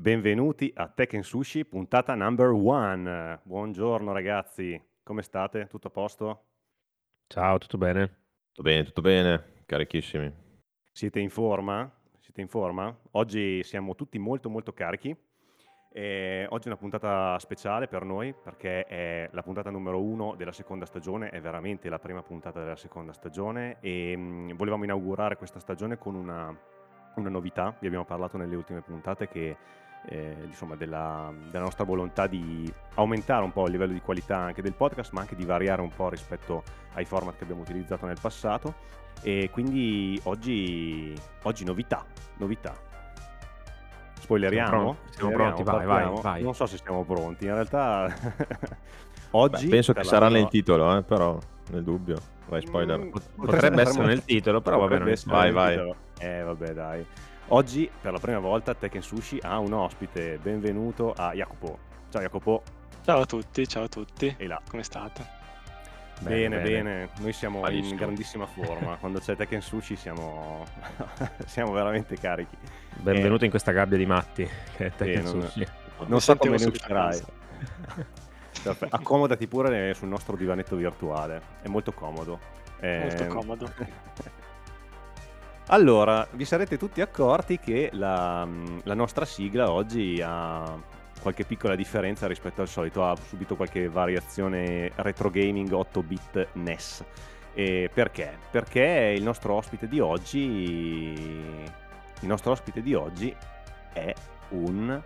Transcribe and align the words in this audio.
Benvenuti 0.00 0.72
a 0.76 0.86
Tekken 0.86 1.24
Sushi, 1.24 1.64
puntata 1.64 2.14
number 2.14 2.50
one. 2.50 3.40
Buongiorno 3.42 4.12
ragazzi, 4.12 4.80
come 5.02 5.22
state? 5.22 5.66
Tutto 5.66 5.88
a 5.88 5.90
posto? 5.90 6.44
Ciao, 7.26 7.58
tutto 7.58 7.78
bene? 7.78 8.06
Tutto 8.52 8.62
bene, 8.62 8.84
tutto 8.84 9.00
bene, 9.00 9.64
carichissimi. 9.66 10.32
Siete 10.92 11.18
in 11.18 11.30
forma? 11.30 11.92
Siete 12.20 12.40
in 12.40 12.46
forma? 12.46 12.96
Oggi 13.10 13.64
siamo 13.64 13.96
tutti 13.96 14.20
molto 14.20 14.48
molto 14.48 14.72
carichi. 14.72 15.16
E 15.90 16.46
oggi 16.48 16.66
è 16.66 16.70
una 16.70 16.78
puntata 16.78 17.36
speciale 17.40 17.88
per 17.88 18.04
noi 18.04 18.32
perché 18.32 18.84
è 18.84 19.28
la 19.32 19.42
puntata 19.42 19.68
numero 19.68 20.00
uno 20.00 20.36
della 20.36 20.52
seconda 20.52 20.86
stagione, 20.86 21.30
è 21.30 21.40
veramente 21.40 21.88
la 21.88 21.98
prima 21.98 22.22
puntata 22.22 22.60
della 22.60 22.76
seconda 22.76 23.12
stagione 23.12 23.78
e 23.80 24.14
mm, 24.16 24.52
volevamo 24.52 24.84
inaugurare 24.84 25.36
questa 25.36 25.58
stagione 25.58 25.98
con 25.98 26.14
una, 26.14 26.56
una 27.16 27.28
novità, 27.30 27.76
vi 27.80 27.88
abbiamo 27.88 28.04
parlato 28.04 28.36
nelle 28.36 28.54
ultime 28.54 28.80
puntate 28.80 29.26
che 29.26 29.56
eh, 30.06 30.36
insomma, 30.44 30.76
della, 30.76 31.32
della, 31.50 31.64
nostra 31.64 31.84
volontà 31.84 32.26
di 32.26 32.72
aumentare 32.94 33.44
un 33.44 33.52
po' 33.52 33.66
il 33.66 33.72
livello 33.72 33.92
di 33.92 34.00
qualità 34.00 34.38
anche 34.38 34.62
del 34.62 34.74
podcast, 34.74 35.12
ma 35.12 35.20
anche 35.20 35.36
di 35.36 35.44
variare 35.44 35.82
un 35.82 35.90
po' 35.94 36.08
rispetto 36.08 36.62
ai 36.94 37.04
format 37.04 37.36
che 37.36 37.44
abbiamo 37.44 37.62
utilizzato 37.62 38.06
nel 38.06 38.18
passato. 38.20 38.96
E 39.22 39.50
quindi 39.50 40.18
oggi, 40.24 41.12
oggi 41.42 41.64
novità, 41.64 42.04
novità. 42.36 42.74
Spoileriamo? 44.20 44.68
Siamo 44.70 44.90
pronti, 44.90 45.12
siamo 45.16 45.30
pronti 45.30 45.62
vai, 45.62 45.86
vai, 45.86 46.20
vai, 46.20 46.42
Non 46.42 46.54
so 46.54 46.66
se 46.66 46.78
siamo 46.82 47.04
pronti, 47.04 47.44
in 47.44 47.54
realtà 47.54 48.14
oggi... 49.32 49.64
Beh, 49.64 49.70
penso 49.70 49.92
che 49.92 50.04
sarà 50.04 50.28
nel 50.28 50.48
titolo, 50.48 50.96
eh, 50.96 51.02
però 51.02 51.38
nel 51.70 51.82
dubbio. 51.82 52.36
Vai, 52.48 52.62
spoiler. 52.62 52.98
Mm, 52.98 53.10
potrebbe, 53.10 53.46
potrebbe 53.46 53.82
essere 53.82 54.06
nel 54.06 54.24
titolo, 54.24 54.60
però 54.60 54.78
va 54.78 54.86
bene. 54.86 55.14
Vai, 55.26 55.52
vai. 55.52 55.94
Eh, 56.18 56.42
vabbè, 56.42 56.72
dai. 56.72 57.06
Oggi, 57.50 57.90
per 58.02 58.12
la 58.12 58.18
prima 58.18 58.40
volta, 58.40 58.74
Tekken 58.74 59.00
Sushi 59.00 59.38
ha 59.40 59.58
un 59.58 59.72
ospite. 59.72 60.36
Benvenuto 60.36 61.14
a 61.16 61.32
Jacopo. 61.32 61.78
Ciao 62.10 62.20
Jacopo. 62.20 62.62
Ciao 63.02 63.20
a 63.22 63.24
tutti, 63.24 63.66
ciao 63.66 63.84
a 63.84 63.88
tutti. 63.88 64.34
E 64.36 64.46
là. 64.46 64.60
Come 64.68 64.82
state? 64.82 65.26
Bene, 66.20 66.60
bene. 66.60 66.62
bene. 66.62 67.08
Noi 67.20 67.32
siamo 67.32 67.60
Malissimo. 67.60 67.88
in 67.88 67.96
grandissima 67.96 68.44
forma. 68.44 68.96
Quando 69.00 69.20
c'è 69.20 69.34
Tekken 69.34 69.62
Sushi 69.62 69.96
siamo, 69.96 70.66
siamo 71.46 71.72
veramente 71.72 72.18
carichi. 72.18 72.54
Benvenuto 72.96 73.42
e... 73.42 73.44
in 73.46 73.50
questa 73.50 73.72
gabbia 73.72 73.96
di 73.96 74.04
matti 74.04 74.46
che 74.76 74.86
è 74.86 74.92
Tekken 74.94 75.22
non... 75.22 75.40
Sushi. 75.40 75.66
Non 76.04 76.20
so 76.20 76.36
come 76.36 76.58
ne 76.58 76.66
uscirai. 76.66 77.22
Accomodati 78.90 79.46
pure 79.46 79.94
sul 79.94 80.08
nostro 80.08 80.36
divanetto 80.36 80.76
virtuale. 80.76 81.40
È 81.62 81.68
molto 81.68 81.92
comodo. 81.92 82.38
Molto 82.82 83.22
eh... 83.22 83.26
comodo. 83.26 83.72
Allora, 85.70 86.26
vi 86.32 86.46
sarete 86.46 86.78
tutti 86.78 87.02
accorti 87.02 87.58
che 87.58 87.90
la, 87.92 88.48
la 88.84 88.94
nostra 88.94 89.26
sigla 89.26 89.70
oggi 89.70 90.18
ha 90.24 90.80
qualche 91.20 91.44
piccola 91.44 91.74
differenza 91.74 92.26
rispetto 92.26 92.62
al 92.62 92.68
solito, 92.68 93.04
ha 93.04 93.14
subito 93.16 93.54
qualche 93.54 93.86
variazione 93.88 94.90
retro 94.96 95.28
gaming 95.28 95.70
8-bit 95.70 96.48
NES. 96.54 97.04
E 97.52 97.90
perché? 97.92 98.38
Perché 98.50 99.14
il 99.14 99.22
nostro 99.22 99.54
ospite 99.54 99.88
di 99.88 100.00
oggi 100.00 101.12
il 102.20 102.26
nostro 102.26 102.52
ospite 102.52 102.80
di 102.80 102.94
oggi 102.94 103.34
è 103.92 104.12
un 104.50 105.02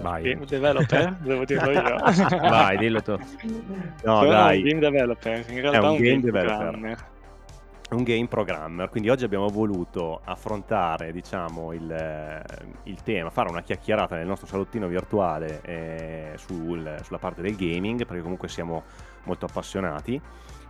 Vai. 0.00 0.22
Game 0.22 0.46
developer, 0.46 1.16
devo 1.20 1.44
dirlo 1.44 1.70
io. 1.72 1.96
Vai, 2.38 2.78
dillo 2.78 3.02
tu. 3.02 3.10
No, 3.12 4.20
Sono 4.20 4.30
dai. 4.30 4.62
un 4.62 4.68
game 4.68 4.80
developer, 4.80 5.44
in 5.50 5.60
realtà 5.60 5.78
è 5.78 5.80
un, 5.80 5.88
un 5.88 5.96
game, 5.96 6.08
game 6.08 6.20
developer. 6.20 6.56
Programmer 6.56 7.18
un 7.96 8.02
game 8.02 8.26
programmer, 8.28 8.88
quindi 8.88 9.08
oggi 9.08 9.24
abbiamo 9.24 9.48
voluto 9.48 10.20
affrontare 10.24 11.12
diciamo, 11.12 11.72
il, 11.72 12.42
il, 12.84 13.02
tema, 13.02 13.30
fare 13.30 13.48
una 13.48 13.62
chiacchierata 13.62 14.16
nel 14.16 14.26
nostro 14.26 14.46
salottino 14.46 14.86
virtuale 14.86 15.60
eh, 15.62 16.32
sul, 16.36 17.00
sulla 17.02 17.18
parte 17.18 17.42
del 17.42 17.56
gaming, 17.56 18.06
perché 18.06 18.22
comunque 18.22 18.48
siamo 18.48 18.84
molto 19.24 19.46
appassionati 19.46 20.20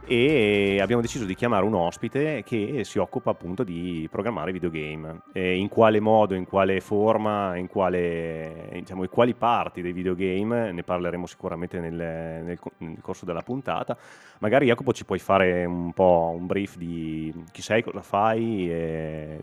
e 0.06 0.78
abbiamo 0.80 1.02
deciso 1.02 1.24
di 1.24 1.34
chiamare 1.34 1.64
un 1.64 1.74
ospite 1.74 2.42
che 2.44 2.82
si 2.84 2.98
occupa 2.98 3.30
appunto 3.30 3.62
di 3.62 4.08
programmare 4.10 4.52
videogame. 4.52 5.22
E 5.32 5.56
in 5.56 5.68
quale 5.68 6.00
modo, 6.00 6.34
in 6.34 6.46
quale 6.46 6.80
forma, 6.80 7.56
in 7.56 7.68
quale, 7.68 8.68
diciamo, 8.72 9.02
in 9.02 9.08
quali 9.08 9.34
parti 9.34 9.82
dei 9.82 9.92
videogame, 9.92 10.72
ne 10.72 10.82
parleremo 10.82 11.26
sicuramente 11.26 11.78
nel, 11.78 11.94
nel, 11.94 12.58
nel, 12.78 12.98
corso 13.00 13.24
della 13.24 13.42
puntata. 13.42 13.96
Magari 14.38 14.66
Jacopo 14.66 14.92
ci 14.92 15.04
puoi 15.04 15.18
fare 15.18 15.64
un 15.64 15.92
po' 15.92 16.34
un 16.36 16.46
brief 16.46 16.76
di 16.76 17.32
chi 17.52 17.62
sei, 17.62 17.82
cosa 17.82 18.02
fai, 18.02 18.68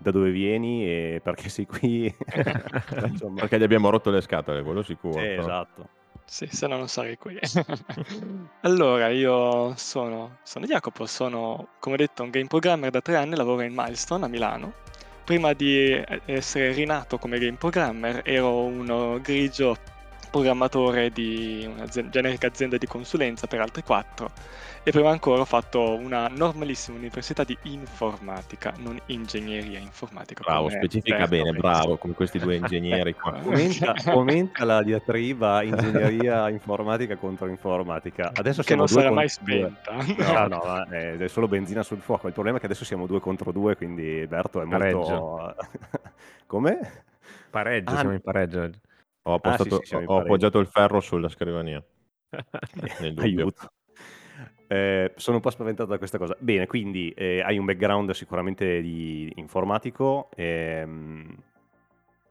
da 0.00 0.10
dove 0.10 0.30
vieni 0.30 0.84
e 0.84 1.20
perché 1.22 1.48
sei 1.48 1.66
qui. 1.66 2.14
perché 3.34 3.58
gli 3.58 3.62
abbiamo 3.62 3.90
rotto 3.90 4.10
le 4.10 4.20
scatole, 4.20 4.62
quello 4.62 4.82
sicuro. 4.82 5.18
Sì, 5.18 5.26
esatto. 5.26 5.88
Sì, 6.30 6.46
se 6.52 6.66
no 6.66 6.76
non 6.76 6.88
sarei 6.88 7.16
qui. 7.16 7.38
Allora, 8.62 9.08
io 9.08 9.74
sono, 9.76 10.38
sono 10.42 10.66
Jacopo, 10.66 11.06
sono, 11.06 11.68
come 11.80 11.96
detto, 11.96 12.22
un 12.22 12.30
game 12.30 12.46
programmer 12.46 12.90
da 12.90 13.00
tre 13.00 13.16
anni, 13.16 13.34
lavoro 13.34 13.62
in 13.62 13.72
Milestone 13.74 14.26
a 14.26 14.28
Milano. 14.28 14.74
Prima 15.24 15.52
di 15.54 15.90
essere 16.26 16.72
rinato 16.72 17.18
come 17.18 17.38
game 17.38 17.56
programmer 17.56 18.22
ero 18.24 18.64
uno 18.64 19.18
grigio 19.20 19.76
programmatore 20.30 21.10
di 21.10 21.68
una 21.68 21.86
generica 21.86 22.46
azienda 22.46 22.76
di 22.76 22.86
consulenza 22.86 23.46
per 23.46 23.60
altri 23.60 23.82
quattro 23.82 24.30
e 24.88 24.90
prima 24.90 25.10
ancora 25.10 25.42
ho 25.42 25.44
fatto 25.44 25.96
una 25.96 26.28
normalissima 26.28 26.96
università 26.96 27.44
di 27.44 27.54
informatica, 27.64 28.72
non 28.78 28.98
ingegneria 29.06 29.78
informatica. 29.78 30.42
Bravo, 30.42 30.70
specifica 30.70 31.26
bene, 31.26 31.52
bravo, 31.52 31.98
come 31.98 32.14
questi 32.14 32.38
due 32.38 32.56
ingegneri 32.56 33.12
qua. 33.14 33.36
Aumenta, 33.44 33.94
aumenta 34.06 34.64
la 34.64 34.82
diatriba 34.82 35.62
ingegneria 35.62 36.48
informatica 36.48 37.16
contro 37.16 37.48
informatica. 37.48 38.32
Adesso 38.34 38.62
che 38.62 38.74
non 38.74 38.88
sarà 38.88 39.10
mai 39.10 39.28
spenta. 39.28 39.92
No, 39.92 40.46
no, 40.48 40.84
è 40.88 41.28
solo 41.28 41.48
benzina 41.48 41.82
sul 41.82 42.00
fuoco. 42.00 42.26
Il 42.26 42.32
problema 42.32 42.56
è 42.56 42.60
che 42.60 42.66
adesso 42.66 42.86
siamo 42.86 43.06
due 43.06 43.20
contro 43.20 43.52
due, 43.52 43.76
quindi 43.76 44.26
Berto 44.26 44.62
è 44.62 44.64
molto... 44.64 45.54
Come? 46.46 47.04
Pareggio, 47.50 47.92
ah, 47.92 47.96
siamo 47.96 48.14
in 48.14 48.22
pareggio. 48.22 48.70
Ho, 49.28 49.34
appostato, 49.34 49.76
ah, 49.76 49.80
sì, 49.82 49.88
sì, 49.88 49.94
ho 49.94 50.18
appoggiato 50.20 50.58
il 50.58 50.66
ferro 50.66 51.00
sulla 51.00 51.28
scrivania. 51.28 51.84
Aiuto. 53.18 53.72
Eh, 54.66 55.12
sono 55.16 55.36
un 55.36 55.42
po' 55.42 55.50
spaventato 55.50 55.90
da 55.90 55.98
questa 55.98 56.16
cosa. 56.16 56.34
Bene, 56.38 56.66
quindi 56.66 57.10
eh, 57.10 57.42
hai 57.42 57.58
un 57.58 57.66
background 57.66 58.10
sicuramente 58.12 58.80
di 58.80 59.30
informatico, 59.36 60.30
ehm, 60.34 61.36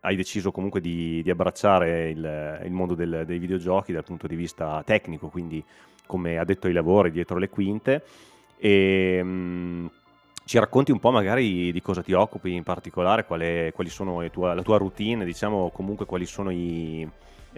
hai 0.02 0.16
deciso 0.16 0.52
comunque 0.52 0.82
di, 0.82 1.22
di 1.22 1.30
abbracciare 1.30 2.10
il, 2.10 2.62
il 2.64 2.72
mondo 2.72 2.96
del, 2.96 3.26
dei 3.28 3.38
videogiochi 3.38 3.94
dal 3.94 4.04
punto 4.04 4.26
di 4.26 4.36
vista 4.36 4.82
tecnico, 4.84 5.28
quindi 5.28 5.64
come 6.08 6.40
ha 6.40 6.46
detto 6.46 6.66
ai 6.66 6.74
lavori 6.74 7.12
dietro 7.12 7.38
le 7.38 7.50
quinte. 7.50 8.04
E, 8.58 9.18
ehm, 9.20 9.92
ci 10.48 10.58
racconti 10.58 10.92
un 10.92 11.00
po' 11.00 11.12
magari 11.12 11.74
di 11.74 11.82
cosa 11.82 12.02
ti 12.02 12.14
occupi 12.14 12.54
in 12.54 12.64
particolare, 12.64 13.26
qual 13.26 13.42
è, 13.42 13.72
quali 13.76 13.90
sono 13.90 14.28
tua, 14.30 14.54
la 14.54 14.62
tua 14.62 14.78
routine, 14.78 15.26
diciamo 15.26 15.70
comunque 15.72 16.06
quali 16.06 16.26
sono 16.26 16.52
i, 16.52 17.08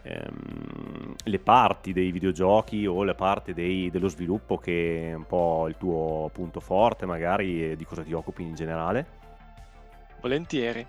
ehm, 0.01 1.15
le 1.23 1.39
parti 1.39 1.93
dei 1.93 2.11
videogiochi 2.11 2.87
o 2.87 3.03
la 3.03 3.13
parte 3.13 3.53
dei, 3.53 3.91
dello 3.91 4.07
sviluppo 4.07 4.57
che 4.57 5.11
è 5.11 5.13
un 5.13 5.27
po' 5.27 5.67
il 5.67 5.75
tuo 5.77 6.31
punto 6.33 6.59
forte 6.59 7.05
magari 7.05 7.71
e 7.71 7.75
di 7.75 7.85
cosa 7.85 8.01
ti 8.01 8.11
occupi 8.11 8.41
in 8.41 8.55
generale? 8.55 9.05
Volentieri. 10.19 10.85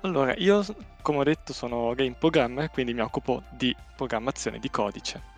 Allora, 0.00 0.34
io 0.36 0.64
come 1.02 1.18
ho 1.18 1.22
detto 1.22 1.52
sono 1.52 1.92
game 1.94 2.16
programmer, 2.18 2.70
quindi 2.70 2.94
mi 2.94 3.00
occupo 3.00 3.42
di 3.50 3.76
programmazione 3.94 4.58
di 4.58 4.70
codice. 4.70 5.31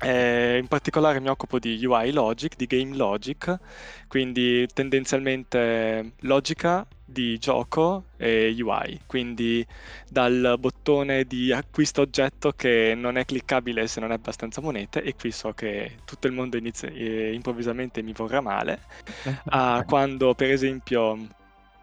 Eh, 0.00 0.58
in 0.58 0.68
particolare 0.68 1.18
mi 1.18 1.28
occupo 1.28 1.58
di 1.58 1.84
UI 1.84 2.12
logic, 2.12 2.54
di 2.56 2.66
game 2.66 2.94
logic, 2.94 3.58
quindi 4.06 4.64
tendenzialmente 4.72 6.12
logica 6.20 6.86
di 7.04 7.36
gioco 7.38 8.04
e 8.16 8.54
UI, 8.56 9.00
quindi 9.06 9.66
dal 10.08 10.56
bottone 10.60 11.24
di 11.24 11.52
acquisto 11.52 12.02
oggetto 12.02 12.52
che 12.52 12.94
non 12.96 13.16
è 13.16 13.24
cliccabile 13.24 13.88
se 13.88 13.98
non 13.98 14.12
è 14.12 14.14
abbastanza 14.14 14.60
monete 14.60 15.02
e 15.02 15.14
qui 15.16 15.32
so 15.32 15.52
che 15.52 15.96
tutto 16.04 16.28
il 16.28 16.32
mondo 16.32 16.56
inizia, 16.56 16.88
eh, 16.90 17.32
improvvisamente 17.32 18.00
mi 18.02 18.12
vorrà 18.12 18.40
male, 18.40 18.82
a 19.46 19.82
quando 19.84 20.34
per 20.34 20.50
esempio 20.52 21.26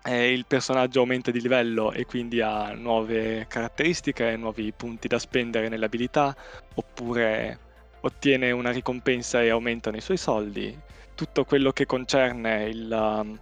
eh, 0.03 0.31
il 0.31 0.45
personaggio 0.45 0.99
aumenta 0.99 1.31
di 1.31 1.41
livello 1.41 1.91
e 1.91 2.05
quindi 2.05 2.39
ha 2.39 2.71
nuove 2.73 3.45
caratteristiche, 3.49 4.37
nuovi 4.37 4.71
punti 4.71 5.07
da 5.07 5.19
spendere 5.19 5.67
nelle 5.67 5.85
abilità, 5.85 6.35
oppure 6.75 7.59
ottiene 8.05 8.51
una 8.51 8.71
ricompensa 8.71 9.41
e 9.41 9.49
aumentano 9.49 9.97
i 9.97 10.01
suoi 10.01 10.17
soldi, 10.17 10.77
tutto 11.15 11.43
quello 11.43 11.71
che 11.71 11.85
concerne 11.85 12.65
il, 12.65 12.91
um, 12.91 13.37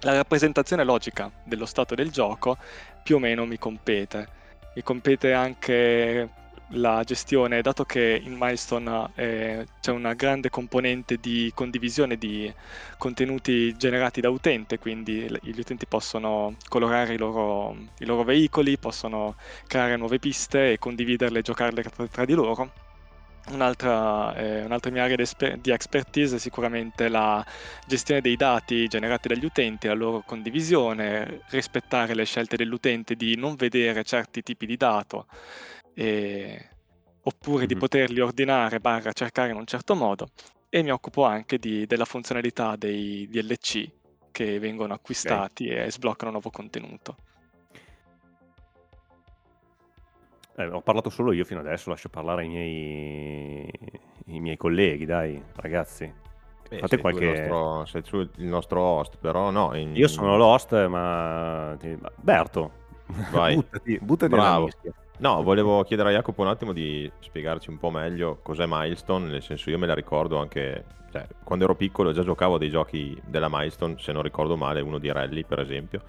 la 0.00 0.14
rappresentazione 0.14 0.84
logica 0.84 1.30
dello 1.44 1.66
stato 1.66 1.94
del 1.94 2.10
gioco 2.10 2.56
più 3.02 3.16
o 3.16 3.18
meno 3.18 3.46
mi 3.46 3.58
compete. 3.58 4.38
Mi 4.74 4.82
compete 4.82 5.32
anche 5.32 6.28
la 6.74 7.02
gestione, 7.04 7.62
dato 7.62 7.84
che 7.84 8.20
in 8.22 8.34
Milestone 8.38 9.10
eh, 9.16 9.66
c'è 9.80 9.90
una 9.90 10.14
grande 10.14 10.50
componente 10.50 11.16
di 11.16 11.50
condivisione 11.54 12.16
di 12.16 12.52
contenuti 12.98 13.76
generati 13.76 14.20
da 14.20 14.30
utente, 14.30 14.78
quindi 14.78 15.26
gli 15.42 15.58
utenti 15.58 15.86
possono 15.86 16.56
colorare 16.68 17.14
i 17.14 17.18
loro, 17.18 17.76
i 17.98 18.04
loro 18.04 18.22
veicoli, 18.24 18.78
possono 18.78 19.36
creare 19.66 19.96
nuove 19.96 20.18
piste 20.18 20.72
e 20.72 20.78
condividerle 20.78 21.40
e 21.40 21.42
giocarle 21.42 21.82
tra, 21.82 22.06
tra 22.06 22.24
di 22.24 22.34
loro. 22.34 22.89
Un'altra, 23.52 24.34
eh, 24.36 24.64
un'altra, 24.64 24.90
mia 24.90 25.04
area 25.04 25.16
di 25.60 25.70
expertise 25.70 26.36
è 26.36 26.38
sicuramente 26.38 27.08
la 27.08 27.44
gestione 27.86 28.20
dei 28.20 28.36
dati 28.36 28.86
generati 28.86 29.28
dagli 29.28 29.44
utenti, 29.44 29.88
la 29.88 29.94
loro 29.94 30.22
condivisione, 30.24 31.42
rispettare 31.50 32.14
le 32.14 32.24
scelte 32.24 32.56
dell'utente 32.56 33.16
di 33.16 33.36
non 33.36 33.56
vedere 33.56 34.04
certi 34.04 34.42
tipi 34.42 34.66
di 34.66 34.76
dato 34.76 35.26
e... 35.94 36.68
oppure 37.22 37.58
mm-hmm. 37.58 37.66
di 37.66 37.76
poterli 37.76 38.20
ordinare 38.20 38.78
barra 38.78 39.12
cercare 39.12 39.50
in 39.50 39.56
un 39.56 39.66
certo 39.66 39.94
modo 39.94 40.28
e 40.68 40.82
mi 40.82 40.90
occupo 40.90 41.24
anche 41.24 41.58
di, 41.58 41.84
della 41.86 42.04
funzionalità 42.04 42.76
dei 42.76 43.28
DLC 43.28 43.88
che 44.30 44.58
vengono 44.60 44.94
acquistati 44.94 45.68
okay. 45.68 45.86
e 45.86 45.90
sbloccano 45.90 46.30
nuovo 46.30 46.50
contenuto. 46.50 47.16
Eh, 50.60 50.66
ho 50.66 50.82
parlato 50.82 51.10
solo 51.10 51.32
io 51.32 51.44
fino 51.44 51.60
adesso, 51.60 51.88
lascio 51.90 52.08
parlare 52.08 52.44
i 52.44 52.48
miei, 52.48 53.70
i 54.26 54.40
miei 54.40 54.56
colleghi, 54.56 55.06
dai, 55.06 55.42
ragazzi. 55.56 56.12
Beh, 56.68 56.78
Fate 56.78 56.88
sei 56.88 56.98
qualche... 56.98 57.24
Il 57.24 57.40
nostro, 57.40 57.84
sei 57.86 58.02
tu 58.02 58.18
il 58.18 58.46
nostro 58.46 58.80
host, 58.80 59.16
però 59.18 59.50
no. 59.50 59.74
In... 59.74 59.96
Io 59.96 60.08
sono 60.08 60.36
l'host, 60.36 60.86
ma... 60.86 61.76
Berto, 62.16 62.72
Vai. 63.30 63.56
buttati, 63.56 63.98
buttati 64.00 64.32
Bravo. 64.32 64.68
No, 65.18 65.42
volevo 65.42 65.82
chiedere 65.82 66.10
a 66.10 66.12
Jacopo 66.12 66.42
un 66.42 66.48
attimo 66.48 66.72
di 66.72 67.10
spiegarci 67.18 67.68
un 67.68 67.78
po' 67.78 67.90
meglio 67.90 68.38
cos'è 68.42 68.64
Milestone, 68.66 69.26
nel 69.26 69.42
senso 69.42 69.68
io 69.68 69.78
me 69.78 69.86
la 69.86 69.94
ricordo 69.94 70.38
anche, 70.38 70.84
cioè, 71.12 71.26
quando 71.44 71.64
ero 71.64 71.74
piccolo 71.74 72.12
già 72.12 72.22
giocavo 72.22 72.54
a 72.54 72.58
dei 72.58 72.70
giochi 72.70 73.20
della 73.26 73.48
Milestone, 73.50 73.96
se 73.98 74.12
non 74.12 74.22
ricordo 74.22 74.56
male, 74.56 74.80
uno 74.80 74.98
di 74.98 75.12
Rally 75.12 75.44
per 75.44 75.60
esempio, 75.60 76.02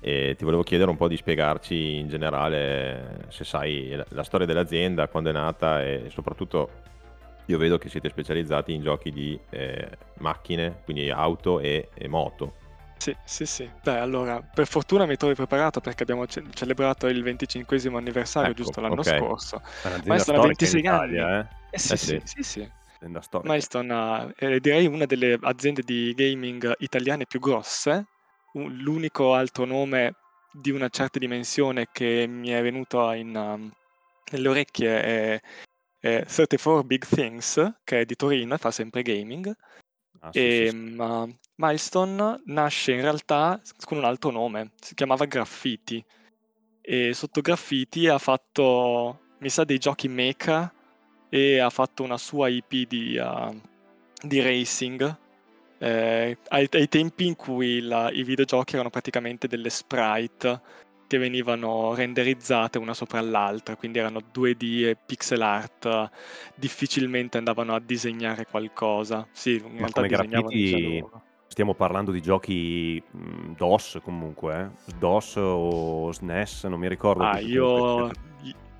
e 0.00 0.34
ti 0.36 0.44
volevo 0.44 0.62
chiedere 0.62 0.90
un 0.90 0.96
po' 0.96 1.08
di 1.08 1.16
spiegarci 1.16 1.96
in 1.96 2.08
generale 2.08 3.26
se 3.28 3.44
sai 3.44 4.02
la 4.08 4.22
storia 4.22 4.46
dell'azienda, 4.46 5.08
quando 5.08 5.30
è 5.30 5.32
nata 5.32 5.84
e 5.84 6.06
soprattutto 6.08 6.70
io 7.46 7.58
vedo 7.58 7.78
che 7.78 7.88
siete 7.88 8.08
specializzati 8.08 8.72
in 8.72 8.82
giochi 8.82 9.10
di 9.10 9.38
eh, 9.50 9.88
macchine, 10.18 10.80
quindi 10.84 11.10
auto 11.10 11.60
e, 11.60 11.88
e 11.94 12.08
moto. 12.08 12.54
Sì, 12.96 13.16
sì, 13.24 13.46
sì. 13.46 13.68
Beh, 13.82 13.98
allora, 13.98 14.40
per 14.42 14.66
fortuna 14.66 15.06
mi 15.06 15.16
trovi 15.16 15.34
preparato 15.34 15.80
perché 15.80 16.02
abbiamo 16.02 16.26
ce- 16.26 16.44
celebrato 16.52 17.06
il 17.06 17.22
25 17.22 17.80
anniversario 17.94 18.50
ecco, 18.50 18.62
giusto 18.62 18.80
l'anno 18.80 19.00
okay. 19.00 19.18
scorso. 19.18 19.62
Milestone 20.04 20.38
ha 20.38 20.42
26 20.42 20.78
Italia, 20.78 21.26
anni. 21.26 21.38
Eh? 21.38 21.46
Eh 21.70 21.78
sì, 21.78 21.92
eh 21.92 21.96
sì, 21.96 22.20
sì, 22.24 22.42
sì. 22.42 22.70
Milestone 23.42 24.34
è 24.36 24.60
direi 24.60 24.86
una 24.86 25.06
delle 25.06 25.38
aziende 25.40 25.82
di 25.82 26.12
gaming 26.14 26.74
italiane 26.78 27.24
più 27.24 27.40
grosse. 27.40 28.04
L'unico 28.52 29.34
altro 29.34 29.64
nome 29.64 30.14
di 30.52 30.70
una 30.70 30.88
certa 30.88 31.18
dimensione 31.18 31.88
che 31.92 32.26
mi 32.26 32.48
è 32.48 32.60
venuto 32.62 33.10
in, 33.12 33.34
um, 33.36 33.70
nelle 34.32 34.48
orecchie 34.48 35.02
è, 35.02 35.40
è 35.98 36.24
34 36.24 36.82
Big 36.84 37.06
Things, 37.06 37.74
che 37.84 38.00
è 38.00 38.04
di 38.04 38.16
Torino 38.16 38.54
e 38.54 38.58
fa 38.58 38.70
sempre 38.70 39.02
gaming. 39.02 39.54
Ah, 40.20 40.30
sì, 40.32 40.38
e, 40.38 40.68
sì, 40.70 40.76
sì. 40.76 40.96
Um, 40.98 41.38
Milestone 41.56 42.42
nasce 42.46 42.92
in 42.92 43.00
realtà 43.00 43.60
con 43.84 43.98
un 43.98 44.04
altro 44.04 44.30
nome, 44.30 44.72
si 44.80 44.94
chiamava 44.94 45.24
Graffiti. 45.26 46.04
E 46.80 47.14
sotto 47.14 47.40
Graffiti 47.40 48.08
ha 48.08 48.18
fatto, 48.18 49.20
mi 49.38 49.48
sa, 49.48 49.64
dei 49.64 49.78
giochi 49.78 50.08
mecha 50.08 50.72
e 51.28 51.58
ha 51.58 51.70
fatto 51.70 52.02
una 52.02 52.18
sua 52.18 52.48
IP 52.48 52.88
di, 52.88 53.16
uh, 53.16 53.60
di 54.22 54.40
racing. 54.40 55.18
Eh, 55.82 56.36
ai, 56.48 56.68
ai, 56.70 56.88
tempi 56.88 57.26
in 57.26 57.36
cui 57.36 57.80
la, 57.80 58.10
i 58.10 58.22
videogiochi 58.22 58.74
erano 58.74 58.90
praticamente 58.90 59.48
delle 59.48 59.70
sprite 59.70 60.60
che 61.06 61.16
venivano 61.16 61.94
renderizzate 61.94 62.78
una 62.78 62.92
sopra 62.92 63.20
l'altra, 63.22 63.76
quindi 63.76 63.98
erano 63.98 64.20
2D 64.32 64.84
e 64.86 64.96
pixel 65.04 65.40
art, 65.40 66.10
difficilmente 66.54 67.38
andavano 67.38 67.74
a 67.74 67.80
disegnare 67.80 68.46
qualcosa. 68.46 69.26
Sì, 69.32 69.54
in 69.54 69.72
Ma 69.72 69.78
realtà 69.78 70.02
come 70.02 70.08
graffiti 70.08 71.04
stiamo 71.48 71.74
parlando 71.74 72.12
di 72.12 72.22
giochi 72.22 73.02
mh, 73.10 73.54
DOS 73.56 73.98
comunque, 74.04 74.70
eh? 74.86 74.92
DOS 74.98 75.34
o 75.36 76.12
SNES, 76.12 76.64
non 76.64 76.78
mi 76.78 76.88
ricordo. 76.88 77.24
Ah, 77.24 77.40
io 77.40 78.10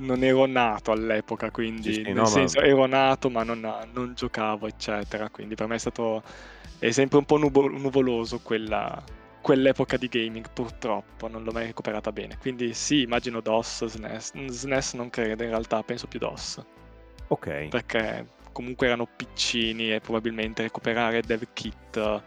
non 0.01 0.23
ero 0.23 0.47
nato 0.47 0.93
all'epoca, 0.93 1.51
quindi 1.51 1.93
sì, 1.93 1.95
sì, 1.95 2.03
nel 2.03 2.15
no, 2.15 2.27
senso 2.27 2.61
ma... 2.61 2.67
ero 2.67 2.87
nato 2.87 3.31
ma 3.31 3.43
non, 3.43 3.61
non, 3.93 4.13
giocavo, 4.15 4.67
eccetera, 4.67 5.31
quindi 5.31 5.55
per 5.55 5.67
me 5.67 5.77
è 5.77 5.79
stato 5.79 6.23
è 6.79 6.91
sempre 6.91 7.19
un 7.19 7.25
po' 7.25 7.37
nuvoloso 7.37 8.41
quella, 8.41 9.03
quell'epoca 9.41 9.97
di 9.97 10.09
gaming, 10.09 10.47
purtroppo, 10.53 11.29
non 11.29 11.45
l'ho 11.45 11.53
mai 11.53 11.67
recuperata 11.67 12.11
bene. 12.11 12.39
Quindi 12.39 12.73
sì, 12.73 13.03
immagino 13.03 13.41
DOS, 13.41 13.85
SNES. 13.85 14.47
SNES 14.47 14.95
non 14.95 15.11
credo, 15.11 15.43
in 15.43 15.51
realtà 15.51 15.83
penso 15.83 16.07
più 16.07 16.19
DOS. 16.19 16.65
Ok. 17.29 17.69
Perché 17.69 18.27
comunque 18.53 18.87
erano 18.87 19.07
piccini 19.15 19.93
e 19.93 20.01
probabilmente 20.01 20.63
recuperare 20.63 21.21
dev 21.21 21.43
kit 21.53 22.23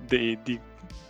di, 0.00 0.38
di, 0.42 0.60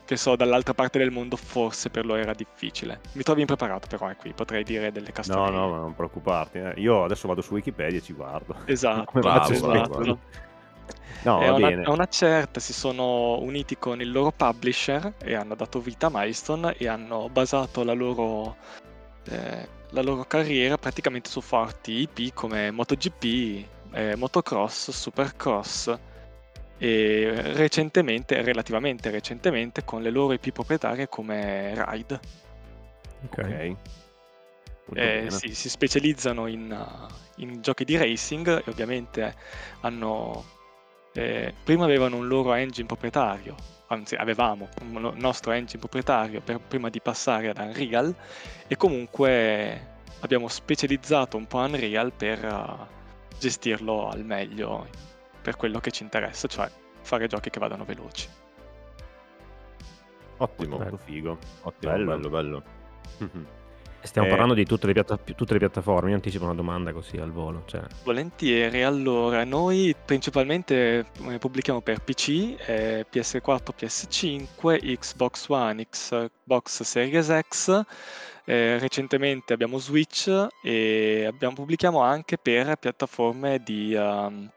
che 0.05 0.17
so, 0.17 0.37
dall'altra 0.37 0.75
parte 0.75 0.99
del 0.99 1.11
mondo 1.11 1.37
forse 1.37 1.88
per 1.88 2.05
loro 2.05 2.20
era 2.20 2.34
difficile. 2.34 3.00
Mi 3.12 3.23
trovi 3.23 3.40
impreparato 3.40 3.87
però, 3.87 4.08
è 4.08 4.12
eh, 4.12 4.17
qui 4.17 4.32
potrei 4.32 4.64
dire 4.64 4.93
delle 4.93 5.12
castorie. 5.12 5.50
No, 5.50 5.50
no, 5.50 5.70
ma 5.70 5.76
non 5.79 5.94
preoccuparti. 5.94 6.58
Eh. 6.58 6.75
Io 6.76 7.05
adesso 7.05 7.29
vado 7.29 7.40
su 7.40 7.55
Wikipedia 7.55 7.99
e 7.99 8.02
ci 8.02 8.12
guardo. 8.12 8.56
Esatto, 8.67 9.20
bravo, 9.20 9.52
esatto. 9.52 10.19
No, 11.25 11.40
è, 11.40 11.49
una, 11.50 11.69
è 11.69 11.88
una 11.88 12.06
certa, 12.06 12.58
si 12.58 12.73
sono 12.73 13.38
uniti 13.38 13.79
con 13.79 14.00
il 14.00 14.11
loro 14.11 14.32
publisher 14.32 15.14
e 15.23 15.34
hanno 15.34 15.55
dato 15.55 15.81
vita 15.81 16.08
a 16.08 16.11
Milestone 16.12 16.75
e 16.76 16.88
hanno 16.88 17.29
basato 17.29 17.84
la 17.84 17.93
loro, 17.93 18.56
eh, 19.29 19.69
la 19.90 20.02
loro 20.02 20.25
carriera 20.25 20.79
praticamente 20.79 21.29
su 21.29 21.40
forti 21.40 22.00
IP 22.00 22.34
come 22.34 22.73
MotoGP, 22.73 23.67
eh, 23.93 24.17
Motocross, 24.17 24.90
Supercross 24.90 25.96
e 26.82 27.31
recentemente, 27.55 28.43
relativamente 28.43 29.08
recentemente, 29.10 29.84
con 29.84 30.03
le 30.03 30.10
loro 30.10 30.32
IP 30.32 30.51
proprietarie 30.51 31.08
come 31.08 31.72
Ride. 31.77 32.20
Ok. 33.27 33.77
Eh, 34.94 35.27
sì, 35.31 35.55
si 35.55 35.69
specializzano 35.69 36.48
in, 36.48 36.77
in, 37.36 37.62
giochi 37.62 37.84
di 37.84 37.96
racing 37.96 38.65
e 38.67 38.69
ovviamente 38.69 39.32
hanno 39.82 40.44
eh, 41.12 41.55
prima 41.62 41.84
avevano 41.84 42.17
un 42.17 42.27
loro 42.27 42.53
engine 42.53 42.89
proprietario, 42.89 43.55
anzi 43.86 44.17
avevamo 44.17 44.69
un 44.81 45.12
nostro 45.15 45.53
engine 45.53 45.79
proprietario 45.79 46.41
per, 46.41 46.58
prima 46.58 46.91
di 46.91 47.01
passare 47.01 47.48
ad 47.48 47.58
Unreal 47.58 48.12
e 48.67 48.77
comunque 48.77 50.01
abbiamo 50.19 50.48
specializzato 50.48 51.36
un 51.36 51.46
po' 51.46 51.58
Unreal 51.58 52.12
per 52.12 52.44
uh, 52.44 53.39
gestirlo 53.39 54.08
al 54.08 54.24
meglio 54.24 55.10
per 55.43 55.56
quello 55.56 55.81
che 55.81 55.91
ci 55.91 56.03
interessa, 56.03 56.49
cioè 56.49 56.70
fare 57.01 57.27
giochi 57.27 57.51
che 57.51 57.58
vadano 57.58 57.84
veloci. 57.84 58.29
Ottimo, 60.39 60.79
bello. 60.79 60.96
figo. 60.96 61.39
Ottimo, 61.63 61.93
bello, 61.93 62.05
bello. 62.06 62.29
bello. 62.29 63.61
Stiamo 64.03 64.27
eh, 64.27 64.31
parlando 64.31 64.55
di 64.55 64.65
tutte 64.65 64.89
le, 64.89 64.93
piatta- 64.93 65.17
tutte 65.17 65.53
le, 65.53 65.61
piattaforme, 65.61 66.11
io 66.11 66.17
anticipo 66.17 66.44
una 66.44 66.55
domanda 66.55 66.93
così 66.93 67.19
al 67.19 67.31
volo. 67.31 67.63
Cioè. 67.67 67.82
Volentieri, 68.03 68.82
allora 68.82 69.44
noi 69.44 69.94
principalmente 70.05 71.06
eh, 71.29 71.39
pubblichiamo 71.39 71.81
per 71.82 72.01
PC, 72.01 72.56
eh, 72.67 73.06
PS4, 73.11 73.69
PS5, 73.79 74.99
Xbox 74.99 75.49
One, 75.49 75.87
Xbox 75.89 76.82
Series 76.82 77.39
X, 77.49 77.84
eh, 78.44 78.79
recentemente 78.79 79.53
abbiamo 79.53 79.79
Switch 79.79 80.29
e 80.63 81.25
abbiamo, 81.25 81.55
pubblichiamo 81.55 82.01
anche 82.01 82.39
per 82.39 82.77
piattaforme 82.77 83.61
di... 83.63 83.94
Um, 83.94 84.51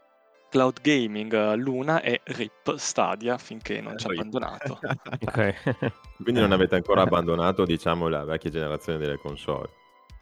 cloud 0.49 0.81
gaming 0.81 1.55
Luna 1.55 2.01
e 2.01 2.21
RIP 2.23 2.75
Stadia 2.75 3.37
finché 3.37 3.81
non 3.81 3.97
ci 3.97 4.07
ha 4.07 4.11
abbandonato. 4.11 4.79
okay. 5.25 5.53
Quindi 6.21 6.41
non 6.41 6.51
avete 6.51 6.75
ancora 6.75 7.01
abbandonato 7.03 7.65
diciamo 7.65 8.07
la 8.07 8.23
vecchia 8.23 8.49
generazione 8.49 8.97
delle 8.97 9.17
console. 9.17 9.69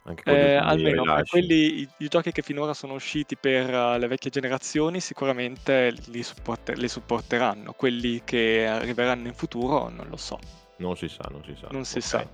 Anche 0.06 0.30
eh, 0.30 0.56
almeno 0.56 1.02
per 1.02 1.24
quelli, 1.24 1.80
i, 1.80 1.88
i, 1.98 2.08
giochi 2.08 2.30
che 2.30 2.42
finora 2.42 2.74
sono 2.74 2.92
usciti 2.92 3.36
per 3.36 3.72
uh, 3.72 3.98
le 3.98 4.06
vecchie 4.06 4.30
generazioni 4.30 5.00
sicuramente 5.00 5.94
li, 6.08 6.22
supporter, 6.22 6.76
li 6.76 6.88
supporteranno, 6.88 7.72
quelli 7.72 8.20
che 8.22 8.66
arriveranno 8.66 9.28
in 9.28 9.34
futuro 9.34 9.88
non 9.88 10.06
lo 10.08 10.18
so. 10.18 10.38
Non 10.76 10.94
si 10.96 11.08
sa, 11.08 11.26
non 11.30 11.42
si 11.42 11.54
sa. 11.54 11.68
Non 11.70 11.80
okay. 11.80 11.84
si 11.84 12.00
sa. 12.02 12.28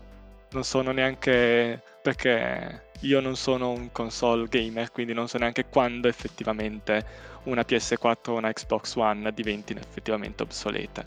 Non 0.50 0.64
sono 0.64 0.90
neanche 0.90 1.80
perché 2.02 2.88
io 3.00 3.20
non 3.20 3.36
sono 3.36 3.70
un 3.70 3.90
console 3.92 4.46
gamer, 4.48 4.90
quindi 4.92 5.12
non 5.12 5.28
so 5.28 5.38
neanche 5.38 5.66
quando 5.66 6.08
effettivamente 6.08 7.04
una 7.44 7.62
PS4 7.66 8.30
o 8.30 8.34
una 8.36 8.52
Xbox 8.52 8.94
One 8.96 9.32
diventino 9.32 9.80
effettivamente 9.80 10.42
obsolete. 10.42 11.04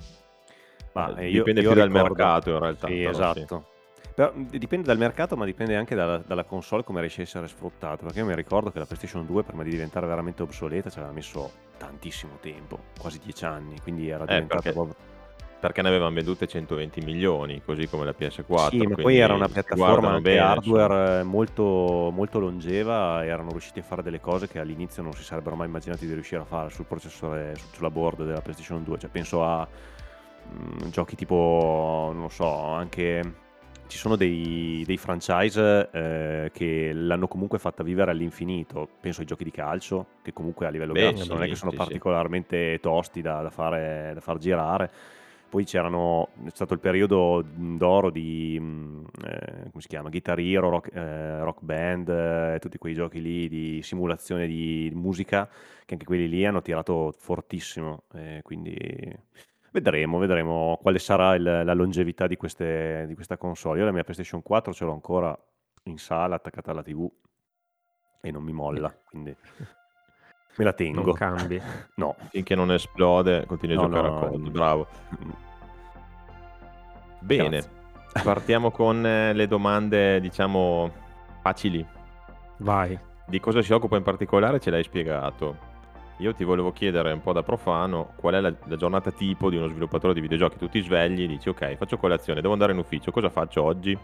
Ma 0.94 1.10
io, 1.22 1.44
dipende 1.44 1.62
io 1.62 1.72
più 1.72 1.74
ricordo... 1.74 1.80
dal 1.80 1.90
mercato 1.90 2.50
in 2.52 2.60
realtà. 2.60 2.88
Sì, 2.88 3.04
esatto. 3.04 3.66
Sì. 3.66 3.72
Però 4.16 4.32
dipende 4.36 4.86
dal 4.86 4.98
mercato, 5.00 5.36
ma 5.36 5.44
dipende 5.44 5.76
anche 5.76 5.96
dalla, 5.96 6.18
dalla 6.20 6.44
console 6.44 6.84
come 6.84 7.00
riesce 7.00 7.22
a 7.22 7.24
essere 7.24 7.48
sfruttata. 7.48 8.04
Perché 8.04 8.20
io 8.20 8.26
mi 8.26 8.36
ricordo 8.36 8.72
che 8.72 8.78
la 8.78 8.86
PlayStation 8.86 9.26
2, 9.26 9.44
prima 9.44 9.64
di 9.64 9.72
diventare 9.72 10.06
veramente 10.06 10.44
obsoleta, 10.44 10.92
ci 10.92 11.00
aveva 11.00 11.14
messo 11.14 11.52
tantissimo 11.78 12.38
tempo, 12.40 12.80
quasi 13.00 13.20
dieci 13.24 13.44
anni. 13.44 13.80
Quindi 13.82 14.10
era 14.10 14.24
Eh, 14.26 14.28
diventata 14.28 14.62
perché, 14.62 14.72
proprio. 14.72 14.96
Perché 15.64 15.82
ne 15.82 15.88
avevano 15.88 16.14
vendute 16.14 16.46
120 16.46 17.00
milioni, 17.06 17.62
così 17.64 17.88
come 17.88 18.04
la 18.04 18.14
PS4. 18.14 18.68
Sì, 18.68 18.86
ma 18.86 18.96
poi 18.96 19.18
era 19.18 19.34
una 19.34 19.48
piattaforma 19.48 20.10
anche 20.10 20.22
bene, 20.22 20.40
hardware 20.40 21.20
eh, 21.22 21.24
molto, 21.24 22.12
molto 22.14 22.38
longeva 22.40 23.24
e 23.24 23.28
erano 23.28 23.52
riusciti 23.52 23.80
a 23.80 23.84
fare 23.84 24.04
delle 24.04 24.20
cose 24.20 24.50
che 24.50 24.60
all'inizio 24.60 25.02
non 25.02 25.14
si 25.14 25.24
sarebbero 25.24 25.56
mai 25.56 25.68
immaginati 25.68 26.06
di 26.06 26.12
riuscire 26.12 26.42
a 26.42 26.44
fare 26.44 26.70
sul 26.70 26.84
processore, 26.84 27.56
su- 27.56 27.68
sulla 27.76 27.90
board 27.90 28.26
della 28.26 28.42
PlayStation 28.42 28.84
2. 28.84 28.98
Cioè, 29.00 29.10
penso 29.10 29.42
a 29.42 29.66
mm, 29.66 30.90
giochi 30.90 31.16
tipo, 31.16 32.12
non 32.14 32.30
so, 32.30 32.58
anche 32.58 33.22
ci 33.88 33.98
sono 33.98 34.18
dei, 34.18 34.84
dei 34.86 34.98
franchise 34.98 35.90
eh, 35.94 36.52
che 36.54 36.92
l'hanno 36.94 37.30
comunque 37.30 37.58
fatta 37.58 37.84
vivere 37.84 38.12
all'infinito. 38.12 38.90
Penso 39.00 39.22
ai 39.22 39.28
giochi 39.28 39.46
di 39.46 39.52
calcio, 39.52 40.08
che 40.24 40.34
comunque 40.34 40.66
a 40.66 40.70
livello 40.70 40.92
Beh, 40.92 41.04
grafico 41.04 41.36
non 41.36 41.44
è 41.44 41.46
sì, 41.46 41.52
che 41.52 41.56
sono 41.56 41.72
sì, 41.72 41.78
sì. 41.78 41.84
particolarmente 41.84 42.80
tosti 42.82 43.22
da, 43.22 43.42
da 43.42 43.50
fare, 43.50 44.12
da 44.14 44.20
far 44.20 44.38
girare. 44.40 44.92
Poi 45.54 45.66
c'erano, 45.66 46.30
è 46.46 46.50
stato 46.50 46.74
il 46.74 46.80
periodo 46.80 47.44
d'oro 47.46 48.10
di, 48.10 48.56
eh, 48.56 49.70
come 49.70 49.82
si 49.82 49.88
chiama, 49.88 50.10
Guitar 50.10 50.40
Hero, 50.40 50.68
Rock, 50.70 50.92
eh, 50.96 51.44
Rock 51.44 51.62
Band, 51.62 52.10
eh, 52.10 52.58
tutti 52.60 52.80
quei 52.80 52.96
giochi 52.96 53.22
lì 53.22 53.48
di 53.48 53.80
simulazione 53.84 54.48
di 54.48 54.90
musica, 54.96 55.48
che 55.86 55.94
anche 55.94 56.06
quelli 56.06 56.28
lì 56.28 56.44
hanno 56.44 56.64
tirato 56.64 57.14
fortissimo. 57.16 58.06
eh, 58.16 58.40
quindi 58.42 58.76
vedremo, 59.72 60.18
vedremo 60.18 60.80
quale 60.82 60.98
sarà 60.98 61.36
il- 61.36 61.44
la 61.44 61.74
longevità 61.76 62.26
di, 62.26 62.36
queste- 62.36 63.06
di 63.08 63.14
questa 63.14 63.38
console. 63.38 63.78
Io 63.78 63.86
la 63.86 63.92
mia 63.92 64.02
PlayStation 64.02 64.42
4 64.42 64.74
ce 64.74 64.86
l'ho 64.86 64.94
ancora 64.94 65.38
in 65.84 66.00
sala, 66.00 66.34
attaccata 66.34 66.72
alla 66.72 66.82
TV, 66.82 67.08
e 68.22 68.32
non 68.32 68.42
mi 68.42 68.54
molla, 68.54 68.92
quindi 69.06 69.36
me 70.56 70.66
la 70.66 70.74
tengo. 70.74 71.02
Non 71.02 71.14
cambi. 71.14 71.62
No. 71.96 72.16
Finché 72.30 72.56
non 72.56 72.72
esplode, 72.72 73.46
continui 73.46 73.76
a 73.76 73.82
No, 73.82 73.88
giocare 73.88 74.08
no, 74.08 74.18
a 74.18 74.28
COD. 74.28 74.50
Bravo. 74.50 74.88
Bene, 77.20 77.50
Grazie. 77.50 77.72
partiamo 78.24 78.72
con 78.72 79.06
eh, 79.06 79.34
le 79.34 79.48
domande, 79.48 80.20
diciamo, 80.20 80.92
facili. 81.42 81.86
Vai. 82.58 82.98
Di 83.26 83.40
cosa 83.40 83.62
si 83.62 83.74
occupa 83.74 83.98
in 83.98 84.04
particolare 84.04 84.60
ce 84.60 84.70
l'hai 84.70 84.84
spiegato. 84.84 85.72
Io 86.18 86.34
ti 86.34 86.44
volevo 86.44 86.72
chiedere 86.72 87.12
un 87.12 87.22
po' 87.22 87.34
da 87.34 87.42
profano 87.42 88.14
qual 88.16 88.36
è 88.36 88.40
la, 88.40 88.54
la 88.66 88.76
giornata 88.76 89.12
tipo 89.12 89.50
di 89.50 89.58
uno 89.58 89.68
sviluppatore 89.68 90.14
di 90.14 90.22
videogiochi. 90.22 90.58
Tu 90.58 90.70
ti 90.70 90.82
svegli, 90.82 91.28
dici 91.28 91.50
ok, 91.50 91.76
faccio 91.76 91.98
colazione, 91.98 92.42
devo 92.42 92.54
andare 92.54 92.72
in 92.72 92.78
ufficio, 92.78 93.12
cosa 93.12 93.30
faccio 93.30 93.64
oggi? 93.64 93.98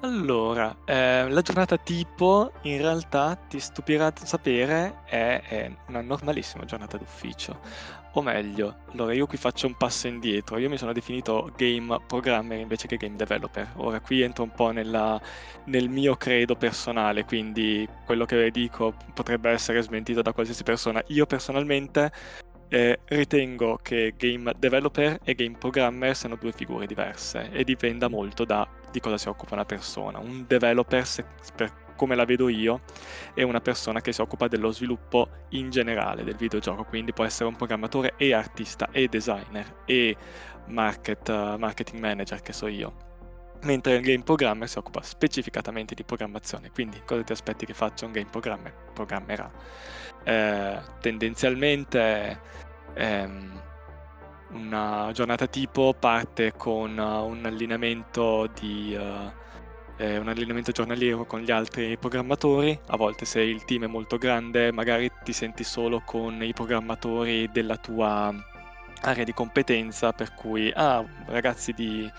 Allora, 0.00 0.76
eh, 0.84 1.28
la 1.28 1.40
giornata 1.40 1.78
tipo 1.78 2.52
in 2.62 2.78
realtà 2.78 3.34
ti 3.34 3.58
stupirà 3.58 4.12
sapere 4.14 5.02
è, 5.04 5.42
è 5.42 5.76
una 5.88 6.00
normalissima 6.02 6.64
giornata 6.64 6.96
d'ufficio. 6.96 7.58
O 8.12 8.22
meglio, 8.22 8.78
allora 8.92 9.12
io 9.14 9.26
qui 9.26 9.36
faccio 9.36 9.66
un 9.66 9.76
passo 9.76 10.06
indietro. 10.06 10.58
Io 10.58 10.68
mi 10.68 10.78
sono 10.78 10.92
definito 10.92 11.52
game 11.56 12.00
programmer 12.06 12.58
invece 12.58 12.86
che 12.86 12.96
game 12.96 13.16
developer. 13.16 13.72
Ora 13.76 14.00
qui 14.00 14.22
entro 14.22 14.44
un 14.44 14.52
po' 14.52 14.70
nella- 14.70 15.20
nel 15.64 15.88
mio 15.88 16.16
credo 16.16 16.56
personale, 16.56 17.24
quindi 17.24 17.86
quello 18.04 18.24
che 18.24 18.50
dico 18.50 18.94
potrebbe 19.14 19.50
essere 19.50 19.82
smentito 19.82 20.22
da 20.22 20.32
qualsiasi 20.32 20.62
persona. 20.62 21.02
Io 21.08 21.26
personalmente 21.26 22.10
eh, 22.68 22.98
ritengo 23.06 23.78
che 23.82 24.14
game 24.16 24.52
developer 24.58 25.20
e 25.22 25.34
game 25.34 25.56
programmer 25.58 26.16
siano 26.16 26.36
due 26.36 26.52
figure 26.52 26.86
diverse 26.86 27.50
e 27.52 27.64
dipenda 27.64 28.08
molto 28.08 28.44
da 28.44 28.68
di 28.90 29.00
cosa 29.00 29.18
si 29.18 29.28
occupa 29.28 29.54
una 29.54 29.64
persona. 29.64 30.18
Un 30.18 30.44
developer, 30.46 31.06
se- 31.06 31.24
per 31.54 31.84
come 31.96 32.14
la 32.14 32.24
vedo 32.24 32.48
io, 32.48 32.82
è 33.34 33.42
una 33.42 33.60
persona 33.60 34.00
che 34.00 34.12
si 34.12 34.20
occupa 34.20 34.48
dello 34.48 34.70
sviluppo 34.70 35.28
in 35.50 35.70
generale 35.70 36.24
del 36.24 36.36
videogioco, 36.36 36.84
quindi 36.84 37.12
può 37.12 37.24
essere 37.24 37.48
un 37.48 37.56
programmatore 37.56 38.14
e 38.16 38.32
artista 38.32 38.88
e 38.90 39.08
designer 39.08 39.82
e 39.86 40.16
market, 40.66 41.28
eh, 41.28 41.56
marketing 41.58 42.00
manager 42.00 42.40
che 42.42 42.52
so 42.52 42.66
io. 42.66 43.04
Mentre 43.62 43.96
il 43.96 44.02
game 44.02 44.22
programmer 44.22 44.68
si 44.68 44.78
occupa 44.78 45.02
specificatamente 45.02 45.94
di 45.94 46.04
programmazione, 46.04 46.70
quindi 46.70 47.00
cosa 47.04 47.22
ti 47.22 47.32
aspetti 47.32 47.66
che 47.66 47.74
faccia 47.74 48.04
un 48.04 48.12
game 48.12 48.28
programmer? 48.30 48.72
Programmerà. 48.92 49.50
Eh, 50.26 50.80
tendenzialmente 51.00 52.40
ehm, 52.94 53.62
una 54.50 55.10
giornata 55.12 55.46
tipo 55.46 55.94
parte 55.96 56.52
con 56.56 56.98
uh, 56.98 57.24
un 57.24 57.44
allineamento 57.44 58.48
di 58.58 58.96
uh, 58.98 59.30
eh, 59.98 60.18
un 60.18 60.26
allineamento 60.26 60.72
giornaliero 60.72 61.24
con 61.26 61.40
gli 61.42 61.52
altri 61.52 61.96
programmatori. 61.96 62.76
A 62.88 62.96
volte 62.96 63.24
se 63.24 63.40
il 63.40 63.64
team 63.64 63.84
è 63.84 63.86
molto 63.86 64.18
grande, 64.18 64.72
magari 64.72 65.08
ti 65.22 65.32
senti 65.32 65.62
solo 65.62 66.02
con 66.04 66.42
i 66.42 66.52
programmatori 66.52 67.48
della 67.52 67.76
tua 67.76 68.34
area 69.02 69.24
di 69.24 69.32
competenza, 69.32 70.12
per 70.12 70.34
cui 70.34 70.70
ah, 70.74 71.04
ragazzi 71.26 71.72
di 71.72 72.10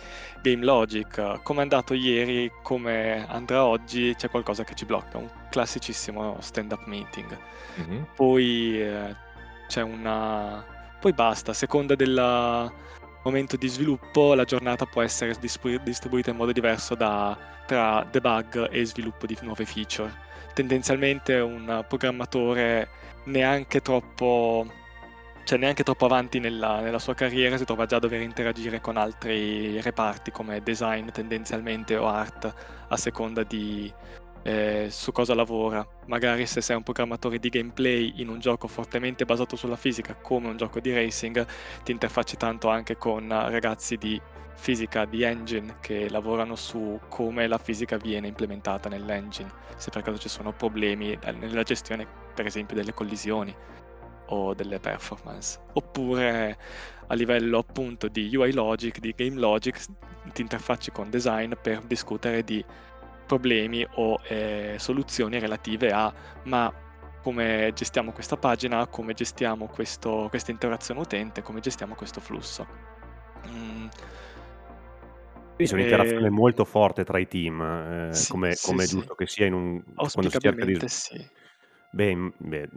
Game 0.41 0.63
Logic, 0.63 1.41
come 1.43 1.59
è 1.59 1.61
andato 1.63 1.93
ieri, 1.93 2.51
come 2.63 3.25
andrà 3.27 3.65
oggi, 3.65 4.13
c'è 4.15 4.29
qualcosa 4.29 4.63
che 4.63 4.73
ci 4.75 4.85
blocca, 4.85 5.17
un 5.17 5.29
classicissimo 5.49 6.37
stand-up 6.39 6.85
meeting. 6.85 7.37
Mhm. 7.75 8.07
Poi 8.15 8.81
eh, 8.81 9.15
c'è 9.67 9.81
una. 9.81 10.63
Poi 10.99 11.13
basta, 11.13 11.51
a 11.51 11.53
seconda 11.53 11.95
del 11.95 12.71
momento 13.23 13.57
di 13.57 13.67
sviluppo, 13.67 14.33
la 14.33 14.45
giornata 14.45 14.85
può 14.85 15.01
essere 15.01 15.35
distribu- 15.39 15.83
distribuita 15.83 16.31
in 16.31 16.37
modo 16.37 16.51
diverso 16.51 16.95
da- 16.95 17.37
tra 17.65 18.07
debug 18.09 18.69
e 18.71 18.85
sviluppo 18.85 19.25
di 19.25 19.37
nuove 19.41 19.65
feature. 19.65 20.11
Tendenzialmente 20.53 21.35
un 21.39 21.85
programmatore 21.87 22.89
neanche 23.25 23.81
troppo. 23.81 24.65
Cioè, 25.47 25.57
neanche 25.57 25.83
troppo 25.83 26.03
avanti 26.03 26.39
nella, 26.39 26.81
nella 26.81 26.99
sua 26.99 27.13
carriera 27.13 27.55
si 27.55 27.63
trova 27.63 27.85
già 27.85 27.95
a 27.95 27.99
dover 27.99 28.19
interagire 28.19 28.81
con 28.81 28.97
altri 28.97 29.79
reparti 29.79 30.29
come 30.29 30.61
design 30.61 31.07
tendenzialmente 31.07 31.95
o 31.95 32.05
art 32.05 32.53
a 32.89 32.97
seconda 32.97 33.43
di, 33.43 33.89
eh, 34.43 34.87
su 34.91 35.13
cosa 35.13 35.33
lavora. 35.33 35.87
Magari 36.07 36.45
se 36.45 36.59
sei 36.59 36.75
un 36.75 36.83
programmatore 36.83 37.39
di 37.39 37.47
gameplay 37.47 38.15
in 38.17 38.27
un 38.27 38.39
gioco 38.39 38.67
fortemente 38.67 39.23
basato 39.23 39.55
sulla 39.55 39.77
fisica 39.77 40.15
come 40.15 40.49
un 40.49 40.57
gioco 40.57 40.81
di 40.81 40.93
racing, 40.93 41.45
ti 41.81 41.93
interfacci 41.93 42.35
tanto 42.35 42.67
anche 42.67 42.97
con 42.97 43.31
eh, 43.31 43.49
ragazzi 43.49 43.95
di 43.95 44.21
fisica 44.53 45.05
di 45.05 45.23
engine 45.23 45.77
che 45.79 46.09
lavorano 46.09 46.57
su 46.57 46.99
come 47.07 47.47
la 47.47 47.57
fisica 47.57 47.95
viene 47.95 48.27
implementata 48.27 48.89
nell'engine, 48.89 49.49
se 49.77 49.91
per 49.91 50.01
caso 50.01 50.17
ci 50.17 50.27
sono 50.27 50.51
problemi 50.51 51.17
eh, 51.17 51.31
nella 51.31 51.63
gestione 51.63 52.05
per 52.35 52.45
esempio 52.45 52.75
delle 52.75 52.93
collisioni 52.93 53.55
o 54.27 54.53
delle 54.53 54.79
performance. 54.79 55.59
Oppure 55.73 56.57
a 57.07 57.13
livello 57.15 57.59
appunto 57.59 58.07
di 58.07 58.35
UI 58.35 58.53
logic, 58.53 58.99
di 58.99 59.13
game 59.15 59.39
logic, 59.39 59.85
ti 60.33 60.41
interfacci 60.41 60.91
con 60.91 61.09
design 61.09 61.53
per 61.61 61.81
discutere 61.83 62.43
di 62.43 62.63
problemi 63.25 63.85
o 63.95 64.19
eh, 64.27 64.75
soluzioni 64.79 65.39
relative 65.39 65.91
a 65.91 66.13
ma 66.43 66.71
come 67.21 67.71
gestiamo 67.75 68.11
questa 68.13 68.37
pagina, 68.37 68.87
come 68.87 69.13
gestiamo 69.13 69.67
questo, 69.67 70.27
questa 70.29 70.51
interazione 70.51 71.01
utente, 71.01 71.41
come 71.41 71.59
gestiamo 71.59 71.93
questo 71.95 72.21
flusso. 72.21 72.65
Mm, 73.47 73.87
Quindi 75.55 75.65
c'è 75.65 75.73
e- 75.73 75.73
un'interazione 75.73 76.29
molto 76.29 76.63
forte 76.65 77.03
tra 77.03 77.19
i 77.19 77.27
team, 77.27 77.61
eh, 77.61 78.23
Sì, 78.23 78.31
come, 78.31 78.55
sì, 78.55 78.65
come 78.65 78.83
è 78.83 78.87
sì. 78.87 78.95
giusto 78.95 79.15
che 79.15 79.27
sia 79.27 79.45
in 79.45 79.53
un, 79.53 79.83
quando 80.11 80.29
si 80.29 80.39
cerca 80.39 80.65
di... 80.65 80.79
Sì. 80.85 81.27
Beh, 81.97 82.31
beh, 82.37 82.69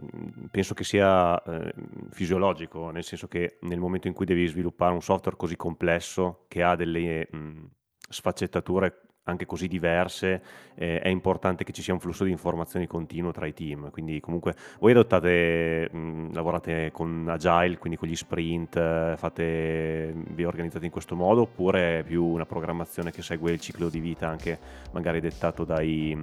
penso 0.49 0.73
che 0.73 0.83
sia 0.83 1.39
eh, 1.43 1.71
fisiologico, 2.09 2.89
nel 2.89 3.03
senso 3.03 3.27
che 3.27 3.59
nel 3.61 3.77
momento 3.77 4.07
in 4.07 4.15
cui 4.15 4.25
devi 4.25 4.47
sviluppare 4.47 4.93
un 4.93 5.01
software 5.03 5.37
così 5.37 5.55
complesso, 5.55 6.45
che 6.47 6.63
ha 6.63 6.75
delle 6.75 7.27
mh, 7.29 7.65
sfaccettature 8.09 9.01
anche 9.25 9.45
così 9.45 9.67
diverse, 9.67 10.41
eh, 10.73 10.99
è 11.01 11.09
importante 11.09 11.63
che 11.63 11.71
ci 11.71 11.83
sia 11.83 11.93
un 11.93 11.99
flusso 11.99 12.23
di 12.23 12.31
informazioni 12.31 12.87
continuo 12.87 13.29
tra 13.29 13.45
i 13.45 13.53
team. 13.53 13.91
Quindi 13.91 14.19
comunque 14.19 14.55
voi 14.79 14.89
adottate, 14.89 15.87
mh, 15.91 16.33
lavorate 16.33 16.89
con 16.91 17.27
Agile, 17.29 17.77
quindi 17.77 17.99
con 17.99 18.09
gli 18.09 18.15
sprint, 18.15 18.75
eh, 18.75 19.13
fate, 19.17 20.15
vi 20.31 20.45
organizzate 20.45 20.85
in 20.85 20.91
questo 20.91 21.15
modo, 21.15 21.41
oppure 21.41 21.99
è 21.99 22.03
più 22.03 22.25
una 22.25 22.47
programmazione 22.47 23.11
che 23.11 23.21
segue 23.21 23.51
il 23.51 23.59
ciclo 23.59 23.87
di 23.87 23.99
vita 23.99 24.27
anche 24.27 24.57
magari 24.93 25.19
dettato 25.19 25.63
dai 25.63 26.17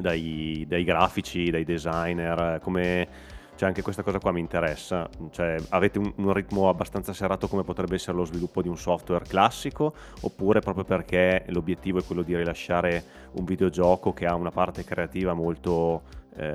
dai, 0.00 0.64
dai 0.68 0.84
grafici, 0.84 1.50
dai 1.50 1.64
designer, 1.64 2.60
come 2.62 3.34
cioè 3.56 3.68
anche 3.68 3.80
questa 3.80 4.02
cosa 4.02 4.18
qua 4.18 4.32
mi 4.32 4.40
interessa, 4.40 5.08
cioè 5.30 5.56
avete 5.70 5.98
un, 5.98 6.12
un 6.16 6.32
ritmo 6.32 6.68
abbastanza 6.68 7.14
serrato 7.14 7.48
come 7.48 7.64
potrebbe 7.64 7.94
essere 7.94 8.16
lo 8.16 8.26
sviluppo 8.26 8.60
di 8.60 8.68
un 8.68 8.76
software 8.76 9.24
classico 9.26 9.94
oppure 10.20 10.60
proprio 10.60 10.84
perché 10.84 11.44
l'obiettivo 11.48 11.98
è 11.98 12.04
quello 12.04 12.20
di 12.20 12.36
rilasciare 12.36 13.02
un 13.32 13.44
videogioco 13.44 14.12
che 14.12 14.26
ha 14.26 14.34
una 14.34 14.50
parte 14.50 14.84
creativa 14.84 15.32
molto, 15.32 16.02
eh, 16.36 16.54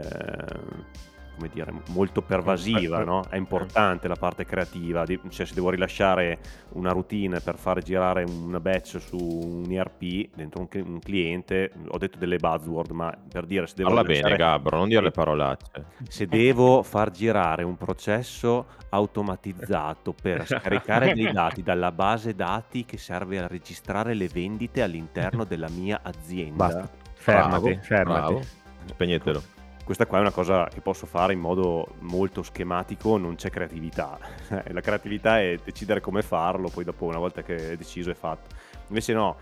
come 1.35 1.49
dire, 1.51 1.73
molto 1.89 2.21
pervasiva, 2.21 3.03
no? 3.03 3.23
È 3.29 3.35
importante 3.35 4.07
la 4.07 4.15
parte 4.15 4.45
creativa, 4.45 5.05
cioè 5.29 5.45
se 5.45 5.53
devo 5.53 5.69
rilasciare 5.69 6.39
una 6.73 6.91
routine 6.91 7.39
per 7.39 7.57
fare 7.57 7.81
girare 7.81 8.23
una 8.23 8.59
batch 8.59 8.99
su 8.99 9.17
un 9.17 9.71
ERP 9.71 10.29
dentro 10.35 10.61
un, 10.61 10.83
un 10.85 10.99
cliente, 10.99 11.71
ho 11.87 11.97
detto 11.97 12.17
delle 12.17 12.37
buzzword, 12.37 12.91
ma 12.91 13.15
per 13.31 13.45
dire 13.45 13.67
se 13.67 13.75
devo 13.77 13.89
Parla 13.89 14.03
rilasciare... 14.03 14.35
bene 14.35 14.43
Gabbro, 14.43 14.77
non 14.77 14.87
dire 14.87 15.01
le 15.01 15.11
parolacce. 15.11 15.85
Se 16.07 16.27
devo 16.27 16.83
far 16.83 17.11
girare 17.11 17.63
un 17.63 17.77
processo 17.77 18.67
automatizzato 18.89 20.13
per 20.13 20.45
scaricare 20.47 21.13
dei 21.13 21.31
dati 21.31 21.63
dalla 21.63 21.91
base 21.91 22.35
dati 22.35 22.85
che 22.85 22.97
serve 22.97 23.39
a 23.39 23.47
registrare 23.47 24.13
le 24.13 24.27
vendite 24.27 24.81
all'interno 24.81 25.43
della 25.43 25.69
mia 25.69 26.01
azienda. 26.03 26.67
Basta, 26.67 26.89
fermati, 27.13 27.61
Bravo, 27.61 27.81
fermati. 27.81 28.33
bravo. 28.33 28.41
Spegnetelo. 28.85 29.60
Questa 29.91 30.07
qua 30.09 30.19
è 30.19 30.21
una 30.21 30.31
cosa 30.31 30.69
che 30.73 30.79
posso 30.79 31.05
fare 31.05 31.33
in 31.33 31.41
modo 31.41 31.95
molto 31.99 32.43
schematico, 32.43 33.17
non 33.17 33.35
c'è 33.35 33.49
creatività. 33.49 34.17
La 34.71 34.79
creatività 34.79 35.41
è 35.41 35.59
decidere 35.61 35.99
come 35.99 36.21
farlo, 36.21 36.69
poi 36.69 36.85
dopo 36.85 37.03
una 37.03 37.17
volta 37.17 37.43
che 37.43 37.71
è 37.73 37.75
deciso 37.75 38.09
è 38.09 38.13
fatto. 38.13 38.55
Invece 38.87 39.11
no, 39.11 39.35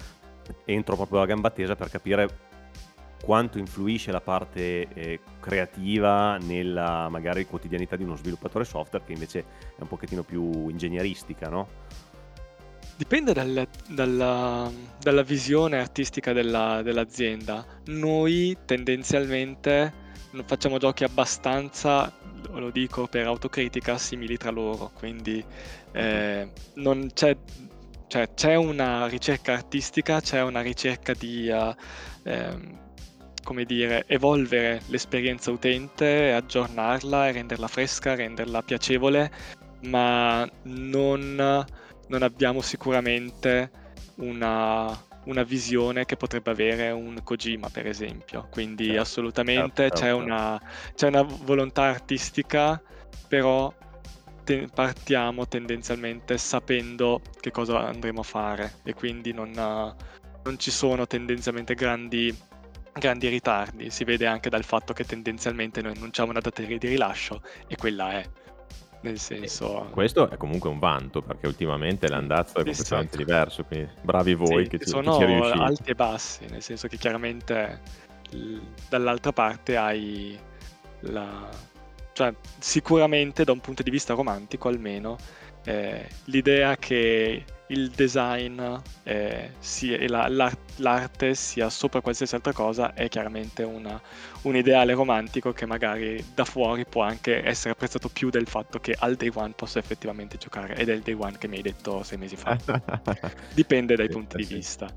entro 0.66 0.96
proprio 0.96 1.22
a 1.22 1.28
gamba 1.28 1.52
tesa 1.52 1.76
per 1.76 1.92
capire 1.92 2.28
quanto 3.24 3.60
influisce 3.60 4.12
la 4.12 4.22
parte 4.22 4.88
eh, 4.92 5.20
creativa 5.40 6.38
nella 6.38 7.10
magari 7.10 7.46
quotidianità 7.46 7.96
di 7.96 8.02
uno 8.02 8.16
sviluppatore 8.16 8.66
software 8.66 9.06
che 9.06 9.14
invece 9.14 9.40
è 9.78 9.82
un 9.82 9.88
pochettino 9.88 10.24
più 10.24 10.68
ingegneristica, 10.68 11.48
no? 11.48 11.68
Dipende 12.96 13.34
dal- 13.34 13.68
dalla, 13.88 14.68
dalla 15.00 15.22
visione 15.22 15.78
artistica 15.78 16.34
della- 16.34 16.82
dell'azienda. 16.82 17.64
Noi 17.86 18.58
tendenzialmente 18.66 20.08
facciamo 20.46 20.78
giochi 20.78 21.04
abbastanza, 21.04 22.12
lo 22.52 22.70
dico 22.70 23.08
per 23.08 23.28
autocritica, 23.28 23.98
simili 23.98 24.38
tra 24.38 24.52
loro, 24.52 24.92
quindi 24.94 25.44
eh, 25.92 26.52
non 26.76 27.10
c'è, 27.14 27.36
cioè, 28.08 28.34
c'è 28.34 28.56
una 28.56 29.08
ricerca 29.08 29.54
artistica, 29.54 30.22
c'è 30.22 30.42
una 30.42 30.62
ricerca 30.62 31.14
di, 31.14 31.48
eh, 31.48 31.76
ehm, 32.24 32.78
come 33.44 33.66
dire, 33.66 34.04
evolvere 34.08 34.82
l'esperienza 34.88 35.52
utente, 35.52 36.32
aggiornarla, 36.34 37.32
renderla 37.32 37.68
fresca, 37.68 38.16
renderla 38.16 38.62
piacevole, 38.62 39.32
ma 39.82 40.48
non 40.64 41.66
non 42.10 42.24
abbiamo 42.24 42.62
sicuramente 42.62 43.72
una, 44.16 44.88
una 45.26 45.44
visione 45.44 46.06
che 46.06 46.16
potrebbe 46.16 46.52
avere 46.52 46.92
un 46.92 47.20
Kojima, 47.24 47.70
per 47.70 47.88
esempio. 47.88 48.48
Quindi 48.50 48.86
Certo, 48.86 49.02
assolutamente 49.02 49.84
certo, 49.84 50.00
c'è, 50.00 50.06
certo. 50.06 50.18
una, 50.18 50.62
c'è 50.96 51.08
una 51.08 51.22
volontà 51.22 51.84
artistica, 51.84 52.82
però 53.28 53.72
te- 54.44 54.68
partiamo 54.74 55.48
tendenzialmente 55.48 56.38
sapendo 56.38 57.22
che 57.40 57.52
cosa 57.52 57.86
andremo 57.86 58.22
a 58.22 58.24
fare 58.24 58.74
e 58.84 58.94
quindi 58.94 59.32
non, 59.34 59.52
non 59.52 60.58
ci 60.58 60.72
sono 60.72 61.06
tendenzialmente 61.06 61.76
grandi, 61.76 62.36
grandi 62.94 63.28
ritardi. 63.28 63.90
Si 63.92 64.04
vede 64.04 64.26
anche 64.26 64.50
dal 64.50 64.64
fatto 64.64 64.94
che 64.94 65.04
tendenzialmente 65.04 65.82
noi 65.82 65.94
annunciamo 65.96 66.32
una 66.32 66.40
data 66.40 66.62
di 66.62 66.78
rilascio 66.80 67.42
e 67.68 67.76
quella 67.76 68.14
è. 68.14 68.30
Nel 69.02 69.18
senso, 69.18 69.88
Questo 69.92 70.30
è 70.30 70.36
comunque 70.36 70.70
un 70.70 70.78
vanto 70.78 71.22
perché 71.22 71.48
ultimamente 71.48 72.10
l'andazzo 72.10 72.58
è 72.60 72.64
completamente 72.66 73.12
sì. 73.12 73.18
diverso, 73.18 73.64
quindi 73.64 73.90
bravi 74.02 74.34
voi 74.34 74.64
Sì, 74.66 74.70
che, 74.72 74.78
ci, 74.78 74.84
che 74.84 74.90
sono 74.90 75.18
ci 75.18 75.26
riuscite. 75.26 75.58
alti 75.64 75.90
e 75.92 75.96
bassi, 75.96 76.46
nel 76.50 76.62
senso 76.62 76.88
che 76.90 76.98
chiaramente 76.98 77.82
dall'altra 78.90 79.32
parte 79.32 79.78
hai 79.78 80.38
la... 81.02 81.50
cioè 82.14 82.34
sicuramente 82.60 83.44
da 83.46 83.54
un 83.54 83.62
punto 83.62 83.84
di 83.84 83.90
vista 83.90 84.14
romantico 84.14 84.68
almeno 84.68 85.18
eh, 85.64 86.08
l'idea 86.26 86.76
che 86.76 87.46
il 87.72 87.90
design 87.90 88.60
eh, 89.04 89.52
sia- 89.60 89.98
e 89.98 90.08
la- 90.08 90.28
l'ar- 90.28 90.58
l'arte 90.78 91.36
sia 91.36 91.70
sopra 91.70 92.02
qualsiasi 92.02 92.36
altra 92.36 92.52
cosa 92.54 92.94
è 92.94 93.08
chiaramente 93.10 93.64
una- 93.64 94.00
un 94.44 94.56
ideale 94.56 94.94
romantico 94.94 95.52
che 95.54 95.66
magari 95.66 96.24
da 96.34 96.46
fuori 96.46 96.86
può 96.86 97.04
anche 97.04 97.44
essere 97.44 97.72
apprezzato 97.72 98.10
più 98.10 98.30
del 98.30 98.48
fatto 98.48 98.80
che 98.80 98.96
al 98.98 99.16
day 99.16 99.30
one 99.34 99.54
posso 99.56 99.78
effettivamente 99.80 100.38
giocare 100.38 100.76
ed 100.76 100.90
è 100.90 100.94
il 100.94 101.02
day 101.02 101.14
one 101.18 101.38
che 101.38 101.48
mi 101.48 101.58
hai 101.58 101.62
detto 101.62 102.04
sei 102.04 102.18
mesi 102.18 102.36
fa. 102.36 102.58
Dipende 103.54 103.96
dai 103.96 104.10
punti 104.10 104.38
di 104.38 104.46
vista. 104.46 104.88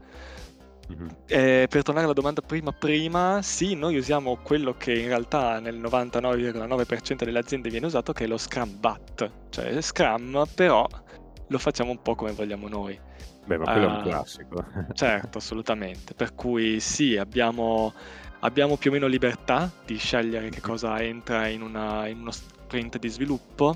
Mhm. 0.89 1.09
Eh, 1.27 1.67
per 1.71 1.83
tornare 1.83 2.05
alla 2.07 2.15
domanda 2.15 2.41
prima 2.43 2.73
prima, 2.73 3.41
sì, 3.43 3.75
noi 3.75 3.97
usiamo 3.97 4.37
quello 4.43 4.75
che 4.77 4.93
in 4.93 5.07
realtà 5.07 5.59
nel 5.61 5.79
99,9% 5.79 7.25
delle 7.25 7.39
aziende 7.39 7.71
viene 7.71 7.87
usato, 7.87 8.13
che 8.13 8.25
è 8.25 8.27
lo 8.27 8.37
Scrum 8.37 8.79
Bat, 8.79 9.31
cioè 9.51 9.81
Scrum, 9.81 10.45
però 10.55 10.87
lo 11.53 11.59
facciamo 11.59 11.91
un 11.93 12.03
po' 12.03 12.15
come 12.17 12.33
vogliamo 12.33 12.67
noi. 12.69 12.99
Beh, 13.45 13.59
ma 13.59 13.65
quello 13.71 13.87
è 13.87 13.91
un 13.91 13.97
Ah, 13.99 14.03
classico. 14.03 14.65
Certo, 14.95 15.39
assolutamente. 15.39 16.15
Per 16.15 16.35
cui 16.35 16.81
sì, 16.81 17.17
abbiamo, 17.17 17.93
abbiamo 18.41 18.77
più 18.77 18.91
o 18.91 18.93
meno 18.95 19.07
libertà 19.07 19.71
di 19.85 19.97
scegliere 19.97 20.49
che 20.49 20.61
cosa 20.61 21.01
entra 21.01 21.47
in, 21.47 21.63
una- 21.63 22.07
in 22.09 22.21
uno 22.21 22.31
sprint 22.31 22.99
di 22.99 23.09
sviluppo, 23.09 23.75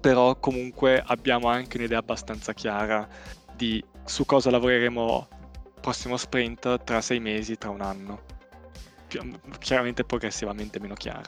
però 0.00 0.36
comunque 0.36 1.02
abbiamo 1.04 1.48
anche 1.48 1.76
un'idea 1.78 1.98
abbastanza 1.98 2.52
chiara 2.52 3.08
di 3.54 3.82
su 4.04 4.24
cosa 4.24 4.50
lavoreremo 4.50 5.28
prossimo 5.80 6.16
sprint 6.16 6.82
tra 6.84 7.00
sei 7.00 7.20
mesi, 7.20 7.56
tra 7.56 7.70
un 7.70 7.80
anno. 7.80 8.22
Chiaramente 9.58 10.04
progressivamente 10.04 10.80
meno 10.80 10.94
chiara. 10.94 11.22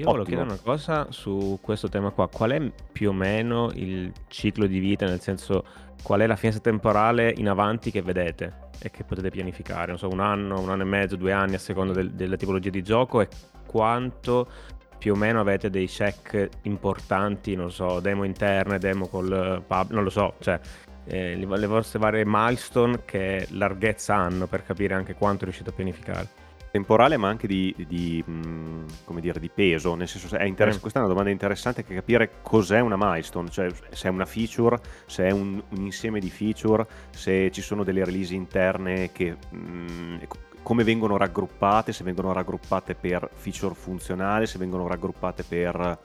Io 0.00 0.06
volevo 0.06 0.22
Ottimo. 0.22 0.44
chiedere 0.44 0.62
una 0.62 0.74
cosa 0.74 1.06
su 1.10 1.58
questo 1.60 1.88
tema 1.88 2.10
qua. 2.10 2.28
Qual 2.28 2.50
è 2.52 2.72
più 2.90 3.10
o 3.10 3.12
meno 3.12 3.70
il 3.74 4.10
ciclo 4.28 4.66
di 4.66 4.78
vita, 4.78 5.04
nel 5.04 5.20
senso 5.20 5.64
qual 6.02 6.20
è 6.20 6.26
la 6.26 6.36
finestra 6.36 6.70
temporale 6.70 7.32
in 7.36 7.48
avanti 7.48 7.90
che 7.90 8.00
vedete 8.00 8.68
e 8.80 8.90
che 8.90 9.04
potete 9.04 9.28
pianificare? 9.28 9.88
Non 9.88 9.98
so, 9.98 10.08
un 10.08 10.20
anno, 10.20 10.58
un 10.58 10.70
anno 10.70 10.82
e 10.82 10.86
mezzo, 10.86 11.16
due 11.16 11.32
anni 11.32 11.54
a 11.54 11.58
seconda 11.58 11.92
del- 11.92 12.12
della 12.12 12.36
tipologia 12.36 12.70
di 12.70 12.82
gioco 12.82 13.20
e 13.20 13.28
quanto 13.66 14.48
più 14.96 15.12
o 15.12 15.16
meno 15.16 15.40
avete 15.40 15.68
dei 15.68 15.86
check 15.86 16.48
importanti, 16.62 17.54
non 17.54 17.70
so, 17.70 18.00
demo 18.00 18.24
interne, 18.24 18.78
demo 18.78 19.06
col 19.06 19.62
pub, 19.66 19.90
non 19.90 20.02
lo 20.02 20.10
so, 20.10 20.34
cioè 20.40 20.58
eh, 21.04 21.36
le 21.36 21.66
vostre 21.66 21.98
varie 21.98 22.24
milestone 22.26 23.04
che 23.04 23.46
larghezza 23.50 24.14
hanno 24.14 24.46
per 24.46 24.62
capire 24.64 24.94
anche 24.94 25.14
quanto 25.14 25.44
riuscite 25.44 25.70
a 25.70 25.72
pianificare. 25.72 26.28
Temporale 26.70 27.16
ma 27.16 27.28
anche 27.28 27.46
di, 27.46 27.74
di, 27.86 28.22
mh, 28.24 28.84
come 29.04 29.20
dire, 29.20 29.40
di 29.40 29.50
peso, 29.50 29.94
nel 29.94 30.08
senso 30.08 30.36
è 30.36 30.44
interess- 30.44 30.78
Mm. 30.78 30.80
questa 30.80 30.98
è 30.98 31.02
una 31.02 31.10
domanda 31.10 31.30
interessante 31.30 31.84
che 31.84 31.94
capire 31.94 32.30
cos'è 32.42 32.80
una 32.80 32.96
milestone, 32.96 33.50
cioè 33.50 33.68
se 33.90 34.08
è 34.08 34.10
una 34.10 34.24
feature, 34.26 34.78
se 35.06 35.26
è 35.26 35.30
un, 35.30 35.62
un 35.68 35.80
insieme 35.82 36.20
di 36.20 36.30
feature, 36.30 36.86
se 37.10 37.50
ci 37.50 37.60
sono 37.62 37.82
delle 37.84 38.04
release 38.04 38.34
interne 38.34 39.10
che 39.12 39.36
mh, 39.50 40.18
e 40.20 40.26
co- 40.26 40.38
come 40.62 40.84
vengono 40.84 41.16
raggruppate, 41.16 41.92
se 41.92 42.04
vengono 42.04 42.32
raggruppate 42.32 42.94
per 42.94 43.28
feature 43.32 43.74
funzionale, 43.74 44.46
se 44.46 44.58
vengono 44.58 44.86
raggruppate 44.86 45.42
per 45.42 45.98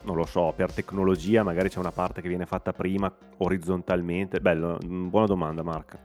non 0.00 0.16
lo 0.16 0.24
so, 0.24 0.52
per 0.56 0.72
tecnologia, 0.72 1.42
magari 1.42 1.68
c'è 1.68 1.78
una 1.78 1.90
parte 1.92 2.22
che 2.22 2.28
viene 2.28 2.46
fatta 2.46 2.72
prima 2.72 3.12
orizzontalmente. 3.38 4.40
Bello, 4.40 4.78
mh, 4.82 5.08
buona 5.08 5.26
domanda 5.26 5.62
Mark. 5.62 5.98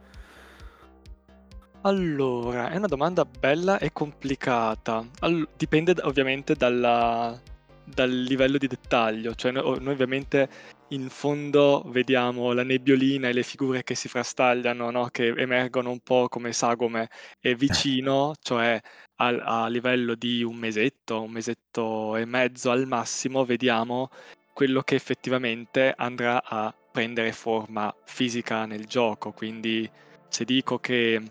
Allora, 1.86 2.70
è 2.70 2.78
una 2.78 2.88
domanda 2.88 3.26
bella 3.26 3.78
e 3.78 3.92
complicata. 3.92 5.06
All- 5.20 5.48
dipende 5.58 5.94
ovviamente 6.04 6.56
dalla- 6.56 7.38
dal 7.84 8.10
livello 8.10 8.58
di 8.58 8.68
dettaglio, 8.68 9.36
cioè 9.36 9.52
no- 9.52 9.76
noi, 9.80 9.94
ovviamente 9.94 10.50
in 10.90 11.10
fondo 11.10 11.84
vediamo 11.88 12.54
la 12.54 12.64
nebbiolina 12.64 13.28
e 13.28 13.34
le 13.34 13.44
figure 13.44 13.84
che 13.84 13.96
si 13.96 14.08
frastagliano, 14.08 14.92
no? 14.92 15.10
Che 15.12 15.28
emergono 15.36 15.92
un 15.92 16.00
po' 16.00 16.30
come 16.30 16.54
sagome 16.54 17.10
e 17.42 17.54
vicino, 17.56 18.34
cioè 18.42 18.80
al- 19.16 19.42
a 19.44 19.68
livello 19.68 20.16
di 20.16 20.42
un 20.44 20.56
mesetto, 20.56 21.22
un 21.22 21.32
mesetto 21.32 22.16
e 22.16 22.24
mezzo 22.26 22.72
al 22.72 22.88
massimo, 22.88 23.44
vediamo 23.44 24.10
quello 24.54 24.82
che 24.84 24.96
effettivamente 24.96 25.94
andrà 25.98 26.42
a 26.44 26.74
prendere 26.92 27.34
forma 27.34 27.94
fisica 28.06 28.66
nel 28.66 28.86
gioco. 28.86 29.32
Quindi 29.34 29.90
se 30.30 30.46
dico 30.46 30.80
che 30.80 31.22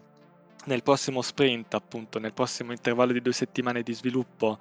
nel 0.64 0.82
prossimo 0.82 1.22
sprint, 1.22 1.74
appunto, 1.74 2.18
nel 2.18 2.32
prossimo 2.32 2.72
intervallo 2.72 3.12
di 3.12 3.20
due 3.20 3.32
settimane 3.32 3.82
di 3.82 3.92
sviluppo, 3.94 4.58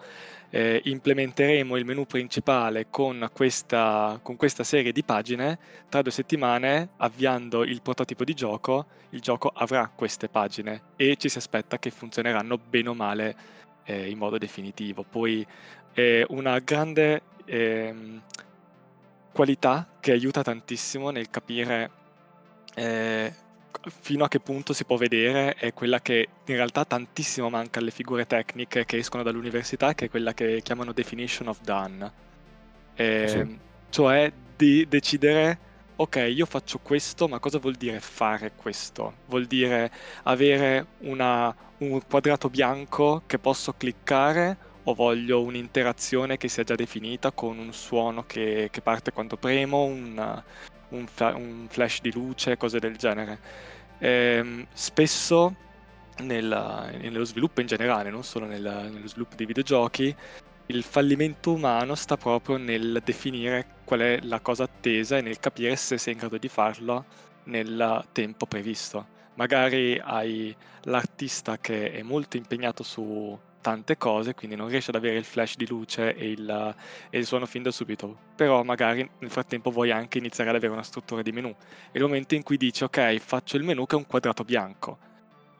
eh, 0.49 0.81
implementeremo 0.83 1.77
il 1.77 1.85
menu 1.85 2.05
principale 2.05 2.87
con 2.89 3.29
questa, 3.33 4.19
con 4.21 4.35
questa 4.35 4.63
serie 4.63 4.91
di 4.91 5.03
pagine. 5.03 5.59
Tra 5.89 6.01
due 6.01 6.11
settimane, 6.11 6.89
avviando 6.97 7.63
il 7.63 7.81
prototipo 7.81 8.23
di 8.23 8.33
gioco, 8.33 8.85
il 9.11 9.21
gioco 9.21 9.51
avrà 9.53 9.91
queste 9.93 10.27
pagine 10.29 10.81
e 10.95 11.15
ci 11.17 11.29
si 11.29 11.37
aspetta 11.37 11.77
che 11.77 11.91
funzioneranno 11.91 12.57
bene 12.57 12.89
o 12.89 12.93
male 12.93 13.35
eh, 13.83 14.09
in 14.09 14.17
modo 14.17 14.37
definitivo. 14.37 15.03
Poi 15.03 15.45
è 15.93 16.23
una 16.29 16.59
grande 16.59 17.21
ehm, 17.45 18.21
qualità 19.31 19.87
che 19.99 20.11
aiuta 20.11 20.41
tantissimo 20.41 21.09
nel 21.09 21.29
capire 21.29 21.91
eh, 22.75 23.33
fino 24.01 24.23
a 24.23 24.27
che 24.27 24.39
punto 24.39 24.73
si 24.73 24.85
può 24.85 24.97
vedere 24.97 25.53
è 25.55 25.73
quella 25.73 26.01
che 26.01 26.27
in 26.45 26.55
realtà 26.55 26.85
tantissimo 26.85 27.49
manca 27.49 27.79
alle 27.79 27.91
figure 27.91 28.25
tecniche 28.25 28.85
che 28.85 28.97
escono 28.97 29.23
dall'università, 29.23 29.93
che 29.93 30.05
è 30.05 30.09
quella 30.09 30.33
che 30.33 30.61
chiamano 30.63 30.93
definition 30.93 31.47
of 31.47 31.59
done. 31.61 32.11
Eh, 32.95 33.27
sì. 33.27 33.59
Cioè 33.89 34.31
di 34.55 34.87
decidere, 34.87 35.57
ok, 35.95 36.31
io 36.33 36.45
faccio 36.45 36.79
questo, 36.79 37.27
ma 37.27 37.39
cosa 37.39 37.59
vuol 37.59 37.75
dire 37.75 37.99
fare 37.99 38.53
questo? 38.55 39.15
Vuol 39.25 39.45
dire 39.45 39.91
avere 40.23 40.85
una, 40.99 41.53
un 41.79 42.01
quadrato 42.07 42.49
bianco 42.49 43.23
che 43.25 43.39
posso 43.39 43.73
cliccare 43.73 44.69
o 44.83 44.93
voglio 44.93 45.41
un'interazione 45.41 46.37
che 46.37 46.47
sia 46.47 46.63
già 46.63 46.75
definita 46.75 47.31
con 47.31 47.57
un 47.57 47.73
suono 47.73 48.25
che, 48.25 48.69
che 48.71 48.81
parte 48.81 49.11
quando 49.11 49.37
premo, 49.37 49.83
un, 49.83 50.43
un, 50.91 51.05
un, 51.17 51.67
flash 51.69 52.01
di 52.01 52.11
luce, 52.11 52.57
cose 52.57 52.79
del 52.79 52.95
genere. 52.97 53.39
Ehm, 53.99 54.65
spesso 54.73 55.55
nella, 56.19 56.89
nello 56.91 57.25
sviluppo 57.25 57.61
in 57.61 57.67
generale, 57.67 58.09
non 58.09 58.23
solo 58.23 58.45
nel, 58.45 58.89
nello 58.91 59.07
sviluppo 59.07 59.35
dei 59.35 59.45
videogiochi, 59.45 60.15
il 60.67 60.83
fallimento 60.83 61.51
umano 61.53 61.95
sta 61.95 62.15
proprio 62.17 62.57
nel 62.57 63.01
definire 63.03 63.79
qual 63.83 63.99
è 63.99 64.19
la 64.21 64.39
cosa 64.39 64.63
attesa 64.63 65.17
e 65.17 65.21
nel 65.21 65.39
capire 65.39 65.75
se 65.75 65.97
sei 65.97 66.13
in 66.13 66.19
grado 66.19 66.37
di 66.37 66.47
farlo 66.47 67.05
nel 67.45 68.05
tempo 68.11 68.45
previsto. 68.45 69.19
Magari 69.35 69.99
hai 70.01 70.55
l'artista 70.83 71.57
che 71.57 71.91
è 71.91 72.01
molto 72.03 72.37
impegnato 72.37 72.83
su 72.83 73.37
tante 73.61 73.97
cose, 73.97 74.33
quindi 74.33 74.55
non 74.55 74.67
riesce 74.67 74.89
ad 74.89 74.95
avere 74.95 75.17
il 75.17 75.23
flash 75.23 75.55
di 75.55 75.67
luce 75.67 76.15
e 76.15 76.31
il, 76.31 76.75
e 77.09 77.17
il 77.17 77.25
suono 77.25 77.45
fin 77.45 77.63
da 77.63 77.71
subito, 77.71 78.17
però 78.35 78.63
magari 78.63 79.07
nel 79.19 79.29
frattempo 79.29 79.71
vuoi 79.71 79.91
anche 79.91 80.17
iniziare 80.17 80.49
ad 80.49 80.55
avere 80.55 80.73
una 80.73 80.83
struttura 80.83 81.21
di 81.21 81.31
menu. 81.31 81.49
E 81.49 81.97
il 81.97 82.01
momento 82.01 82.35
in 82.35 82.43
cui 82.43 82.57
dici 82.57 82.83
ok, 82.83 83.17
faccio 83.19 83.57
il 83.57 83.63
menu 83.63 83.85
che 83.85 83.95
è 83.95 83.99
un 83.99 84.07
quadrato 84.07 84.43
bianco, 84.43 84.97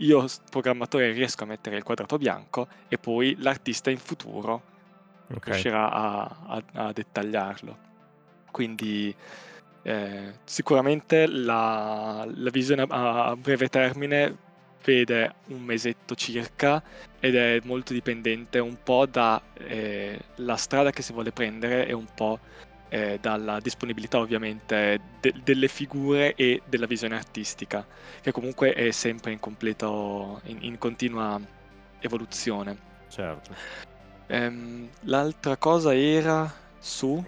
io 0.02 0.26
programmatore 0.50 1.12
riesco 1.12 1.44
a 1.44 1.48
mettere 1.48 1.78
il 1.78 1.84
quadrato 1.84 2.18
bianco 2.18 2.68
e 2.88 2.98
poi 2.98 3.36
l'artista 3.40 3.90
in 3.90 3.98
futuro 3.98 4.62
okay. 5.28 5.40
riuscirà 5.46 5.92
a, 5.92 6.38
a, 6.48 6.64
a, 6.74 6.92
dettagliarlo. 6.92 7.90
Quindi 8.50 9.16
eh, 9.84 10.34
sicuramente 10.44 11.28
la, 11.28 12.28
la 12.28 12.50
visione 12.50 12.86
a, 12.88 13.26
a 13.26 13.36
breve 13.36 13.68
termine 13.68 14.50
vede 14.84 15.34
un 15.48 15.62
mesetto 15.62 16.15
circa 16.15 16.82
ed 17.20 17.36
è 17.36 17.60
molto 17.63 17.94
dipendente 17.94 18.60
un 18.60 18.78
po' 18.82 19.06
dalla 19.06 19.41
eh, 19.54 20.20
strada 20.56 20.91
che 20.91 21.02
si 21.02 21.13
vuole 21.13 21.32
prendere 21.32 21.86
e 21.88 21.94
un 21.94 22.08
po' 22.13 22.39
eh, 22.89 23.17
dalla 23.22 23.60
disponibilità 23.60 24.20
ovviamente 24.20 25.00
de- 25.22 25.34
delle 25.44 25.67
figure 25.67 26.36
e 26.36 26.62
della 26.65 26.86
visione 26.88 27.15
artistica, 27.15 27.86
che 28.22 28.32
comunque 28.32 28.74
è 28.74 28.91
sempre 28.91 29.32
in 29.32 29.39
completo, 29.39 30.41
in, 30.46 30.58
in 30.62 30.78
continua 30.78 31.39
evoluzione. 32.00 32.78
Certo. 33.08 33.56
Ehm, 34.28 34.89
l'altra 35.02 35.58
cosa 35.58 35.96
era 35.96 36.52
su... 36.80 37.24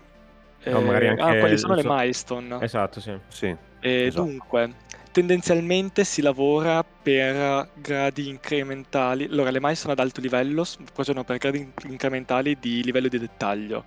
No, 0.66 0.82
magari 0.82 1.06
eh, 1.06 1.10
anche 1.10 1.22
ah, 1.24 1.38
quali 1.40 1.58
sono 1.58 1.76
le 1.76 1.82
so- 1.82 1.94
milestone? 1.94 2.58
Esatto, 2.62 3.00
sì. 3.00 3.18
Sì, 3.28 3.56
E 3.80 4.06
esatto. 4.06 4.24
dunque, 4.24 4.74
tendenzialmente 5.14 6.04
si 6.04 6.24
lavora 6.24 6.84
per 6.84 7.70
gradi 7.76 8.28
incrementali. 8.28 9.26
Allora, 9.26 9.52
le 9.52 9.60
mai 9.60 9.76
sono 9.76 9.94
ad 9.94 10.00
alto 10.00 10.20
livello, 10.20 10.66
procedono 10.92 11.24
per 11.24 11.38
gradi 11.38 11.72
incrementali 11.86 12.58
di 12.60 12.84
livello 12.84 13.08
di 13.08 13.20
dettaglio. 13.20 13.86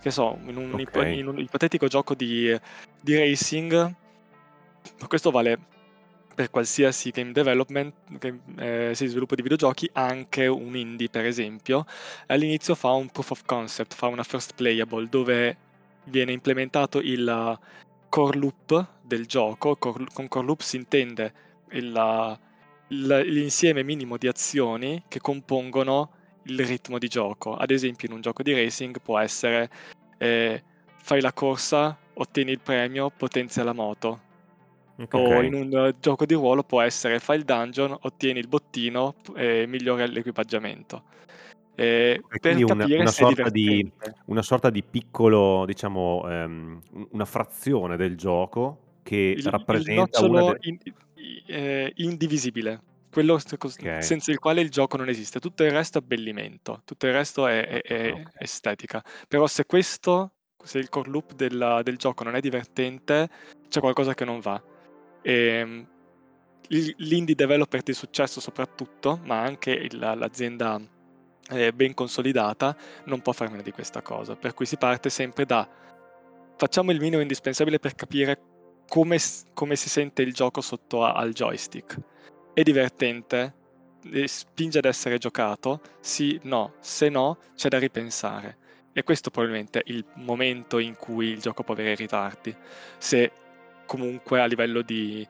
Che 0.00 0.10
so, 0.10 0.38
in 0.46 0.56
un, 0.56 0.72
Ok. 0.72 0.96
in 1.04 1.28
un 1.28 1.38
ipotetico 1.38 1.86
gioco 1.88 2.14
di, 2.14 2.58
di 2.98 3.16
racing, 3.16 3.94
questo 5.06 5.30
vale 5.30 5.58
per 6.34 6.48
qualsiasi 6.48 7.10
game 7.10 7.32
development, 7.32 7.92
che 8.18 8.38
eh, 8.56 8.94
si 8.94 9.06
sviluppo 9.06 9.34
di 9.34 9.42
videogiochi, 9.42 9.90
anche 9.92 10.46
un 10.46 10.74
indie 10.74 11.10
per 11.10 11.26
esempio, 11.26 11.84
all'inizio 12.28 12.74
fa 12.74 12.92
un 12.92 13.10
proof 13.10 13.32
of 13.32 13.42
concept, 13.44 13.92
fa 13.92 14.06
una 14.06 14.22
first 14.22 14.54
playable 14.54 15.06
dove 15.06 15.56
viene 16.04 16.32
implementato 16.32 16.98
il 16.98 17.58
core 18.12 18.36
loop 18.38 18.86
del 19.00 19.24
gioco, 19.24 19.74
core, 19.76 20.04
con 20.12 20.28
core 20.28 20.44
loop 20.44 20.60
si 20.60 20.76
intende 20.76 21.32
il, 21.70 22.38
il, 22.88 23.06
l'insieme 23.24 23.82
minimo 23.82 24.18
di 24.18 24.28
azioni 24.28 25.02
che 25.08 25.18
compongono 25.18 26.10
il 26.42 26.60
ritmo 26.62 26.98
di 26.98 27.08
gioco. 27.08 27.56
Ad 27.56 27.70
esempio 27.70 28.08
in 28.08 28.14
un 28.14 28.20
gioco 28.20 28.42
di 28.42 28.52
racing 28.52 29.00
può 29.00 29.18
essere 29.18 29.70
eh, 30.18 30.62
fai 30.94 31.22
la 31.22 31.32
corsa, 31.32 31.96
ottieni 32.12 32.50
il 32.50 32.60
premio, 32.60 33.08
potenzia 33.08 33.64
la 33.64 33.72
moto. 33.72 34.20
Okay. 34.98 35.34
O 35.34 35.40
in 35.40 35.54
un 35.54 35.72
uh, 35.72 35.98
gioco 35.98 36.26
di 36.26 36.34
ruolo 36.34 36.62
può 36.62 36.82
essere 36.82 37.18
fai 37.18 37.38
il 37.38 37.44
dungeon, 37.44 37.96
ottieni 37.98 38.40
il 38.40 38.46
bottino 38.46 39.14
e 39.34 39.64
migliora 39.66 40.04
l'equipaggiamento. 40.04 41.04
Eh, 41.74 42.20
per 42.40 42.56
una, 42.64 42.84
una, 42.84 43.06
sorta 43.10 43.48
di, 43.48 43.90
una 44.26 44.42
sorta 44.42 44.68
di 44.68 44.82
piccolo, 44.82 45.64
diciamo, 45.66 46.22
ehm, 46.28 46.80
una 47.12 47.24
frazione 47.24 47.96
del 47.96 48.16
gioco 48.16 48.98
che 49.02 49.16
Il, 49.16 49.38
il 49.38 49.44
rappresenta 49.50 50.20
una 50.20 50.40
nocciolo 50.40 50.52
de- 50.52 50.68
in- 50.68 50.78
eh, 51.46 51.92
indivisibile, 51.96 52.80
quello 53.10 53.38
s- 53.38 53.56
cos- 53.56 53.78
Ok, 53.80 54.02
senza 54.02 54.30
il 54.30 54.38
quale 54.38 54.60
il 54.60 54.70
gioco 54.70 54.96
non 54.98 55.08
esiste. 55.08 55.40
Tutto 55.40 55.64
il 55.64 55.70
resto 55.70 55.98
è 55.98 56.02
abbellimento, 56.02 56.82
tutto 56.84 57.06
il 57.06 57.12
resto 57.14 57.46
è, 57.46 57.66
è- 57.66 57.80
è 57.82 58.12
ok. 58.12 58.30
estetica. 58.38 59.02
Però 59.26 59.46
se 59.46 59.64
questo, 59.64 60.32
se 60.62 60.78
il 60.78 60.90
core 60.90 61.08
loop 61.10 61.32
del, 61.34 61.80
del 61.82 61.96
gioco 61.96 62.22
non 62.22 62.34
è 62.34 62.40
divertente, 62.40 63.28
c'è 63.68 63.80
qualcosa 63.80 64.12
che 64.14 64.24
non 64.26 64.40
va. 64.40 64.62
E, 65.22 65.86
il- 66.68 66.94
l'indie 66.98 67.34
developer 67.34 67.82
di 67.82 67.94
successo 67.94 68.40
soprattutto, 68.40 69.18
ma 69.24 69.40
anche 69.40 69.70
il- 69.70 69.98
l'azienda 69.98 70.80
eh, 71.50 71.72
ben 71.72 71.94
consolidata, 71.94 72.76
non 73.04 73.20
può 73.20 73.32
fare 73.32 73.50
meno 73.50 73.62
di 73.62 73.72
questa 73.72 74.02
cosa. 74.02 74.36
Per 74.36 74.54
cui 74.54 74.66
si 74.66 74.76
parte 74.76 75.10
sempre 75.10 75.44
da 75.44 75.68
facciamo 76.56 76.92
il 76.92 77.00
minimo 77.00 77.20
indispensabile 77.20 77.78
per 77.78 77.94
capire 77.94 78.38
come, 78.88 79.18
come 79.52 79.76
si 79.76 79.88
sente 79.88 80.22
il 80.22 80.32
gioco 80.32 80.60
sotto 80.60 81.04
a- 81.04 81.14
al 81.14 81.32
joystick. 81.32 81.98
È 82.54 82.62
divertente? 82.62 83.54
E 84.12 84.28
spinge 84.28 84.78
ad 84.78 84.84
essere 84.84 85.18
giocato? 85.18 85.80
Sì, 86.00 86.38
no. 86.44 86.74
Se 86.80 87.08
no, 87.08 87.38
c'è 87.54 87.68
da 87.68 87.78
ripensare. 87.78 88.58
E 88.92 89.02
questo 89.04 89.30
probabilmente 89.30 89.80
è 89.80 89.90
il 89.90 90.04
momento 90.16 90.78
in 90.78 90.96
cui 90.96 91.28
il 91.28 91.40
gioco 91.40 91.62
può 91.62 91.74
avere 91.74 91.94
ritardi. 91.94 92.54
Se 92.98 93.32
comunque 93.86 94.40
a 94.40 94.46
livello 94.46 94.82
di 94.82 95.26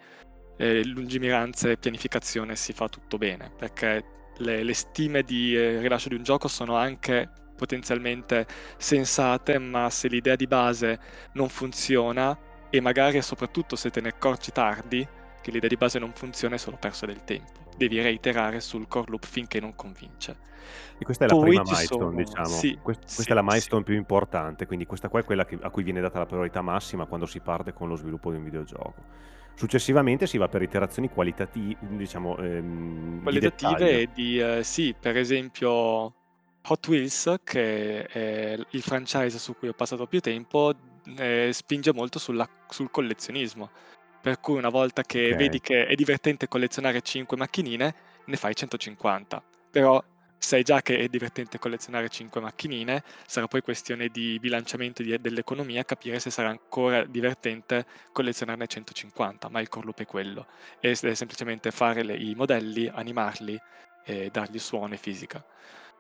eh, 0.57 0.85
lungimiranza 0.85 1.71
e 1.71 1.77
pianificazione 1.77 2.57
si 2.57 2.73
fa 2.73 2.89
tutto 2.89 3.19
bene, 3.19 3.51
perché 3.57 4.05
le, 4.39 4.63
le 4.63 4.75
stime 4.75 5.23
di 5.23 5.55
eh, 5.57 5.81
rilascio 5.81 6.09
di 6.09 6.15
un 6.15 6.23
gioco 6.23 6.49
sono 6.49 6.77
anche 6.77 7.31
potenzialmente 7.57 8.47
sensate, 8.77 9.59
ma 9.59 9.89
se 9.91 10.09
l'idea 10.09 10.37
di 10.37 10.47
base 10.47 10.99
non 11.33 11.49
funziona 11.49 12.37
e 12.71 12.81
magari 12.81 13.21
soprattutto 13.23 13.77
se 13.77 13.91
te 13.91 14.01
ne 14.01 14.09
accorgi 14.09 14.51
tardi 14.51 15.07
che 15.41 15.51
l'idea 15.51 15.69
di 15.69 15.77
base 15.77 15.99
non 15.99 16.13
funziona 16.15 16.55
è 16.55 16.59
solo 16.59 16.77
perso 16.79 17.07
del 17.07 17.25
tempo. 17.25 17.71
Devi 17.77 18.01
reiterare 18.01 18.61
sul 18.61 18.87
core 18.89 19.11
loop 19.11 19.27
finché 19.27 19.61
non 19.61 19.75
convince. 19.75 20.37
E 20.99 21.05
questa 21.05 21.25
è 21.25 21.29
la 21.29 21.35
Poi 21.35 21.43
prima 21.49 21.63
milestone, 21.63 21.87
sono... 21.87 22.11
diciamo. 22.13 22.49
Sì, 22.49 22.79
Quest- 22.81 23.13
questa 23.13 23.23
sì, 23.23 23.31
è 23.33 23.35
la 23.35 23.41
sì. 23.41 23.47
milestone 23.47 23.83
più 23.83 23.95
importante, 23.95 24.67
quindi 24.67 24.87
questa 24.87 25.09
qua 25.09 25.21
è 25.21 25.25
quella 25.25 25.47
a 25.61 25.71
cui 25.71 25.83
viene 25.83 26.01
data 26.01 26.19
la 26.19 26.27
priorità 26.27 26.63
massima 26.63 27.07
quando 27.07 27.27
si 27.27 27.41
parte 27.41 27.73
con 27.73 27.89
lo 27.89 27.97
sviluppo 27.97 28.31
di 28.31 28.37
un 28.37 28.45
videogioco. 28.45 29.05
Successivamente 29.55 30.27
si 30.27 30.39
va 30.39 30.49
per 30.49 30.63
iterazioni 30.63 31.09
qualitative, 31.09 31.77
diciamo, 31.81 32.37
ehm, 32.39 33.17
di 33.17 33.23
qualitative 33.23 34.01
e 34.01 34.09
di 34.13 34.41
eh, 34.41 34.65
sì, 34.65 34.95
per 34.99 35.17
esempio 35.17 36.15
Hot 36.69 36.89
Wheels, 36.89 37.37
che 37.45 38.05
è 38.05 38.57
il 38.71 38.83
franchise 38.83 39.39
su 39.39 39.55
cui 39.57 39.69
ho 39.69 39.73
passato 39.75 40.07
più 40.07 40.21
tempo, 40.21 40.73
eh, 41.17 41.51
spinge 41.53 41.93
molto 41.93 42.19
sulla- 42.19 42.49
sul 42.69 42.91
collezionismo. 42.91 43.71
Per 44.21 44.41
cui 44.41 44.57
una 44.57 44.69
volta 44.69 45.03
che 45.03 45.31
Ok. 45.31 45.37
vedi 45.37 45.61
che 45.61 45.87
è 45.87 45.95
divertente 45.95 46.49
collezionare 46.49 47.01
5 47.03 47.37
macchinine, 47.37 47.95
ne 48.27 48.37
fai 48.37 48.55
150. 48.55 49.43
Però 49.71 50.03
sai 50.43 50.65
già 50.65 50.83
che 50.83 50.99
è 50.99 51.09
divertente 51.09 51.59
collezionare 51.59 52.09
5 52.09 52.41
macchinine, 52.41 53.05
sarà 53.27 53.47
poi 53.47 53.63
questione 53.63 54.09
di 54.09 54.39
bilanciamento 54.41 55.03
di- 55.03 55.17
dell'economia 55.21 55.85
capire 55.85 56.19
se 56.19 56.31
sarà 56.31 56.49
ancora 56.49 57.05
divertente 57.05 57.87
collezionarne 58.13 58.67
150, 58.67 59.49
ma 59.49 59.61
il 59.61 59.69
core 59.69 59.87
loop 59.87 60.01
è 60.01 60.07
quello. 60.07 60.47
È 60.81 60.93
semplicemente 60.95 61.71
fare 61.71 62.03
le- 62.03 62.17
i 62.17 62.35
modelli, 62.35 62.91
animarli 62.93 63.59
e 64.05 64.31
dargli 64.31 64.59
suono 64.59 64.95
e 64.95 64.97
fisica 64.97 65.43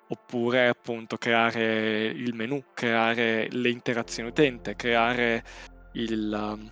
oppure 0.09 0.68
appunto 0.68 1.16
creare 1.16 2.07
il 2.07 2.35
menu, 2.35 2.62
creare 2.74 3.48
le 3.50 3.70
interazioni 3.70 4.28
utente, 4.28 4.74
creare 4.76 5.42
il, 5.92 6.68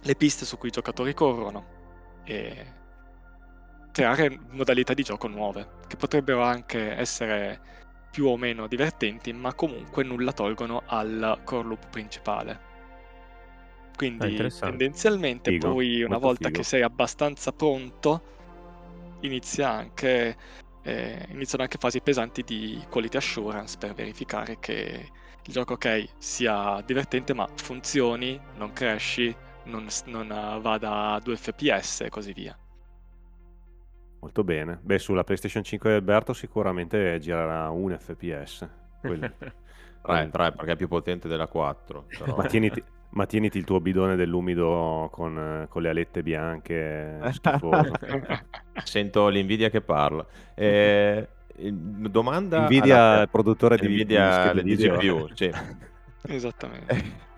le 0.00 0.14
piste 0.14 0.44
su 0.44 0.58
cui 0.58 0.68
i 0.68 0.72
giocatori 0.72 1.14
corrono 1.14 2.22
e 2.24 2.82
creare 3.94 4.36
modalità 4.50 4.92
di 4.92 5.04
gioco 5.04 5.28
nuove, 5.28 5.68
che 5.86 5.94
potrebbero 5.94 6.42
anche 6.42 6.96
essere 6.96 7.60
più 8.10 8.26
o 8.26 8.36
meno 8.36 8.66
divertenti, 8.66 9.32
ma 9.32 9.54
comunque 9.54 10.02
nulla 10.02 10.32
tolgono 10.32 10.82
al 10.86 11.42
core 11.44 11.68
loop 11.68 11.90
principale. 11.90 12.72
Quindi 13.94 14.50
tendenzialmente 14.58 15.52
Figo, 15.52 15.74
poi 15.74 16.02
una 16.02 16.18
volta 16.18 16.48
figo. 16.48 16.58
che 16.58 16.64
sei 16.64 16.82
abbastanza 16.82 17.52
pronto, 17.52 18.22
inizia 19.20 19.70
anche, 19.70 20.36
eh, 20.82 21.26
iniziano 21.30 21.62
anche 21.62 21.78
fasi 21.78 22.00
pesanti 22.00 22.42
di 22.42 22.84
quality 22.88 23.16
assurance 23.16 23.76
per 23.78 23.94
verificare 23.94 24.58
che 24.58 25.08
il 25.44 25.52
gioco 25.52 25.74
ok 25.74 26.08
sia 26.18 26.82
divertente 26.84 27.32
ma 27.32 27.48
funzioni, 27.54 28.40
non 28.56 28.72
crashi, 28.72 29.32
non, 29.66 29.86
non, 30.06 30.32
eh, 30.32 30.60
vada 30.60 31.12
a 31.12 31.20
2 31.20 31.36
fps 31.36 32.00
e 32.00 32.08
così 32.08 32.32
via. 32.32 32.58
Molto 34.24 34.42
bene. 34.42 34.78
Beh, 34.80 34.98
sulla 34.98 35.22
PlayStation 35.22 35.62
5 35.62 35.90
di 35.90 35.96
Alberto 35.96 36.32
sicuramente 36.32 37.18
girerà 37.20 37.68
un 37.68 37.94
FPS. 37.98 38.66
Quello. 38.98 39.30
3, 40.00 40.30
3 40.30 40.52
perché 40.52 40.72
è 40.72 40.76
più 40.76 40.88
potente 40.88 41.28
della 41.28 41.46
4. 41.46 42.06
Però... 42.18 42.34
Ma 42.34 42.44
tieniti, 42.46 42.82
ma 43.10 43.26
tieniti 43.26 43.58
il 43.58 43.64
tuo 43.64 43.80
bidone 43.80 44.16
dell'umido 44.16 45.10
con, 45.12 45.36
eh, 45.36 45.68
con 45.68 45.82
le 45.82 45.90
alette 45.90 46.22
bianche, 46.22 47.18
schifoso. 47.32 47.92
Sento 48.82 49.28
l'invidia 49.28 49.68
che 49.68 49.82
parla. 49.82 50.26
Eh, 50.54 51.28
domanda 51.54 52.64
Nvidia, 52.64 53.12
alla- 53.12 53.22
il 53.22 53.28
produttore 53.28 53.76
di, 53.76 53.88
di 53.88 53.92
Nvidia 53.92 54.52
video. 54.54 54.96
GPU, 55.26 55.34
sì. 55.34 55.52
Esattamente. 56.28 57.32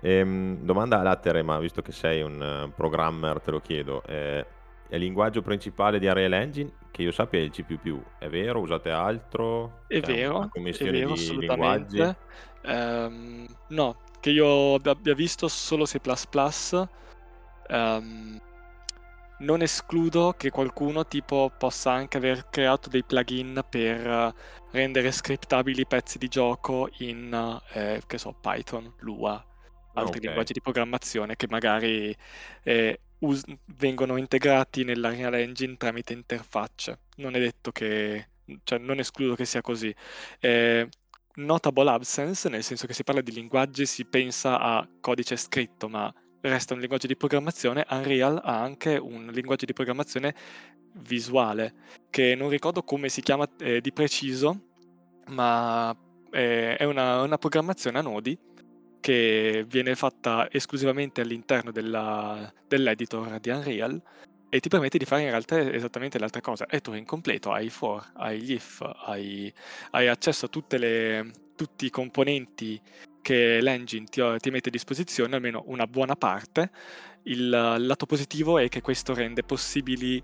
Ehm, 0.00 0.60
domanda 0.62 0.98
a 0.98 1.02
Lattere, 1.02 1.42
ma 1.42 1.58
visto 1.58 1.82
che 1.82 1.92
sei 1.92 2.22
un 2.22 2.40
eh, 2.42 2.72
programmer, 2.74 3.38
te 3.42 3.50
lo 3.50 3.60
chiedo. 3.60 4.02
eh, 4.06 4.40
è 4.40 4.46
il 4.90 4.98
linguaggio 5.00 5.42
principale 5.42 5.98
di 5.98 6.06
Unreal 6.06 6.32
Engine, 6.32 6.72
che 6.90 7.02
io 7.02 7.12
sappia 7.12 7.38
è 7.38 7.42
il 7.42 7.50
C++, 7.50 7.64
è 8.18 8.28
vero? 8.28 8.60
Usate 8.60 8.90
altro? 8.90 9.84
È 9.86 10.00
Cioè, 10.00 10.14
vero, 10.14 10.36
una 10.36 10.46
è 10.46 10.48
commissione 10.48 10.92
vero, 10.92 11.14
di 11.14 11.38
linguaggi? 11.38 12.14
Ehm, 12.62 13.46
no, 13.68 13.96
che 14.20 14.30
io 14.30 14.74
abbia 14.74 15.14
visto 15.14 15.48
solo 15.48 15.84
C++. 15.84 16.00
Ehm, 17.68 18.40
non 19.38 19.60
escludo 19.60 20.32
che 20.36 20.50
qualcuno 20.50 21.06
tipo 21.06 21.52
possa 21.58 21.92
anche 21.92 22.16
aver 22.16 22.48
creato 22.48 22.88
dei 22.88 23.04
plugin 23.04 23.62
per 23.68 24.34
rendere 24.70 25.10
scriptabili 25.12 25.82
i 25.82 25.86
pezzi 25.86 26.16
di 26.18 26.28
gioco 26.28 26.88
in, 26.98 27.60
eh, 27.72 28.02
che 28.06 28.18
so, 28.18 28.34
Python, 28.40 28.94
Lua, 29.00 29.44
altri 29.94 30.18
ok. 30.18 30.24
linguaggi 30.24 30.52
di 30.54 30.60
programmazione 30.60 31.36
che 31.36 31.46
magari 31.50 32.16
eh, 32.62 33.00
us- 33.20 33.44
vengono 33.76 34.16
integrati 34.16 34.84
nella 34.84 35.10
Real 35.10 35.34
Engine 35.34 35.76
tramite 35.76 36.12
interfacce. 36.12 37.00
Non 37.16 37.34
è 37.34 37.38
detto 37.38 37.72
che, 37.72 38.28
cioè 38.64 38.78
non 38.78 38.98
escludo 38.98 39.34
che 39.34 39.44
sia 39.44 39.60
così. 39.60 39.94
Eh, 40.40 40.88
notable 41.36 41.90
absence, 41.90 42.48
nel 42.48 42.62
senso 42.62 42.86
che 42.86 42.94
si 42.94 43.04
parla 43.04 43.20
di 43.20 43.32
linguaggi, 43.32 43.86
si 43.86 44.04
pensa 44.04 44.58
a 44.58 44.88
codice 45.00 45.36
scritto, 45.36 45.88
ma 45.88 46.12
resta 46.40 46.74
un 46.74 46.80
linguaggio 46.80 47.06
di 47.06 47.16
programmazione. 47.16 47.86
Unreal 47.90 48.40
ha 48.42 48.60
anche 48.60 48.96
un 48.96 49.30
linguaggio 49.32 49.66
di 49.66 49.72
programmazione 49.72 50.34
visuale, 50.98 51.74
che 52.10 52.34
non 52.34 52.48
ricordo 52.48 52.82
come 52.82 53.08
si 53.08 53.20
chiama 53.20 53.48
eh, 53.58 53.80
di 53.80 53.92
preciso, 53.92 54.68
ma 55.28 55.94
eh, 56.30 56.76
è 56.76 56.84
una, 56.84 57.22
una 57.22 57.38
programmazione 57.38 57.98
a 57.98 58.02
nodi 58.02 58.38
che 59.06 59.64
viene 59.68 59.94
fatta 59.94 60.48
esclusivamente 60.50 61.20
all'interno 61.20 61.70
della- 61.70 62.52
dell'editor 62.66 63.38
di 63.38 63.50
Unreal 63.50 64.02
e 64.48 64.58
ti 64.58 64.68
permette 64.68 64.98
di 64.98 65.04
fare 65.04 65.22
in 65.22 65.28
realtà 65.28 65.60
esattamente 65.72 66.18
le 66.18 66.24
altre 66.24 66.40
cose. 66.40 66.64
È 66.66 66.80
Turing 66.80 67.06
completo, 67.06 67.52
hai 67.52 67.70
for, 67.70 68.04
hai 68.14 68.40
gli 68.40 68.54
if, 68.54 68.80
hai, 68.80 69.52
hai 69.92 70.08
accesso 70.08 70.46
a 70.46 70.76
le- 70.78 71.30
tutti 71.54 71.86
i 71.86 71.90
componenti 71.90 72.80
che 73.22 73.60
l'engine 73.60 74.06
ti, 74.06 74.20
ti 74.38 74.50
mette 74.50 74.70
a 74.70 74.72
disposizione, 74.72 75.36
almeno 75.36 75.62
una 75.66 75.86
buona 75.86 76.16
parte. 76.16 76.72
Il 77.26 77.48
lato 77.48 78.06
positivo 78.06 78.58
è 78.58 78.68
che 78.68 78.80
questo 78.80 79.14
rende 79.14 79.44
possibili 79.44 80.20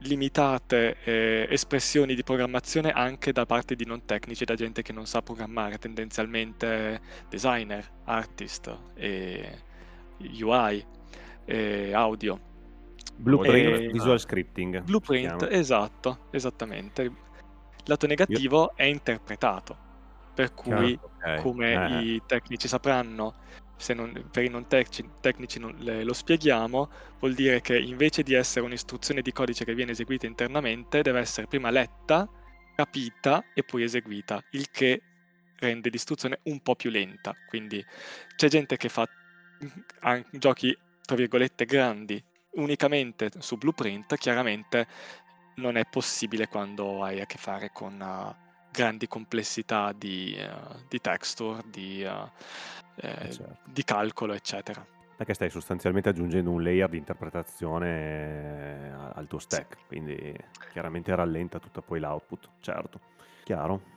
limitate 0.00 0.96
eh, 1.04 1.46
espressioni 1.50 2.14
di 2.14 2.22
programmazione 2.22 2.90
anche 2.92 3.32
da 3.32 3.46
parte 3.46 3.74
di 3.74 3.84
non 3.86 4.04
tecnici, 4.04 4.44
da 4.44 4.54
gente 4.54 4.82
che 4.82 4.92
non 4.92 5.06
sa 5.06 5.22
programmare, 5.22 5.78
tendenzialmente 5.78 7.00
designer, 7.28 7.88
artist, 8.04 8.74
e 8.94 9.58
UI, 10.18 10.84
e 11.44 11.92
audio. 11.94 12.38
Blueprint 13.16 13.80
E- 13.80 13.88
Visual 13.92 14.20
Scripting. 14.20 14.82
Blueprint, 14.82 15.36
chiama. 15.38 15.50
esatto, 15.54 16.18
esattamente. 16.30 17.02
Il 17.02 17.12
lato 17.86 18.06
negativo 18.06 18.74
è 18.76 18.84
interpretato, 18.84 19.76
per 20.34 20.52
cui 20.52 20.98
Ok. 21.00 21.40
come 21.40 21.72
Eh. 21.72 22.02
i 22.02 22.22
tecnici 22.26 22.68
sapranno, 22.68 23.34
se 23.76 23.94
non- 23.94 24.28
per 24.30 24.44
i 24.44 24.48
non 24.48 24.66
tec- 24.66 25.20
tecnici 25.20 25.58
non 25.58 25.74
le- 25.78 26.04
lo 26.04 26.12
spieghiamo, 26.12 26.88
vuol 27.18 27.34
dire 27.34 27.60
che 27.60 27.78
invece 27.78 28.22
di 28.22 28.34
essere 28.34 28.64
un'istruzione 28.64 29.22
di 29.22 29.32
codice 29.32 29.64
che 29.64 29.74
viene 29.74 29.92
eseguita 29.92 30.26
internamente, 30.26 31.02
deve 31.02 31.20
essere 31.20 31.46
prima 31.46 31.70
letta, 31.70 32.28
capita 32.74 33.44
e 33.54 33.62
poi 33.62 33.82
eseguita, 33.82 34.42
il 34.50 34.70
che 34.70 35.02
rende 35.58 35.88
l'istruzione 35.90 36.40
un 36.44 36.60
po' 36.60 36.74
più 36.74 36.90
lenta. 36.90 37.34
Quindi 37.46 37.84
c'è 38.34 38.48
gente 38.48 38.76
che 38.76 38.88
fa 38.88 39.06
giochi, 40.30 40.76
tra 41.02 41.16
virgolette, 41.16 41.64
grandi 41.64 42.22
unicamente 42.56 43.30
su 43.38 43.56
Blueprint, 43.56 44.16
chiaramente 44.16 44.86
non 45.56 45.76
è 45.76 45.84
possibile 45.86 46.48
quando 46.48 47.02
hai 47.02 47.20
a 47.20 47.26
che 47.26 47.38
fare 47.38 47.70
con 47.72 48.00
uh, 48.00 48.45
grandi 48.76 49.08
complessità 49.08 49.92
di, 49.96 50.36
uh, 50.38 50.84
di 50.86 51.00
texture, 51.00 51.62
di, 51.64 52.04
uh, 52.04 52.28
eh, 52.96 53.32
certo. 53.32 53.56
di 53.64 53.82
calcolo, 53.84 54.34
eccetera. 54.34 54.84
Perché 55.16 55.32
stai 55.32 55.48
sostanzialmente 55.48 56.10
aggiungendo 56.10 56.50
un 56.50 56.62
layer 56.62 56.90
di 56.90 56.98
interpretazione 56.98 58.92
al 59.14 59.26
tuo 59.26 59.38
stack, 59.38 59.86
quindi 59.86 60.36
chiaramente 60.72 61.14
rallenta 61.14 61.58
tutta 61.58 61.80
poi 61.80 62.00
l'output, 62.00 62.50
certo. 62.60 63.00
Chiaro? 63.44 63.94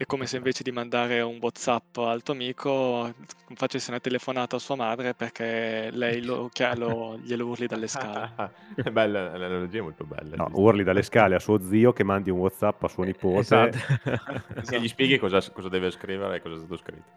È 0.00 0.06
come 0.06 0.26
se 0.26 0.36
invece 0.36 0.62
di 0.62 0.70
mandare 0.70 1.20
un 1.22 1.38
WhatsApp 1.40 1.96
al 1.96 2.22
tuo 2.22 2.32
amico 2.32 3.12
facessi 3.54 3.90
una 3.90 3.98
telefonata 3.98 4.54
a 4.54 4.60
sua 4.60 4.76
madre 4.76 5.12
perché 5.12 5.90
lei 5.90 6.22
lo, 6.22 6.48
lo- 6.76 7.18
glielo 7.20 7.46
urli 7.46 7.66
dalle 7.66 7.88
scale. 7.88 8.32
È 8.76 8.90
bella, 8.90 9.36
l'analogia 9.36 9.80
è 9.80 9.82
molto 9.82 10.04
bella. 10.04 10.36
No, 10.36 10.50
urli 10.52 10.84
dalle 10.84 11.02
scale 11.02 11.34
a 11.34 11.40
suo 11.40 11.60
zio 11.60 11.92
che 11.92 12.04
mandi 12.04 12.30
un 12.30 12.38
WhatsApp 12.38 12.80
a 12.84 12.86
suo 12.86 13.02
nipote. 13.02 13.40
Esatto. 13.40 13.78
Che 14.70 14.80
gli 14.80 14.86
spieghi 14.86 15.18
cosa, 15.18 15.40
cosa 15.50 15.68
deve 15.68 15.90
scrivere 15.90 16.36
e 16.36 16.42
cosa 16.42 16.54
è 16.54 16.58
stato 16.58 16.76
scritto. 16.76 17.10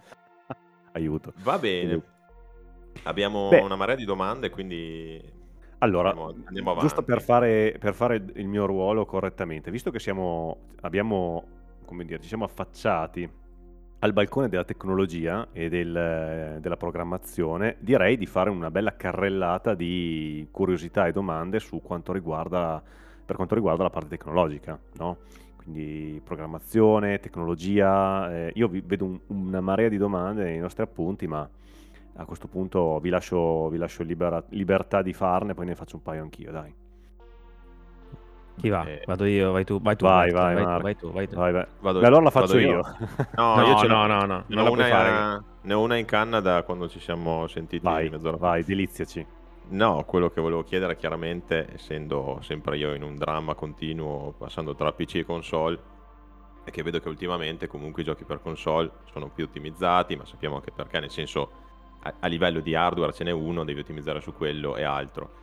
Aiuto. 0.94 1.34
Va 1.44 1.60
bene. 1.60 2.02
Abbiamo 3.04 3.50
Beh. 3.50 3.60
una 3.60 3.76
marea 3.76 3.94
di 3.96 4.06
domande, 4.06 4.50
quindi 4.50 5.22
Allora, 5.78 6.10
andiamo, 6.10 6.34
andiamo 6.46 6.72
avanti. 6.72 6.88
giusto 6.88 7.04
per 7.04 7.22
fare, 7.22 7.76
per 7.80 7.94
fare 7.94 8.16
il 8.34 8.48
mio 8.48 8.66
ruolo 8.66 9.06
correttamente, 9.06 9.70
visto 9.70 9.92
che 9.92 10.00
siamo, 10.00 10.70
abbiamo, 10.82 11.61
come 11.92 12.06
dire, 12.06 12.22
ci 12.22 12.30
siamo 12.30 12.46
affacciati 12.46 13.30
al 14.00 14.14
balcone 14.14 14.48
della 14.48 14.64
tecnologia 14.64 15.50
e 15.52 15.68
del- 15.68 16.58
della 16.62 16.78
programmazione, 16.78 17.76
direi 17.80 18.16
di 18.16 18.26
fare 18.26 18.50
una 18.50 18.72
bella 18.72 18.96
carrellata 18.96 19.74
di 19.74 20.48
curiosità 20.52 21.06
e 21.06 21.12
domande 21.12 21.60
su 21.60 21.82
quanto 21.82 22.14
riguarda, 22.14 22.82
per 23.26 23.36
quanto 23.36 23.56
riguarda 23.56 23.84
la 23.84 23.90
parte 23.90 24.08
tecnologica, 24.08 24.80
no? 24.94 25.18
Quindi 25.58 26.22
programmazione, 26.24 27.20
tecnologia, 27.20 28.34
eh, 28.34 28.52
io 28.56 28.70
vi- 28.70 28.82
vedo 28.86 29.06
un- 29.06 29.20
una 29.28 29.60
marea 29.60 29.90
di 29.90 29.98
domande 29.98 30.46
nei 30.46 30.60
nostri 30.60 30.84
appunti, 30.84 31.28
ma 31.28 31.48
a 32.16 32.26
questo 32.26 32.48
punto 32.48 33.00
vi 33.00 33.10
lascio, 33.10 33.68
vi 33.68 33.78
lascio 33.78 34.04
libera- 34.04 34.44
libertà 34.52 35.02
di 35.02 35.12
farne, 35.12 35.54
poi 35.54 35.66
ne 35.66 35.76
faccio 35.76 35.98
un 35.98 36.04
paio 36.04 36.22
anch'io, 36.22 36.52
dai. 36.52 36.74
Chi 38.58 38.70
va? 38.70 38.86
Eh, 38.86 39.02
Vado 39.06 39.26
io, 39.26 39.52
vai 39.52 39.64
tu, 39.66 39.80
vai 39.82 39.96
tu. 39.96 40.06
Vai, 40.06 40.32
vai, 40.32 40.56
vai, 40.58 40.80
vai 40.82 40.96
tu, 40.96 41.12
vai 41.12 41.28
tu. 41.28 41.36
Vai, 41.36 41.52
vai. 41.52 41.66
Vado- 41.80 42.00
Beh, 42.00 42.08
allora 42.08 42.24
la 42.24 42.30
faccio 42.32 42.58
io. 42.58 42.82
No, 43.36 43.56
No, 43.56 43.68
io 43.68 43.76
ce 43.76 43.88
no, 43.88 44.06
no, 44.06 44.26
no, 44.26 44.46
ne 44.48 44.56
non 44.56 44.60
ho 44.60 44.64
la 44.64 44.72
puoi 44.72 44.86
una, 44.86 44.88
fare. 44.88 45.44
ne 45.62 45.74
ho 45.74 45.82
una 45.82 45.98
in 45.98 46.06
canna 46.06 46.40
da 46.40 46.64
quando 46.64 46.88
ci 46.90 47.00
siamo 47.00 47.48
sentiti 47.48 47.84
vai, 47.84 48.10
mezz'ora 48.10 48.38
fa. 48.38 48.48
vai, 48.48 48.64
deliziaci. 48.64 49.26
No, 49.70 50.04
quello 50.06 50.30
che 50.30 50.42
volevo 50.42 50.64
chiedere 50.64 50.96
chiaramente, 50.98 51.74
essendo 51.74 52.40
sempre 52.42 52.78
io 52.78 52.94
in 52.94 53.04
un 53.04 53.16
dramma 53.16 53.56
continuo, 53.56 54.34
passando 54.38 54.76
tra 54.76 54.92
PC 54.92 55.16
e 55.16 55.26
console, 55.26 55.80
è 56.64 56.70
che 56.72 56.84
vedo 56.84 57.00
che 57.00 57.10
ultimamente 57.10 57.68
comunque 57.68 58.02
i 58.02 58.06
giochi 58.06 58.24
per 58.26 58.42
console 58.42 58.92
sono 59.12 59.30
più 59.30 59.46
ottimizzati, 59.46 60.16
ma 60.16 60.26
sappiamo 60.26 60.56
anche 60.56 60.72
perché, 60.72 61.00
nel 61.00 61.10
senso 61.12 61.52
a, 62.04 62.14
a 62.20 62.28
livello 62.28 62.60
di 62.60 62.76
hardware 62.76 63.14
ce 63.14 63.24
n'è 63.24 63.32
uno, 63.32 63.64
devi 63.64 63.80
ottimizzare 63.80 64.22
su 64.22 64.34
quello 64.34 64.76
e 64.76 64.84
altro. 64.84 65.40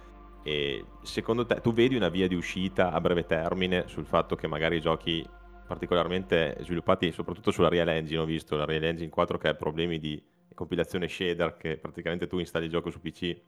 E 0.49 0.83
secondo 1.03 1.45
te, 1.45 1.61
tu 1.61 1.75
vedi 1.75 1.95
una 1.95 2.09
via 2.09 2.27
di 2.27 2.35
uscita 2.35 2.91
a 2.91 3.01
breve 3.03 3.27
termine 3.27 3.87
sul 3.87 4.07
fatto 4.07 4.35
che 4.35 4.47
magari 4.47 4.77
i 4.77 4.81
giochi 4.81 5.23
particolarmente 5.67 6.57
sviluppati 6.61 7.13
soprattutto 7.13 7.51
sulla 7.51 7.69
Real 7.69 7.89
Engine, 7.89 8.23
ho 8.23 8.25
visto 8.25 8.57
la 8.57 8.65
Real 8.65 8.85
Engine 8.85 9.11
4 9.11 9.37
che 9.37 9.49
ha 9.49 9.55
problemi 9.55 9.99
di 9.99 10.19
compilazione 10.55 11.07
shader, 11.07 11.59
che 11.59 11.77
praticamente 11.77 12.27
tu 12.27 12.39
installi 12.39 12.65
il 12.65 12.71
gioco 12.71 12.91
su 12.91 12.99
PC 12.99 13.39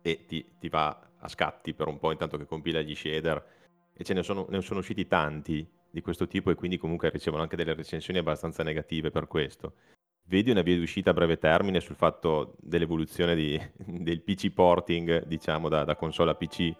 e 0.00 0.24
ti, 0.26 0.54
ti 0.58 0.70
va 0.70 1.10
a 1.18 1.28
scatti 1.28 1.74
per 1.74 1.88
un 1.88 1.98
po' 1.98 2.12
intanto 2.12 2.38
che 2.38 2.46
compila 2.46 2.80
gli 2.80 2.94
shader 2.94 3.46
e 3.92 4.02
ce 4.02 4.14
ne 4.14 4.22
sono, 4.22 4.46
ne 4.48 4.62
sono 4.62 4.80
usciti 4.80 5.06
tanti 5.06 5.68
di 5.90 6.00
questo 6.00 6.26
tipo 6.26 6.50
e 6.50 6.54
quindi 6.54 6.78
comunque 6.78 7.10
ricevono 7.10 7.42
anche 7.42 7.56
delle 7.56 7.74
recensioni 7.74 8.18
abbastanza 8.18 8.62
negative 8.62 9.10
per 9.10 9.26
questo. 9.26 9.74
Vedi 10.24 10.50
una 10.50 10.62
via 10.62 10.76
d'uscita 10.76 11.10
a 11.10 11.12
breve 11.14 11.38
termine 11.38 11.80
sul 11.80 11.96
fatto 11.96 12.56
dell'evoluzione 12.60 13.34
di, 13.34 13.60
del 13.76 14.22
PC 14.22 14.50
porting, 14.50 15.24
diciamo, 15.24 15.68
da, 15.68 15.84
da, 15.84 15.96
console 15.96 16.30
a 16.30 16.34
PC 16.34 16.72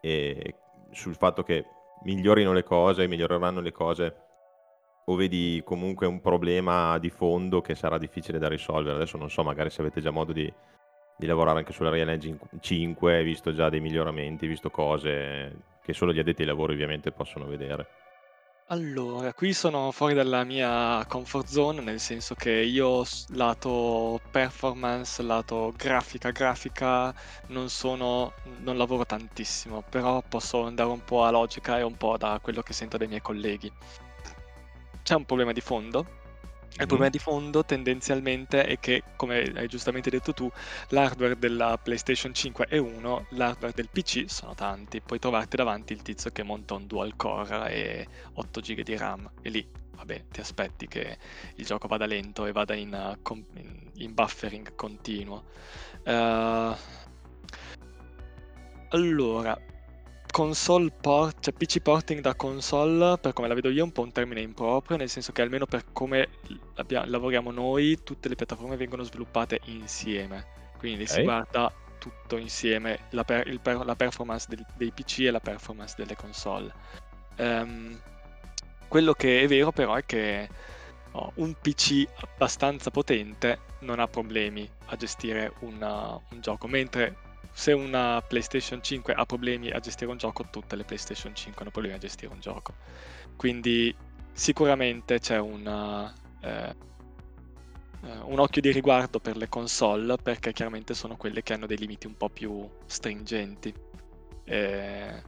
e 0.00 0.54
sul 0.90 1.14
fatto 1.14 1.42
che 1.42 1.64
migliorino 2.04 2.52
le 2.52 2.62
cose, 2.62 3.06
miglioreranno 3.06 3.60
le 3.60 3.72
cose 3.72 4.16
o 5.04 5.14
vedi 5.14 5.60
comunque 5.64 6.06
un 6.06 6.20
problema 6.20 6.98
di 6.98 7.10
fondo 7.10 7.60
che 7.60 7.74
sarà 7.74 7.98
difficile 7.98 8.38
da 8.38 8.48
risolvere? 8.48 8.96
Adesso 8.96 9.16
non 9.16 9.30
so, 9.30 9.42
magari 9.42 9.70
se 9.70 9.80
avete 9.80 10.00
già 10.00 10.10
modo 10.10 10.32
di, 10.32 10.52
di 11.16 11.26
lavorare 11.26 11.58
anche 11.58 11.72
sulla 11.72 11.90
Real 11.90 12.08
Engine 12.08 12.38
5, 12.60 13.22
visto 13.24 13.52
già 13.52 13.68
dei 13.68 13.80
miglioramenti, 13.80 14.46
visto 14.46 14.70
cose 14.70 15.68
che 15.82 15.92
solo 15.92 16.12
gli 16.12 16.18
addetti 16.18 16.42
ai 16.42 16.46
lavori 16.48 16.74
ovviamente 16.74 17.10
possono 17.10 17.46
vedere. 17.46 17.99
Allora, 18.72 19.34
qui 19.34 19.52
sono 19.52 19.90
fuori 19.90 20.14
dalla 20.14 20.44
mia 20.44 21.04
comfort 21.08 21.48
zone, 21.48 21.80
nel 21.82 21.98
senso 21.98 22.36
che 22.36 22.52
io 22.52 23.04
lato 23.30 24.20
performance, 24.30 25.20
lato 25.22 25.72
grafica, 25.76 26.30
grafica, 26.30 27.12
non 27.48 27.68
sono, 27.68 28.32
non 28.60 28.76
lavoro 28.76 29.04
tantissimo, 29.04 29.82
però 29.82 30.22
posso 30.22 30.62
andare 30.66 30.88
un 30.88 31.02
po' 31.02 31.24
a 31.24 31.30
logica 31.30 31.78
e 31.78 31.82
un 31.82 31.96
po' 31.96 32.16
da 32.16 32.38
quello 32.40 32.62
che 32.62 32.72
sento 32.72 32.96
dai 32.96 33.08
miei 33.08 33.20
colleghi. 33.20 33.72
C'è 35.02 35.14
un 35.14 35.24
problema 35.24 35.50
di 35.50 35.60
fondo, 35.60 36.19
il 36.78 36.86
problema 36.86 37.10
di 37.10 37.18
fondo 37.18 37.64
tendenzialmente 37.64 38.64
è 38.64 38.78
che, 38.78 39.02
come 39.16 39.52
hai 39.54 39.66
giustamente 39.68 40.08
detto 40.08 40.32
tu, 40.32 40.50
l'hardware 40.88 41.38
della 41.38 41.78
PlayStation 41.82 42.32
5 42.32 42.66
è 42.66 42.78
uno, 42.78 43.26
l'hardware 43.30 43.74
del 43.74 43.88
PC 43.90 44.24
sono 44.28 44.54
tanti. 44.54 45.00
Puoi 45.00 45.18
trovarti 45.18 45.56
davanti 45.56 45.92
il 45.92 46.02
tizio 46.02 46.30
che 46.30 46.42
monta 46.42 46.74
un 46.74 46.86
dual 46.86 47.16
core 47.16 47.70
e 47.70 48.06
8 48.34 48.60
GB 48.60 48.80
di 48.80 48.96
RAM 48.96 49.30
e 49.42 49.50
lì, 49.50 49.68
vabbè, 49.96 50.24
ti 50.30 50.40
aspetti 50.40 50.86
che 50.86 51.18
il 51.56 51.66
gioco 51.66 51.86
vada 51.86 52.06
lento 52.06 52.46
e 52.46 52.52
vada 52.52 52.74
in, 52.74 53.18
uh, 53.24 53.44
in 53.96 54.14
buffering 54.14 54.74
continuo. 54.74 55.44
Uh, 56.04 56.74
allora, 58.88 59.60
console 60.30 60.90
port, 60.90 61.38
cioè 61.40 61.52
PC 61.52 61.80
porting 61.80 62.20
da 62.20 62.34
console, 62.34 63.18
per 63.18 63.32
come 63.32 63.48
la 63.48 63.54
vedo 63.54 63.70
io, 63.70 63.80
è 63.80 63.84
un 63.84 63.92
po' 63.92 64.02
un 64.02 64.12
termine 64.12 64.40
improprio, 64.40 64.96
nel 64.96 65.08
senso 65.08 65.32
che 65.32 65.42
almeno 65.42 65.66
per 65.66 65.84
come 65.92 66.28
abbia- 66.76 67.04
lavoriamo 67.06 67.50
noi, 67.50 68.02
tutte 68.02 68.28
le 68.28 68.34
piattaforme 68.34 68.76
vengono 68.76 69.02
sviluppate 69.02 69.60
insieme. 69.64 70.46
Quindi 70.78 71.02
okay. 71.02 71.16
si 71.16 71.22
guarda 71.22 71.72
tutto 71.98 72.36
insieme, 72.36 73.00
la, 73.10 73.24
per, 73.24 73.60
per, 73.60 73.84
la 73.84 73.94
performance 73.94 74.46
del, 74.48 74.64
dei 74.76 74.90
PC 74.90 75.20
e 75.20 75.30
la 75.30 75.40
performance 75.40 75.94
delle 75.96 76.16
console. 76.16 76.72
Um, 77.36 78.00
quello 78.88 79.12
che 79.12 79.42
è 79.42 79.46
vero 79.46 79.70
però 79.70 79.94
è 79.94 80.04
che 80.04 80.48
oh, 81.12 81.32
un 81.36 81.54
PC 81.54 82.06
abbastanza 82.16 82.90
potente 82.90 83.68
non 83.80 84.00
ha 84.00 84.08
problemi 84.08 84.68
a 84.86 84.96
gestire 84.96 85.52
una, 85.60 86.18
un 86.30 86.40
gioco, 86.40 86.66
mentre 86.66 87.16
se 87.52 87.72
una 87.72 88.22
PlayStation 88.26 88.82
5 88.82 89.12
ha 89.12 89.24
problemi 89.24 89.70
a 89.70 89.80
gestire 89.80 90.10
un 90.10 90.16
gioco, 90.16 90.46
tutte 90.50 90.76
le 90.76 90.84
PlayStation 90.84 91.34
5 91.34 91.62
hanno 91.62 91.70
problemi 91.70 91.96
a 91.96 91.98
gestire 91.98 92.32
un 92.32 92.40
gioco. 92.40 92.74
Quindi 93.36 93.94
sicuramente 94.32 95.18
c'è 95.18 95.38
una, 95.38 96.12
eh, 96.40 96.74
eh, 98.02 98.18
un 98.24 98.38
occhio 98.38 98.60
di 98.60 98.72
riguardo 98.72 99.20
per 99.20 99.36
le 99.36 99.48
console, 99.48 100.16
perché 100.16 100.52
chiaramente 100.52 100.94
sono 100.94 101.16
quelle 101.16 101.42
che 101.42 101.52
hanno 101.52 101.66
dei 101.66 101.78
limiti 101.78 102.06
un 102.06 102.16
po' 102.16 102.28
più 102.28 102.68
stringenti. 102.86 103.74
Eh, 104.44 105.22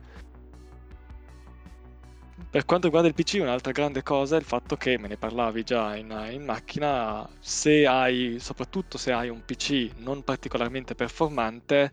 per 2.52 2.66
quanto 2.66 2.86
riguarda 2.88 3.08
il 3.08 3.14
PC, 3.14 3.38
un'altra 3.40 3.72
grande 3.72 4.02
cosa 4.02 4.36
è 4.36 4.38
il 4.38 4.44
fatto 4.44 4.76
che, 4.76 4.98
me 4.98 5.08
ne 5.08 5.16
parlavi 5.16 5.62
già 5.62 5.96
in, 5.96 6.10
in 6.32 6.44
macchina, 6.44 7.26
se 7.40 7.86
hai, 7.86 8.38
soprattutto 8.40 8.98
se 8.98 9.10
hai 9.10 9.30
un 9.30 9.42
PC 9.42 9.92
non 10.00 10.22
particolarmente 10.22 10.94
performante, 10.94 11.90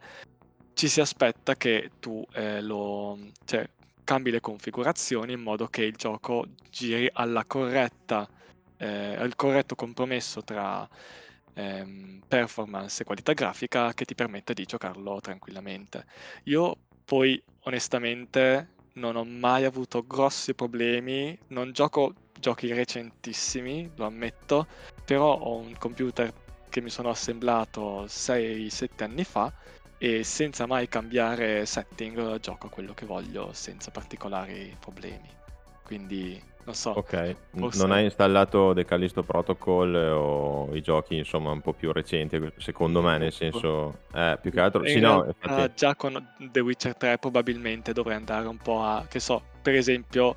ci 0.73 0.89
si 0.89 0.99
aspetta 0.99 1.55
che 1.55 1.91
tu 2.01 2.21
eh, 2.33 2.61
lo, 2.61 3.17
cioè, 3.45 3.65
cambi 4.03 4.31
le 4.31 4.41
configurazioni 4.41 5.31
in 5.31 5.39
modo 5.39 5.67
che 5.67 5.83
il 5.83 5.95
gioco 5.95 6.45
giri 6.69 7.09
alla 7.13 7.45
corretta, 7.45 8.29
eh, 8.75 9.15
al 9.15 9.35
corretto 9.37 9.75
compromesso 9.75 10.43
tra 10.43 10.85
ehm, 11.53 12.23
performance 12.27 13.01
e 13.01 13.05
qualità 13.05 13.31
grafica 13.31 13.93
che 13.93 14.03
ti 14.03 14.13
permetta 14.13 14.51
di 14.51 14.65
giocarlo 14.65 15.21
tranquillamente. 15.21 16.05
Io 16.45 16.75
poi 17.05 17.41
onestamente 17.61 18.78
non 18.99 19.15
ho 19.15 19.23
mai 19.23 19.65
avuto 19.65 20.05
grossi 20.05 20.53
problemi, 20.53 21.37
non 21.47 21.71
gioco 21.71 22.13
giochi 22.39 22.71
recentissimi, 22.71 23.89
lo 23.95 24.05
ammetto, 24.05 24.67
però 25.03 25.37
ho 25.37 25.57
un 25.57 25.75
computer 25.77 26.31
che 26.69 26.81
mi 26.81 26.89
sono 26.89 27.09
assemblato 27.09 28.05
6-7 28.05 29.03
anni 29.03 29.23
fa 29.23 29.51
e 29.97 30.23
senza 30.23 30.65
mai 30.65 30.87
cambiare 30.87 31.65
setting 31.65 32.39
gioco 32.39 32.69
quello 32.69 32.93
che 32.93 33.05
voglio 33.05 33.51
senza 33.53 33.89
particolari 33.91 34.75
problemi. 34.79 35.29
Quindi 35.83 36.41
non 36.65 36.75
so. 36.75 36.91
Ok, 36.91 37.35
forse... 37.55 37.79
non 37.79 37.91
hai 37.91 38.03
installato 38.03 38.73
The 38.73 38.85
Callisto 38.85 39.23
Protocol 39.23 39.95
o 39.95 40.69
i 40.75 40.81
giochi 40.81 41.15
insomma 41.15 41.51
un 41.51 41.61
po' 41.61 41.73
più 41.73 41.91
recenti, 41.91 42.39
secondo 42.57 43.01
me, 43.01 43.17
nel 43.17 43.31
senso, 43.31 43.99
eh, 44.13 44.37
più 44.41 44.51
che 44.51 44.59
altro, 44.59 44.81
In 44.83 44.89
sì, 44.89 44.99
no, 44.99 45.25
infatti... 45.25 45.71
già 45.75 45.95
con 45.95 46.33
The 46.37 46.59
Witcher 46.59 46.95
3 46.95 47.17
probabilmente 47.17 47.93
dovrei 47.93 48.17
andare 48.17 48.47
un 48.47 48.57
po' 48.57 48.83
a, 48.83 49.05
che 49.09 49.19
so, 49.19 49.41
per 49.61 49.73
esempio, 49.73 50.35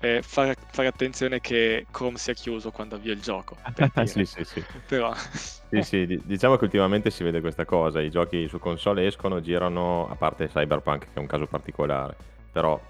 eh, 0.00 0.22
fare, 0.22 0.54
fare, 0.70 0.88
attenzione 0.88 1.40
che 1.40 1.86
Chrome 1.90 2.18
sia 2.18 2.34
chiuso 2.34 2.70
quando 2.70 2.96
avvio 2.96 3.12
il 3.12 3.20
gioco. 3.20 3.56
sì, 4.04 4.24
sì, 4.24 4.44
sì. 4.44 4.64
Però... 4.86 5.12
sì, 5.14 5.82
sì, 5.82 6.20
diciamo 6.24 6.56
che 6.56 6.64
ultimamente 6.64 7.10
si 7.10 7.24
vede 7.24 7.40
questa 7.40 7.64
cosa, 7.64 8.00
i 8.00 8.10
giochi 8.10 8.46
su 8.46 8.58
console 8.58 9.06
escono, 9.06 9.40
girano, 9.40 10.08
a 10.08 10.14
parte 10.14 10.48
Cyberpunk 10.48 11.04
che 11.06 11.14
è 11.14 11.18
un 11.18 11.26
caso 11.26 11.46
particolare, 11.46 12.14
però 12.52 12.80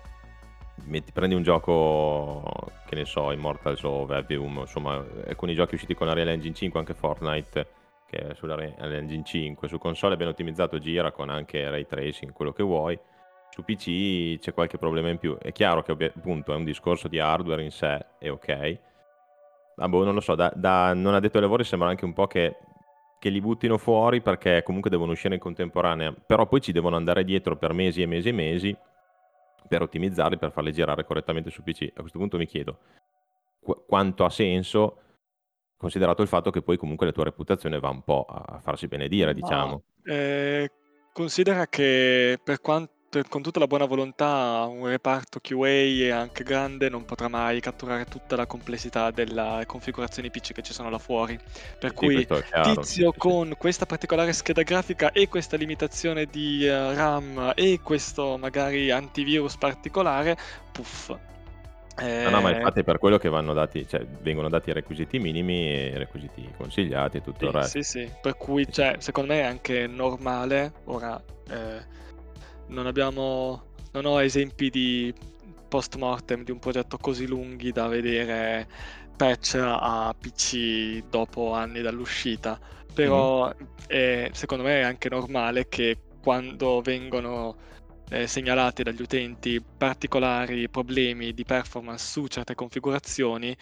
metti, 0.84 1.12
prendi 1.12 1.34
un 1.34 1.42
gioco, 1.42 2.42
che 2.86 2.94
ne 2.94 3.04
so, 3.04 3.32
Immortals 3.32 3.82
o 3.82 4.06
Vevium, 4.06 4.58
insomma, 4.58 5.04
alcuni 5.26 5.54
giochi 5.54 5.74
usciti 5.74 5.94
con 5.94 6.06
la 6.06 6.12
Real 6.12 6.28
Engine 6.28 6.54
5, 6.54 6.78
anche 6.78 6.94
Fortnite, 6.94 7.66
che 8.06 8.18
è 8.18 8.34
sulla 8.34 8.54
Real 8.54 8.92
Engine 8.92 9.24
5, 9.24 9.68
su 9.68 9.78
console 9.78 10.16
ben 10.16 10.28
ottimizzato, 10.28 10.78
gira 10.78 11.10
con 11.12 11.28
anche 11.28 11.68
ray 11.68 11.86
tracing, 11.86 12.32
quello 12.32 12.52
che 12.52 12.62
vuoi. 12.62 12.98
Su 13.50 13.64
PC 13.64 14.38
c'è 14.38 14.52
qualche 14.52 14.76
problema 14.76 15.08
in 15.08 15.18
più. 15.18 15.38
È 15.38 15.50
chiaro 15.52 15.82
che 15.82 15.92
appunto 15.92 16.52
è 16.52 16.56
un 16.56 16.64
discorso 16.64 17.08
di 17.08 17.18
hardware 17.18 17.62
in 17.62 17.70
sé, 17.70 18.04
è 18.18 18.30
ok. 18.30 18.78
Ma 19.76 19.88
boh, 19.88 20.04
non 20.04 20.14
lo 20.14 20.20
so, 20.20 20.34
da, 20.34 20.52
da 20.54 20.94
non 20.94 21.14
addetto 21.14 21.36
ai 21.36 21.42
lavori 21.42 21.64
sembra 21.64 21.88
anche 21.88 22.04
un 22.04 22.12
po' 22.12 22.26
che 22.26 22.56
che 23.18 23.30
li 23.30 23.40
buttino 23.40 23.78
fuori 23.78 24.20
perché 24.20 24.62
comunque 24.62 24.90
devono 24.90 25.12
uscire 25.12 25.34
in 25.34 25.40
contemporanea, 25.40 26.12
però 26.12 26.46
poi 26.46 26.60
ci 26.60 26.72
devono 26.72 26.96
andare 26.96 27.24
dietro 27.24 27.56
per 27.56 27.72
mesi 27.72 28.02
e 28.02 28.06
mesi 28.06 28.28
e 28.28 28.32
mesi 28.32 28.76
per 29.66 29.82
ottimizzarli, 29.82 30.38
per 30.38 30.52
farli 30.52 30.72
girare 30.72 31.04
correttamente 31.04 31.50
su 31.50 31.62
PC. 31.62 31.90
A 31.94 32.00
questo 32.00 32.18
punto 32.18 32.36
mi 32.38 32.46
chiedo 32.46 32.78
qu- 33.60 33.84
quanto 33.86 34.24
ha 34.24 34.30
senso, 34.30 35.00
considerato 35.76 36.22
il 36.22 36.28
fatto 36.28 36.50
che 36.50 36.62
poi 36.62 36.76
comunque 36.76 37.06
la 37.06 37.12
tua 37.12 37.24
reputazione 37.24 37.78
va 37.80 37.88
un 37.88 38.02
po' 38.02 38.24
a 38.28 38.60
farsi 38.60 38.86
benedire, 38.88 39.34
diciamo. 39.34 39.82
eh, 40.04 40.70
considera 41.12 41.66
che 41.66 42.38
per 42.42 42.60
quanto 42.60 42.95
con 43.28 43.42
tutta 43.42 43.58
la 43.58 43.66
buona 43.66 43.84
volontà 43.84 44.66
un 44.68 44.86
reparto 44.86 45.40
QA 45.40 46.16
anche 46.16 46.44
grande 46.44 46.88
non 46.88 47.04
potrà 47.04 47.28
mai 47.28 47.60
catturare 47.60 48.04
tutta 48.04 48.36
la 48.36 48.46
complessità 48.46 49.10
della 49.10 49.62
configurazione 49.66 50.30
PC 50.30 50.52
che 50.52 50.62
ci 50.62 50.72
sono 50.72 50.90
là 50.90 50.98
fuori. 50.98 51.38
Per 51.78 51.90
sì, 51.90 51.96
cui 51.96 52.26
tizio 52.26 53.12
sì, 53.12 53.18
con 53.18 53.54
questa 53.58 53.86
particolare 53.86 54.32
scheda 54.32 54.62
grafica 54.62 55.12
e 55.12 55.28
questa 55.28 55.56
limitazione 55.56 56.26
di 56.26 56.66
uh, 56.66 56.94
RAM 56.94 57.52
e 57.54 57.80
questo 57.82 58.36
magari 58.36 58.90
antivirus 58.90 59.56
particolare, 59.56 60.36
puff. 60.72 61.14
Eh... 61.98 62.24
No, 62.24 62.30
no, 62.30 62.40
ma 62.42 62.54
infatti 62.54 62.80
è 62.80 62.84
per 62.84 62.98
quello 62.98 63.16
che 63.16 63.30
vanno 63.30 63.54
dati, 63.54 63.86
cioè, 63.88 64.04
vengono 64.20 64.48
dati 64.48 64.68
i 64.68 64.72
requisiti 64.74 65.18
minimi 65.18 65.72
e 65.72 65.86
i 65.94 65.98
requisiti 65.98 66.46
consigliati 66.56 67.18
e 67.18 67.22
tutto 67.22 67.38
sì, 67.38 67.44
il 67.44 67.50
resto. 67.50 67.82
Sì, 67.82 67.98
sì, 67.98 68.10
per 68.20 68.36
cui 68.36 68.70
cioè, 68.70 68.96
secondo 68.98 69.32
me 69.32 69.40
è 69.40 69.44
anche 69.44 69.86
normale 69.86 70.72
ora... 70.84 71.22
Eh, 71.48 72.04
non 72.68 72.86
abbiamo 72.86 73.74
non 73.92 74.04
ho 74.04 74.22
esempi 74.22 74.70
di 74.70 75.14
post 75.68 75.96
mortem 75.96 76.44
di 76.44 76.50
un 76.50 76.58
progetto 76.58 76.96
così 76.98 77.26
lunghi 77.26 77.72
da 77.72 77.88
vedere 77.88 78.68
patch 79.16 79.58
a 79.60 80.14
PC 80.18 81.04
dopo 81.08 81.52
anni 81.52 81.80
dall'uscita 81.80 82.58
però 82.92 83.48
mm. 83.48 83.66
è, 83.86 84.30
secondo 84.32 84.64
me 84.64 84.80
è 84.80 84.84
anche 84.84 85.08
normale 85.08 85.68
che 85.68 85.98
quando 86.22 86.80
vengono 86.80 87.56
eh, 88.10 88.26
segnalati 88.26 88.82
dagli 88.82 89.02
utenti 89.02 89.60
particolari 89.60 90.68
problemi 90.68 91.32
di 91.32 91.44
performance 91.44 92.06
su 92.06 92.26
certe 92.26 92.54
configurazioni 92.54 93.56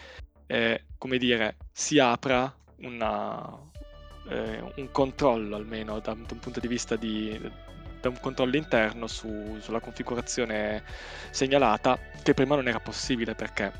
eh, 0.47 0.83
come 0.97 1.17
dire 1.17 1.57
si 1.71 1.99
apra 1.99 2.53
una, 2.77 3.57
eh, 4.29 4.63
un 4.75 4.91
controllo 4.91 5.55
almeno 5.55 5.99
da, 5.99 6.13
da 6.13 6.33
un 6.33 6.39
punto 6.39 6.59
di 6.59 6.67
vista 6.67 6.95
di, 6.95 7.39
un 8.09 8.19
controllo 8.19 8.55
interno 8.55 9.07
su, 9.07 9.57
sulla 9.59 9.79
configurazione 9.79 10.83
segnalata 11.29 11.97
che 12.23 12.33
prima 12.33 12.55
non 12.55 12.67
era 12.67 12.79
possibile 12.79 13.35
perché 13.35 13.71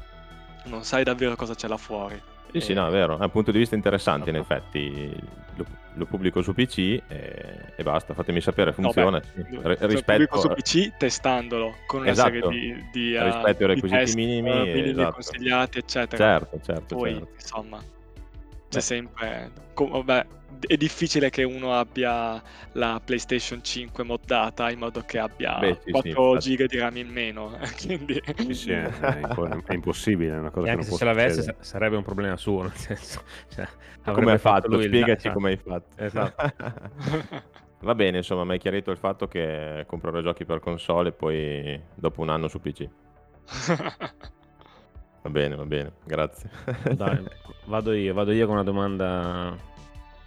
non 0.65 0.83
sai 0.83 1.03
davvero 1.03 1.35
cosa 1.35 1.55
c'è 1.55 1.67
là 1.67 1.77
fuori. 1.77 2.21
Sì, 2.51 2.59
sì, 2.61 2.73
no, 2.73 2.87
è 2.87 2.91
vero, 2.91 3.17
è 3.17 3.23
un 3.23 3.31
punto 3.31 3.51
di 3.51 3.57
vista 3.57 3.75
interessante 3.75 4.29
in 4.29 4.37
effetti. 4.37 5.13
Lo, 5.55 5.65
lo 5.93 6.05
pubblico 6.05 6.41
su 6.41 6.53
PC 6.53 6.77
e, 7.07 7.73
e 7.75 7.83
basta, 7.83 8.13
fatemi 8.13 8.39
sapere, 8.39 8.71
funziona. 8.71 9.21
No, 9.33 9.59
beh, 9.59 9.73
R- 9.73 9.77
cioè, 9.77 9.87
rispetto... 9.87 10.39
su 10.39 10.47
PC 10.49 10.97
testandolo 10.97 11.75
con 11.85 12.01
una 12.01 12.11
esatto. 12.11 12.29
serie 12.29 12.49
di, 12.49 12.89
di, 12.91 13.15
uh, 13.15 13.23
rispetto 13.23 13.63
ai 13.63 13.67
requisiti 13.67 13.99
test, 13.99 14.15
minimi, 14.15 14.51
uh, 14.51 14.63
minimi 14.63 14.89
esatto. 14.91 15.13
consigliati, 15.13 15.77
eccetera. 15.79 16.23
Certo, 16.23 16.59
certo. 16.63 16.95
Poi, 16.95 17.11
certo. 17.13 17.29
insomma, 17.33 17.83
c'è 18.75 18.81
sempre... 18.81 19.51
Com- 19.73 19.91
vabbè, 19.91 20.25
è 20.67 20.77
difficile 20.77 21.29
che 21.29 21.43
uno 21.43 21.77
abbia 21.77 22.41
la 22.73 23.01
PlayStation 23.03 23.63
5 23.63 24.03
moddata 24.03 24.69
in 24.69 24.79
modo 24.79 25.01
che 25.05 25.19
abbia 25.19 25.57
Beh, 25.59 25.79
sì, 25.83 25.91
4 25.91 26.39
sì, 26.39 26.49
giga 26.49 26.65
di 26.65 26.77
RAM 26.77 26.97
in 26.97 27.09
meno. 27.09 27.57
Quindi... 27.81 28.21
Sì, 28.37 28.53
sì, 28.53 28.71
è, 28.71 28.89
è, 28.89 29.73
impossibile. 29.73 30.33
È 30.33 30.37
una 30.39 30.51
cosa 30.51 30.67
e 30.67 30.71
anche 30.71 30.83
se 30.83 30.95
ce 30.95 31.05
l'avesse 31.05 31.55
sarebbe 31.59 31.95
un 31.95 32.03
problema 32.03 32.37
suo. 32.37 32.63
Nel 32.63 32.73
senso, 32.73 33.23
cioè, 33.53 33.67
come 34.03 34.31
hai 34.31 34.37
fatto? 34.37 34.69
fatto 34.69 34.81
Spiegaci 34.81 35.29
come 35.31 35.49
hai 35.49 35.57
fatto. 35.57 35.87
Esatto. 35.95 36.53
Va 37.81 37.93
bene, 37.93 38.17
insomma, 38.17 38.43
mi 38.45 38.53
hai 38.53 38.59
chiarito 38.59 38.89
il 38.89 38.97
fatto 38.97 39.27
che 39.27 39.83
comprerò 39.85 40.21
giochi 40.21 40.45
per 40.45 40.59
console 40.59 41.09
e 41.09 41.11
poi 41.11 41.79
dopo 41.93 42.21
un 42.21 42.29
anno 42.29 42.47
su 42.47 42.59
PC. 42.59 42.87
Va 45.25 45.29
bene, 45.29 45.55
va 45.55 45.65
bene, 45.65 45.91
grazie. 46.03 46.49
Dai, 46.95 47.23
vado 47.65 47.93
io, 47.93 48.13
vado 48.13 48.31
io 48.31 48.45
con 48.45 48.55
una 48.55 48.63
domanda 48.63 49.55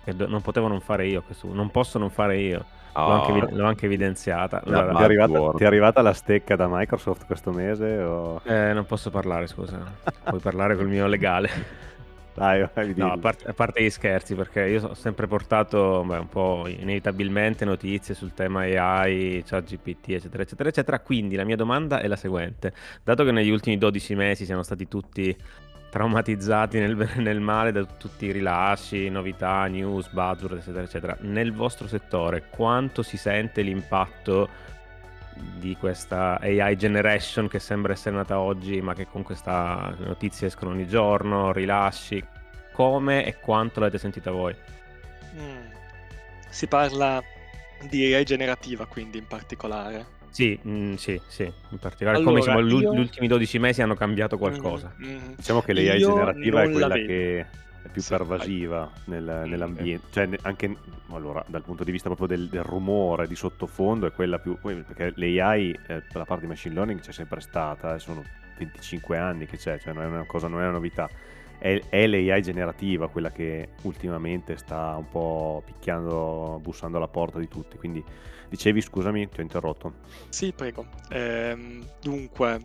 che 0.05 0.13
non 0.13 0.41
potevo 0.43 0.67
non 0.67 0.81
fare 0.81 1.07
io, 1.07 1.23
questo, 1.23 1.53
non 1.53 1.71
posso 1.71 1.99
non 1.99 2.11
fare 2.11 2.39
io. 2.39 2.65
L'ho, 2.95 3.05
anche, 3.05 3.33
oh. 3.33 3.49
l'ho 3.53 3.67
anche 3.67 3.87
evidenziata. 3.87 4.61
Allora, 4.65 4.93
ti, 4.93 5.03
è 5.03 5.05
arrivata, 5.05 5.51
ti, 5.57 5.63
è 5.63 5.67
arrivata, 5.67 6.03
la 6.03 6.13
stecca 6.13 6.57
da 6.57 6.67
Microsoft 6.69 7.27
questo 7.27 7.53
mese? 7.53 7.99
O... 7.99 8.41
Eh, 8.43 8.73
non 8.73 8.87
posso 8.87 9.11
parlare, 9.11 9.47
scusa. 9.47 9.79
Puoi 10.25 10.41
parlare 10.41 10.75
col 10.75 10.89
mio 10.89 11.07
legale. 11.07 11.87
Dai, 12.39 12.69
vai, 12.73 12.95
no, 12.97 13.13
a 13.13 13.19
parte, 13.19 13.49
a 13.49 13.53
parte, 13.53 13.83
gli 13.83 13.91
scherzi, 13.91 14.35
perché 14.35 14.67
io 14.67 14.89
ho 14.91 14.95
sempre 14.95 15.27
portato 15.27 16.05
beh, 16.07 16.19
un 16.19 16.29
po' 16.29 16.67
inevitabilmente 16.69 17.65
notizie 17.65 18.15
sul 18.15 18.33
tema 18.33 18.61
AI, 18.61 19.43
ChatGPT, 19.45 20.11
eccetera, 20.11 20.45
eccetera, 20.45 20.69
eccetera. 20.69 21.01
Quindi 21.01 21.35
la 21.35 21.45
mia 21.45 21.57
domanda 21.57 22.01
è 22.01 22.07
la 22.07 22.17
seguente: 22.17 22.73
dato 23.03 23.25
che 23.25 23.33
negli 23.33 23.51
ultimi 23.51 23.77
12 23.77 24.15
mesi 24.15 24.45
siamo 24.45 24.63
stati 24.63 24.87
tutti 24.87 25.37
traumatizzati 25.91 26.79
nel 26.79 26.95
bene 26.95 27.15
e 27.17 27.21
nel 27.21 27.41
male 27.41 27.73
da 27.73 27.85
tutti 27.85 28.27
i 28.27 28.33
rilasci, 28.33 29.09
novità, 29.09 29.67
news, 29.67 30.09
buzzword, 30.09 30.59
eccetera, 30.59 30.85
eccetera. 30.85 31.17
Nel 31.23 31.53
vostro 31.53 31.89
settore, 31.89 32.45
quanto 32.51 33.03
si 33.03 33.17
sente 33.17 33.63
l'impatto 33.63 34.77
di 35.59 35.77
questa 35.77 36.39
AI 36.41 36.77
generation 36.77 37.49
che 37.49 37.59
sembra 37.59 37.93
essere 37.93 38.17
nata 38.17 38.39
oggi, 38.39 38.81
ma 38.81 38.95
che 38.95 39.07
con 39.07 39.23
questa 39.23 39.95
notizie 39.99 40.49
escono 40.49 40.71
ogni 40.73 40.87
giorno, 40.87 41.53
rilasci? 41.53 42.23
Come 42.73 43.27
e 43.27 43.39
quanto 43.39 43.81
l'avete 43.81 43.99
sentita 43.99 44.31
voi? 44.31 44.55
Mm. 45.37 45.67
Si 46.49 46.67
parla 46.67 47.23
di 47.89 48.13
AI 48.13 48.25
generativa, 48.25 48.87
quindi 48.87 49.19
in 49.19 49.27
particolare. 49.27 50.17
Sì, 50.31 50.59
mh, 50.61 50.95
sì, 50.95 51.21
sì, 51.27 51.43
in 51.71 51.79
particolare 51.79 52.23
come 52.23 52.41
Allora, 52.41 52.61
diciamo, 52.61 52.81
io... 52.81 52.95
gli 52.95 52.99
ultimi 52.99 53.27
12 53.27 53.59
mesi 53.59 53.83
hanno 53.83 53.95
cambiato 53.95 54.39
qualcosa. 54.39 54.95
Mm, 55.03 55.09
mm, 55.09 55.33
Diciamo 55.37 55.63
che 55.63 55.73
l'AI 55.73 55.99
generativa 55.99 56.63
è 56.63 56.71
quella 56.71 56.95
che 56.95 57.47
è 57.89 57.93
più 57.93 58.03
Sì, 58.03 58.09
pervasiva 58.11 58.91
nel- 59.07 59.43
nell'ambiente, 59.47 60.07
cioè 60.11 60.27
ne- 60.27 60.39
anche 60.43 60.77
allora, 61.11 61.45
dal 61.49 61.63
punto 61.63 61.85
di 61.85 61.91
vista 61.91 62.09
proprio 62.09 62.29
del, 62.29 62.49
del 62.49 62.63
rumore 62.63 63.27
di 63.27 63.35
sottofondo 63.35 64.07
è 64.07 64.13
quella 64.13 64.39
più, 64.39 64.57
perché 64.61 65.13
l'AI 65.17 65.79
eh, 65.89 66.03
la 66.13 66.25
parte 66.25 66.43
di 66.43 66.49
machine 66.49 66.75
learning 66.75 67.01
c'è 67.01 67.13
sempre 67.13 67.41
stata, 67.41 67.95
eh, 67.95 67.99
sono 67.99 68.23
25 68.59 69.17
anni 69.19 69.47
che 69.47 69.57
c'è, 69.57 69.79
cioè 69.79 69.93
non 69.93 70.03
è 70.05 70.07
una 70.07 70.25
cosa, 70.27 70.49
non 70.49 70.61
è 70.61 70.65
una 70.65 70.73
novità. 70.73 71.09
È, 71.59 71.81
è 71.89 72.07
l'AI 72.07 72.41
generativa 72.43 73.09
quella 73.09 73.31
che 73.33 73.71
ultimamente 73.83 74.57
sta 74.57 74.95
un 74.97 75.09
po' 75.09 75.63
picchiando, 75.65 76.61
bussando 76.63 76.99
alla 76.99 77.09
porta 77.09 77.39
di 77.41 77.49
tutti, 77.49 77.77
quindi 77.77 78.03
dicevi 78.49 78.81
scusami, 78.81 79.29
ti 79.29 79.41
ho 79.41 79.43
interrotto. 79.43 79.95
Sì, 80.29 80.53
prego. 80.53 80.87
Ehm, 81.11 81.85
dunque, 82.01 82.61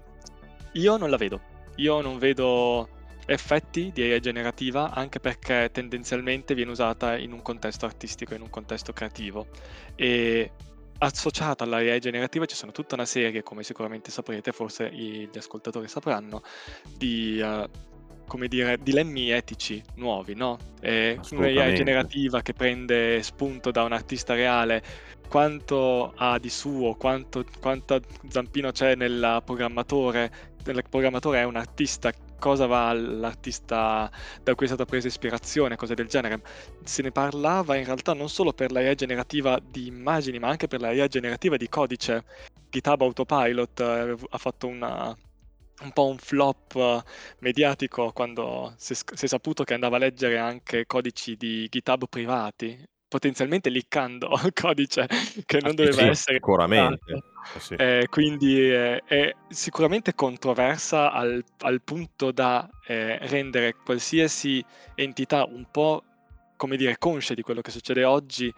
io 0.74 0.98
non 0.98 1.10
la 1.10 1.18
vedo. 1.18 1.40
Io 1.78 2.02
non 2.02 2.20
vedo 2.20 2.88
effetti 3.26 3.92
di 3.94 4.04
AI 4.04 4.20
generativa 4.20 4.92
anche 4.92 5.20
perché 5.20 5.70
tendenzialmente 5.72 6.54
viene 6.54 6.72
usata 6.72 7.18
in 7.18 7.32
un 7.32 7.42
contesto 7.42 7.86
artistico, 7.86 8.34
in 8.34 8.42
un 8.42 8.50
contesto 8.50 8.94
creativo 8.94 9.48
e 9.96 10.52
associata 11.00 11.64
alla 11.64 11.78
AI 11.78 12.00
generativa 12.00 12.46
ci 12.46 12.56
sono 12.56 12.72
tutta 12.72 12.96
una 12.96 13.06
serie, 13.06 13.44
come 13.44 13.64
sicuramente 13.64 14.12
saprete, 14.12 14.52
forse 14.52 14.90
gli 14.92 15.30
ascoltatori 15.36 15.88
sapranno, 15.88 16.44
di 16.98 17.42
uh, 17.42 17.68
come 18.26 18.48
dire, 18.48 18.78
dilemmi 18.82 19.30
etici 19.32 19.82
nuovi, 19.96 20.34
no? 20.34 20.58
Un'AI 20.82 21.76
generativa 21.76 22.42
che 22.42 22.54
prende 22.54 23.22
spunto 23.22 23.72
da 23.72 23.84
un 23.84 23.92
artista 23.92 24.34
reale, 24.34 24.82
quanto 25.28 26.14
ha 26.16 26.40
di 26.40 26.50
suo, 26.50 26.96
quanto, 26.96 27.46
quanto 27.60 28.00
zampino 28.30 28.72
c'è 28.72 28.96
nel 28.96 29.42
programmatore, 29.44 30.32
il 30.66 30.84
programmatore 30.90 31.42
è 31.42 31.44
un 31.44 31.58
artista, 31.58 32.12
cosa 32.44 32.66
va 32.66 32.90
all'artista 32.90 34.12
da 34.44 34.54
cui 34.54 34.66
è 34.66 34.68
stata 34.68 34.84
presa 34.84 35.08
ispirazione, 35.08 35.78
cose 35.78 35.96
del 35.96 36.08
genere. 36.08 36.42
Se 36.84 37.02
ne 37.02 37.10
parlava 37.10 37.78
in 37.78 37.86
realtà 37.86 38.14
non 38.14 38.28
solo 38.28 38.52
per 38.52 38.74
l'AI 38.74 38.96
generativa 38.96 39.58
di 39.64 39.88
immagini, 39.88 40.40
ma 40.40 40.50
anche 40.50 40.68
per 40.68 40.82
l'AI 40.82 41.08
generativa 41.08 41.56
di 41.56 41.70
codice. 41.70 42.26
GitHub 42.70 43.02
Autopilot 43.02 43.80
eh, 43.80 44.16
ha 44.30 44.38
fatto 44.38 44.68
una, 44.68 45.16
un 45.84 45.92
po' 45.94 46.08
un 46.08 46.18
flop 46.18 46.76
uh, 46.76 47.02
mediatico 47.40 48.12
quando 48.12 48.74
si 48.76 48.94
è, 48.94 49.26
saputo 49.26 49.64
che 49.64 49.74
andava 49.74 49.96
a 49.96 50.00
leggere 50.00 50.38
anche 50.38 50.86
codici 50.86 51.38
di 51.38 51.68
GitHub 51.70 52.10
privati, 52.10 52.78
potenzialmente 53.14 53.70
liccando 53.70 54.28
codice 54.60 55.08
che 55.46 55.60
non 55.62 55.72
ah, 55.72 55.76
doveva 55.76 56.02
sì, 56.02 56.08
essere. 56.08 56.36
Sicuramente. 56.38 57.14
Eh, 57.14 57.60
sì. 57.60 57.76
eh, 57.76 58.08
quindi 58.10 58.60
eh, 58.60 59.04
è 59.06 59.36
sicuramente 59.50 60.16
controversa 60.16 61.12
al, 61.12 61.44
al 61.60 61.82
punto 61.84 62.32
da 62.32 62.68
eh, 62.88 63.20
rendere 63.28 63.76
qualsiasi 63.76 64.66
entità 64.96 65.46
un 65.46 65.68
po' 65.70 66.04
come 66.58 66.76
dire 66.76 66.98
conscia 66.98 67.36
di 67.36 67.44
quello 67.44 67.62
che 67.62 67.70
succede 67.70 68.04
oggi 68.04 68.52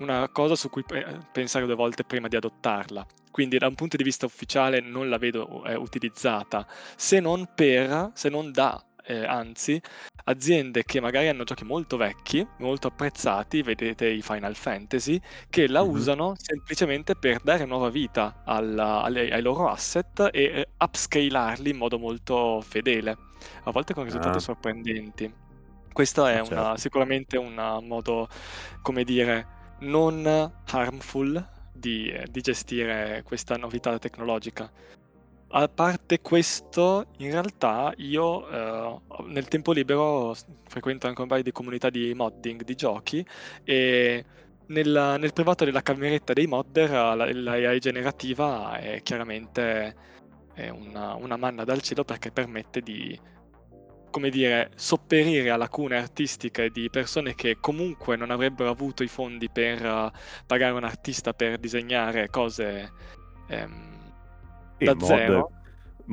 una 0.00 0.28
cosa 0.28 0.56
su 0.56 0.68
cui 0.68 0.84
pensare 1.32 1.64
due 1.64 1.74
volte 1.74 2.04
prima 2.04 2.28
di 2.28 2.36
adottarla. 2.36 3.06
Quindi 3.30 3.56
da 3.56 3.66
un 3.66 3.74
punto 3.74 3.96
di 3.96 4.02
vista 4.02 4.26
ufficiale 4.26 4.80
non 4.80 5.08
la 5.08 5.16
vedo 5.16 5.64
eh, 5.64 5.74
utilizzata, 5.74 6.66
se 6.96 7.18
non 7.18 7.48
per, 7.54 8.10
se 8.12 8.28
non 8.28 8.52
da, 8.52 8.82
eh, 9.04 9.24
anzi, 9.24 9.80
aziende 10.24 10.84
che 10.84 11.00
magari 11.00 11.28
hanno 11.28 11.44
giochi 11.44 11.64
molto 11.64 11.96
vecchi, 11.96 12.46
molto 12.58 12.88
apprezzati, 12.88 13.62
vedete 13.62 14.06
i 14.06 14.22
Final 14.22 14.54
Fantasy, 14.54 15.20
che 15.50 15.68
la 15.68 15.82
mm-hmm. 15.82 15.92
usano 15.92 16.34
semplicemente 16.36 17.14
per 17.14 17.40
dare 17.42 17.64
nuova 17.64 17.90
vita 17.90 18.42
alla, 18.44 19.02
alle, 19.02 19.30
ai 19.30 19.42
loro 19.42 19.68
asset 19.68 20.28
e 20.32 20.42
eh, 20.42 20.68
upscalarli 20.78 21.70
in 21.70 21.76
modo 21.76 21.98
molto 21.98 22.60
fedele, 22.60 23.16
a 23.64 23.70
volte 23.70 23.94
con 23.94 24.04
risultati 24.04 24.36
ah. 24.36 24.40
sorprendenti. 24.40 25.32
Questo 25.92 26.26
è 26.26 26.38
ah, 26.38 26.44
certo. 26.44 26.54
una, 26.54 26.76
sicuramente 26.78 27.36
un 27.36 27.80
modo, 27.82 28.28
come 28.80 29.04
dire, 29.04 29.60
non 29.80 30.26
harmful 30.70 31.48
di, 31.72 32.14
di 32.30 32.40
gestire 32.40 33.22
questa 33.24 33.56
novità 33.56 33.98
tecnologica. 33.98 34.70
A 35.54 35.68
parte 35.68 36.20
questo, 36.22 37.08
in 37.18 37.30
realtà 37.30 37.92
io 37.98 38.48
eh, 38.48 39.00
nel 39.26 39.48
tempo 39.48 39.72
libero 39.72 40.34
frequento 40.66 41.06
anche 41.06 41.20
un 41.20 41.28
paio 41.28 41.42
di 41.42 41.52
comunità 41.52 41.90
di 41.90 42.14
modding 42.14 42.62
di 42.62 42.74
giochi 42.74 43.24
e 43.62 44.24
nel, 44.68 45.16
nel 45.18 45.32
privato 45.34 45.66
della 45.66 45.82
cameretta 45.82 46.32
dei 46.32 46.46
modder 46.46 46.90
l'AI 47.34 47.78
generativa 47.80 48.78
è 48.78 49.02
chiaramente 49.02 49.94
è 50.54 50.70
una, 50.70 51.14
una 51.16 51.36
manna 51.36 51.64
dal 51.64 51.82
cielo 51.82 52.04
perché 52.04 52.30
permette 52.30 52.80
di 52.80 53.18
come 54.10 54.30
dire, 54.30 54.70
sopperire 54.76 55.50
a 55.50 55.56
lacune 55.56 55.96
artistiche 55.96 56.70
di 56.70 56.88
persone 56.90 57.34
che 57.34 57.56
comunque 57.60 58.16
non 58.16 58.30
avrebbero 58.30 58.70
avuto 58.70 59.02
i 59.02 59.08
fondi 59.08 59.50
per 59.50 59.84
uh, 59.84 60.10
pagare 60.46 60.72
un 60.72 60.84
artista 60.84 61.32
per 61.32 61.58
disegnare 61.58 62.28
cose 62.28 62.92
ehm, 63.48 63.91
da 64.84 64.94
mod, 64.94 65.04
zero. 65.04 65.50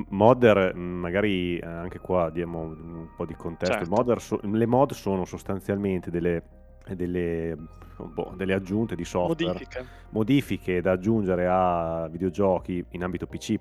Modder, 0.09 0.75
magari 0.75 1.57
eh, 1.57 1.65
anche 1.65 1.99
qua 1.99 2.29
diamo 2.29 2.61
un 2.61 3.07
po' 3.15 3.25
di 3.25 3.35
contesto. 3.35 3.73
Certo. 3.73 3.89
Modder 3.89 4.21
so, 4.21 4.39
le 4.43 4.65
mod 4.65 4.93
sono 4.93 5.25
sostanzialmente 5.25 6.11
delle, 6.11 6.43
delle, 6.95 7.55
boh, 7.97 8.33
delle 8.35 8.53
aggiunte 8.53 8.95
di 8.95 9.03
software, 9.03 9.53
modifiche. 9.53 9.85
modifiche 10.11 10.81
da 10.81 10.91
aggiungere 10.91 11.47
a 11.49 12.07
videogiochi 12.09 12.85
in 12.91 13.03
ambito 13.03 13.25
PC 13.25 13.55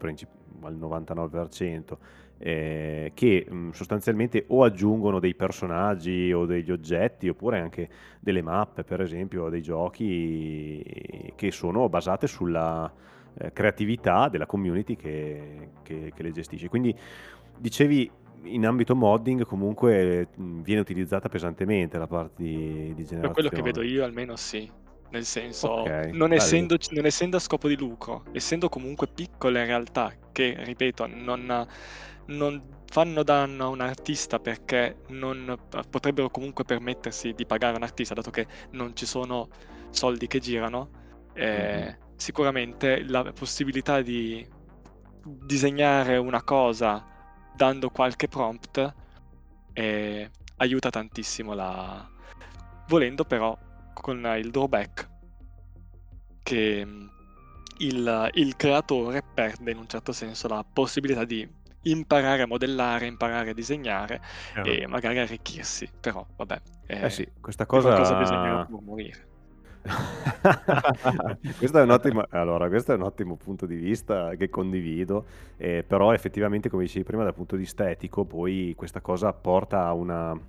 al 0.63 0.77
99% 0.77 1.97
eh, 2.39 3.11
che 3.15 3.47
mh, 3.49 3.55
mm, 3.55 3.71
sostanzialmente 3.71 4.45
o 4.49 4.63
aggiungono 4.63 5.19
dei 5.19 5.35
personaggi 5.35 6.33
o 6.33 6.47
degli 6.47 6.71
oggetti 6.71 7.29
oppure 7.29 7.59
anche 7.59 7.89
delle 8.21 8.43
mappe, 8.43 8.85
per 8.85 9.01
esempio, 9.01 9.49
dei 9.49 9.63
giochi 9.63 11.33
che 11.35 11.51
sono 11.51 11.89
basate 11.89 12.27
sulla 12.27 12.91
eh, 13.35 13.53
creatività 13.53 14.29
della 14.29 14.47
community 14.47 14.97
che, 14.97 15.71
che, 15.83 16.13
che 16.15 16.23
le 16.23 16.31
gestisce. 16.31 16.69
Quindi 16.69 16.97
dicevi 17.57 18.11
in 18.45 18.67
ambito 18.67 18.95
modding 18.95 19.45
comunque 19.45 20.29
viene 20.37 20.81
utilizzata 20.81 21.29
pesantemente 21.29 21.99
la 21.99 22.07
parte 22.07 22.43
di, 22.43 22.95
di 22.95 23.05
generazione. 23.05 23.21
Per 23.21 23.33
quello 23.33 23.49
che 23.49 23.63
vedo 23.63 23.83
io 23.83 24.05
almeno 24.05 24.37
sì. 24.37 24.71
Nel 25.11 25.25
senso, 25.25 25.81
okay, 25.81 26.13
non, 26.13 26.35
essendo, 26.35 26.77
non, 26.91 27.07
essendo, 27.07 27.39
a 27.39 27.41
scopo 27.41 27.67
di 27.67 27.79
lucro, 27.79 28.25
essendo 28.33 28.69
comunque 28.69 29.07
piccole 29.07 29.65
realtà 29.65 30.13
che, 30.33 30.55
ripeto, 30.59 31.07
non, 31.07 31.67
non 32.27 32.63
fanno 32.91 33.23
danno 33.23 33.65
a 33.65 33.69
un 33.69 33.81
artista 33.81 34.39
perché 34.39 34.97
non 35.09 35.57
potrebbero 35.89 36.29
comunque 36.29 36.65
permettersi 36.65 37.33
di 37.33 37.47
pagare 37.47 37.77
un 37.77 37.85
artista, 37.85 38.13
dato 38.13 38.31
che 38.31 38.47
non 38.73 38.95
ci 38.95 39.07
sono 39.07 39.49
soldi 39.89 40.27
che 40.27 40.41
girano, 40.41 40.91
eh, 41.33 41.47
mm-hmm. 41.47 42.08
Sicuramente 42.19 43.05
la 43.05 43.33
possibilità 43.33 44.03
di 44.03 44.47
disegnare 45.25 46.17
una 46.17 46.43
cosa 46.43 47.05
dando 47.55 47.91
qualche 47.91 48.29
prompt 48.29 48.95
eh, 49.73 50.31
aiuta 50.57 50.91
tantissimo 50.91 51.55
la... 51.55 52.07
volendo 52.89 53.25
però 53.25 53.57
con 53.95 54.35
il 54.37 54.51
drawback 54.51 55.09
che 56.43 56.85
mm, 56.85 57.07
il, 57.79 58.31
il, 58.35 58.57
creatore 58.57 59.23
perde 59.23 59.71
in 59.71 59.79
un 59.79 59.89
certo 59.89 60.13
senso 60.13 60.49
la 60.49 60.65
possibilità 60.71 61.25
di 61.25 61.49
imparare 61.83 62.43
a 62.43 62.47
modellare, 62.47 63.07
imparare 63.07 63.51
a 63.51 63.55
disegnare 63.55 64.21
eh. 64.65 64.83
e 64.83 64.87
magari 64.87 65.19
arricchirsi. 65.19 65.89
Però 66.01 66.27
vabbè, 66.37 66.61
eh, 66.87 67.05
eh 67.05 67.11
sì, 67.11 67.29
questa 67.41 67.67
cosa... 67.67 67.97
bisogna 68.19 68.67
morire. 68.69 69.28
questo, 71.59 71.79
è 71.79 71.83
un 71.83 71.91
ottimo, 71.91 72.25
allora, 72.31 72.69
questo 72.69 72.93
è 72.93 72.95
un 72.95 73.03
ottimo 73.03 73.37
punto 73.37 73.67
di 73.67 73.77
vista 73.77 74.35
che 74.37 74.49
condivido, 74.49 75.25
eh, 75.57 75.85
però 75.87 76.13
effettivamente 76.13 76.69
come 76.69 76.85
dicevi 76.85 77.05
prima 77.05 77.25
dal 77.25 77.35
punto 77.35 77.57
di 77.57 77.63
vista 77.63 77.89
etico 77.89 78.25
poi 78.25 78.75
questa 78.77 79.01
cosa 79.01 79.33
porta 79.33 79.85
a 79.87 79.93
un 79.93 80.41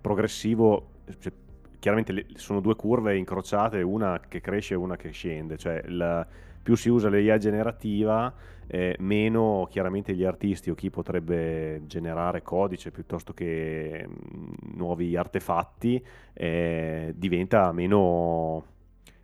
progressivo, 0.00 0.88
cioè, 1.18 1.32
chiaramente 1.78 2.12
le, 2.12 2.26
sono 2.34 2.60
due 2.60 2.74
curve 2.74 3.16
incrociate, 3.16 3.80
una 3.82 4.20
che 4.28 4.40
cresce 4.40 4.74
e 4.74 4.76
una 4.76 4.96
che 4.96 5.10
scende, 5.10 5.56
cioè 5.56 5.82
la, 5.86 6.26
più 6.62 6.76
si 6.76 6.88
usa 6.88 7.08
l'IA 7.08 7.38
generativa, 7.38 8.32
eh, 8.68 8.96
meno 9.00 9.66
chiaramente 9.68 10.14
gli 10.14 10.24
artisti 10.24 10.70
o 10.70 10.74
chi 10.74 10.90
potrebbe 10.90 11.82
generare 11.86 12.42
codice 12.42 12.90
piuttosto 12.90 13.32
che 13.32 14.06
mh, 14.06 14.12
mm, 14.12 14.76
nuovi 14.76 15.16
artefatti 15.16 16.02
eh, 16.32 17.12
diventa 17.16 17.72
meno 17.72 18.64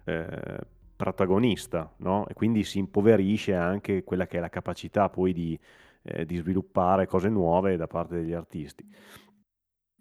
eh, 0.09 0.59
protagonista, 0.97 1.93
no? 1.99 2.27
E 2.27 2.35
quindi 2.35 2.65
si 2.65 2.79
impoverisce 2.79 3.55
anche 3.55 4.03
quella 4.03 4.27
che 4.27 4.39
è 4.39 4.41
la 4.41 4.49
capacità 4.49 5.09
poi 5.09 5.33
di, 5.33 5.59
eh, 6.03 6.25
di 6.25 6.37
sviluppare 6.37 7.07
cose 7.07 7.29
nuove 7.29 7.77
da 7.77 7.87
parte 7.87 8.17
degli 8.17 8.33
artisti. 8.33 8.85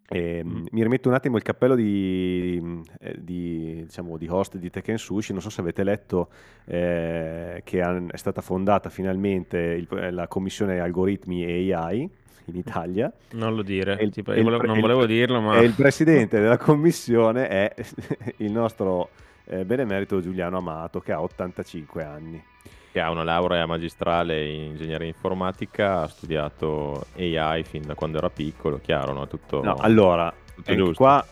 E, 0.09 0.41
mm. 0.43 0.65
Mi 0.71 0.81
rimetto 0.81 1.09
un 1.09 1.15
attimo 1.15 1.35
il 1.35 1.43
cappello 1.43 1.75
di, 1.75 2.81
eh, 2.99 3.15
di, 3.19 3.83
diciamo, 3.83 4.17
di 4.17 4.27
host 4.27 4.57
di 4.57 4.69
Tekken 4.69 4.97
Sushi, 4.97 5.33
non 5.33 5.41
so 5.41 5.49
se 5.49 5.61
avete 5.61 5.83
letto 5.83 6.29
eh, 6.65 7.61
che 7.63 7.81
è 7.81 8.17
stata 8.17 8.41
fondata 8.41 8.89
finalmente 8.89 9.57
il, 9.57 9.87
eh, 9.97 10.11
la 10.11 10.27
commissione 10.27 10.79
algoritmi 10.79 11.45
e 11.45 11.73
AI 11.73 12.09
in 12.45 12.55
Italia. 12.55 13.11
Non 13.31 13.53
lo 13.53 13.61
dire, 13.61 13.97
il, 14.01 14.11
tipo, 14.11 14.33
volevo, 14.33 14.65
non 14.65 14.79
volevo 14.79 15.05
dirlo, 15.05 15.41
ma... 15.41 15.59
Il 15.59 15.73
presidente 15.73 16.39
della 16.39 16.57
commissione 16.57 17.47
è 17.49 17.75
il 18.37 18.51
nostro 18.51 19.09
eh, 19.47 19.65
benemerito 19.65 20.21
Giuliano 20.21 20.57
Amato 20.57 20.99
che 20.99 21.11
ha 21.11 21.21
85 21.21 22.03
anni 22.03 22.43
che 22.91 23.01
ha 23.01 23.11
una 23.11 23.23
laurea 23.23 23.65
magistrale 23.65 24.45
in 24.45 24.63
ingegneria 24.71 25.05
informatica, 25.05 26.01
ha 26.01 26.07
studiato 26.07 27.05
AI 27.15 27.63
fin 27.63 27.83
da 27.83 27.93
quando 27.93 28.17
era 28.17 28.29
piccolo, 28.29 28.79
chiaro, 28.81 29.13
no? 29.13 29.27
Tutto, 29.27 29.61
no, 29.61 29.75
allora, 29.75 30.33
tutto 30.55 30.73
giusto. 30.73 30.95
qua 30.95 31.25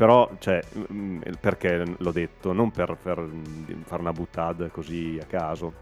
però, 0.00 0.30
cioè, 0.38 0.62
mm, 0.90 1.20
perché 1.38 1.84
l'ho 1.98 2.10
detto, 2.10 2.54
non 2.54 2.70
per, 2.70 2.96
per 2.96 3.28
fare 3.84 4.00
una 4.00 4.12
buttata 4.12 4.68
così 4.68 5.18
a 5.20 5.26
caso. 5.26 5.74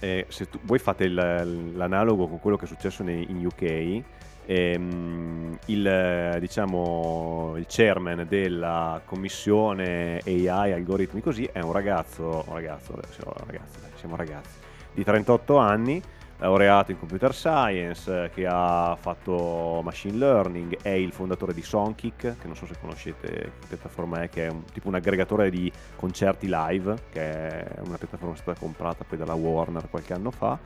Eh, 0.00 0.26
se 0.28 0.48
tu, 0.48 0.58
voi 0.62 0.80
fate 0.80 1.04
il, 1.04 1.76
l'analogo 1.76 2.26
con 2.26 2.40
quello 2.40 2.56
che 2.56 2.64
è 2.64 2.66
successo 2.66 3.04
nei, 3.04 3.30
in 3.30 3.46
UK, 3.46 4.02
ehm, 4.50 5.58
il, 5.66 6.36
diciamo, 6.40 7.54
il 7.56 7.66
chairman 7.68 8.26
della 8.28 9.00
commissione 9.04 10.20
AI, 10.24 10.72
algoritmi 10.72 11.20
così, 11.20 11.48
è 11.52 11.60
un 11.60 11.70
ragazzo, 11.70 12.44
un 12.48 12.54
ragazzo, 12.54 12.98
siamo 13.10 13.32
ragazzi, 13.46 13.78
siamo 13.94 14.16
ragazzi 14.16 14.58
di 14.92 15.04
38 15.04 15.56
anni, 15.56 16.02
laureato 16.38 16.90
in 16.90 16.98
computer 16.98 17.32
science, 17.32 18.30
che 18.34 18.44
ha 18.48 18.96
fatto 18.98 19.82
machine 19.84 20.16
learning, 20.16 20.78
è 20.82 20.88
il 20.88 21.12
fondatore 21.12 21.54
di 21.54 21.62
Songkick, 21.62 22.38
che 22.40 22.46
non 22.46 22.56
so 22.56 22.66
se 22.66 22.74
conoscete 22.80 23.28
che 23.28 23.50
piattaforma 23.68 24.22
è, 24.22 24.28
che 24.28 24.46
è 24.46 24.50
un, 24.50 24.64
tipo 24.64 24.88
un 24.88 24.96
aggregatore 24.96 25.48
di 25.48 25.70
concerti 25.94 26.48
live, 26.50 26.96
che 27.12 27.20
è 27.20 27.66
una 27.84 27.98
piattaforma 27.98 28.32
che 28.32 28.40
è 28.40 28.42
stata 28.42 28.58
comprata 28.58 29.04
poi 29.06 29.16
dalla 29.16 29.34
Warner 29.34 29.88
qualche 29.88 30.12
anno 30.12 30.32
fa. 30.32 30.58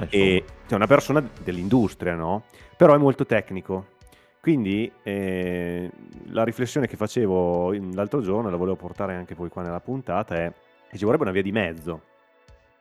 Eh, 0.00 0.08
e 0.10 0.44
è 0.68 0.74
una 0.74 0.86
persona 0.86 1.26
dell'industria, 1.42 2.14
no? 2.14 2.44
Però 2.76 2.94
è 2.94 2.98
molto 2.98 3.26
tecnico. 3.26 3.92
Quindi 4.40 4.90
eh, 5.02 5.90
la 6.26 6.44
riflessione 6.44 6.86
che 6.86 6.96
facevo 6.96 7.72
l'altro 7.92 8.20
giorno, 8.20 8.48
e 8.48 8.50
la 8.50 8.56
volevo 8.56 8.76
portare 8.76 9.14
anche 9.14 9.34
poi 9.34 9.48
qua 9.48 9.62
nella 9.62 9.80
puntata, 9.80 10.34
è 10.36 10.52
che 10.88 10.98
ci 10.98 11.04
vorrebbe 11.04 11.22
una 11.24 11.32
via 11.32 11.42
di 11.42 11.52
mezzo 11.52 12.12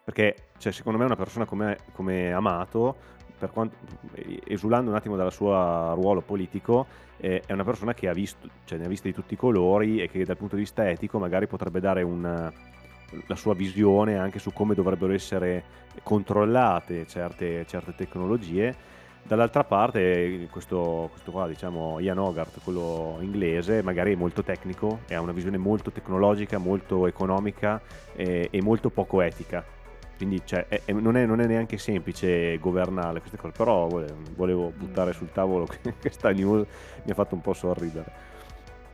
perché 0.04 0.36
cioè, 0.58 0.72
secondo 0.72 1.00
me 1.00 1.06
una 1.06 1.16
persona 1.16 1.46
come, 1.46 1.78
come 1.94 2.32
Amato, 2.34 2.96
quanto, 3.52 3.76
esulando 4.46 4.90
un 4.90 4.96
attimo 4.96 5.16
dal 5.16 5.32
suo 5.32 5.94
ruolo 5.96 6.22
politico, 6.22 6.86
eh, 7.18 7.42
è 7.46 7.54
una 7.54 7.64
persona 7.64 7.94
che 7.94 8.08
ha 8.08 8.14
visto, 8.14 8.48
cioè, 8.66 8.78
ne 8.78 8.86
ha 8.86 8.88
viste 8.88 9.10
di 9.10 9.14
tutti 9.14 9.34
i 9.34 9.38
colori 9.38 10.02
e 10.02 10.10
che 10.10 10.24
dal 10.26 10.38
punto 10.38 10.56
di 10.56 10.62
vista 10.62 10.90
etico 10.90 11.20
magari 11.20 11.48
potrebbe 11.48 11.80
dare 11.80 12.04
una, 12.04 12.52
la 13.28 13.36
sua 13.36 13.54
visione 13.54 14.18
anche 14.18 14.40
su 14.40 14.52
come 14.54 14.76
dovrebbero 14.76 15.14
essere 15.14 15.64
controllate 16.04 17.06
certe, 17.08 17.66
certe 17.66 17.94
tecnologie. 17.96 18.92
Dall'altra 19.26 19.64
parte, 19.64 20.50
questo, 20.52 21.08
questo, 21.10 21.32
qua, 21.32 21.48
diciamo, 21.48 22.00
Ian 22.00 22.18
Hogarth, 22.18 22.62
quello 22.62 23.20
inglese, 23.22 23.82
magari 23.82 24.12
è 24.12 24.18
molto 24.18 24.44
tecnico 24.44 25.00
e 25.08 25.16
ha 25.16 25.22
una 25.22 25.32
visione 25.32 25.58
molto 25.58 25.92
tecnologica, 25.92 26.58
molto 26.58 27.08
economica 27.08 27.82
e, 28.16 28.50
e 28.52 28.62
molto 28.62 28.90
poco 28.90 29.22
etica 29.22 29.64
quindi 30.24 30.42
cioè, 30.46 30.68
è, 30.68 30.92
non, 30.94 31.18
è, 31.18 31.26
non, 31.26 31.42
è, 31.42 31.46
neanche 31.46 31.78
semplice 31.78 32.58
governare 32.58 33.20
queste 33.20 33.38
cose, 33.38 33.52
però 33.56 33.88
volevo 34.36 34.72
buttare 34.74 35.12
sul 35.12 35.32
tavolo 35.32 35.68
questa 36.00 36.32
news, 36.32 36.66
mi 37.04 37.12
ha 37.12 37.14
fatto 37.14 37.36
un 37.36 37.42
po' 37.42 37.54
sorridere. 37.54 38.12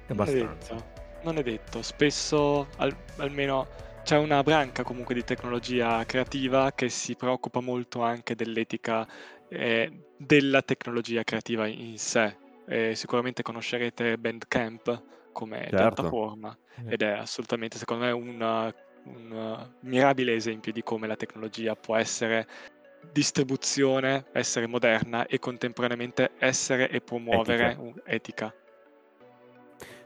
Non 0.07 0.27
è 0.27 0.31
detto, 0.31 0.83
non 1.21 1.37
è 1.37 1.43
detto. 1.43 1.81
spesso 1.83 2.67
al, 2.77 2.95
almeno 3.17 3.67
c'è 4.09 4.17
una 4.17 4.41
branca 4.41 4.81
comunque 4.81 5.13
di 5.13 5.23
tecnologia 5.23 6.03
creativa 6.03 6.71
che 6.71 6.89
si 6.89 7.15
preoccupa 7.15 7.59
molto 7.59 8.01
anche 8.01 8.33
dell'etica 8.33 9.07
eh, 9.49 9.91
della 10.17 10.63
tecnologia 10.63 11.23
creativa 11.23 11.67
in 11.67 11.99
sé. 11.99 12.35
Eh, 12.67 12.95
sicuramente 12.95 13.43
conoscerete 13.43 14.17
Bandcamp 14.17 15.03
come 15.31 15.59
certo. 15.59 15.75
piattaforma 15.75 16.57
ed 16.87 17.03
è 17.03 17.09
assolutamente 17.09 17.77
secondo 17.77 18.05
me 18.05 18.11
una 18.11 18.73
un 19.03 19.69
mirabile 19.81 20.33
esempio 20.33 20.71
di 20.71 20.81
come 20.81 21.05
la 21.05 21.15
tecnologia 21.15 21.75
può 21.75 21.95
essere 21.95 22.47
distribuzione, 23.11 24.25
essere 24.33 24.65
moderna 24.65 25.27
e 25.27 25.37
contemporaneamente 25.37 26.31
essere 26.39 26.89
e 26.89 26.99
promuovere 26.99 27.73
etica. 27.73 28.01
etica. 28.05 28.53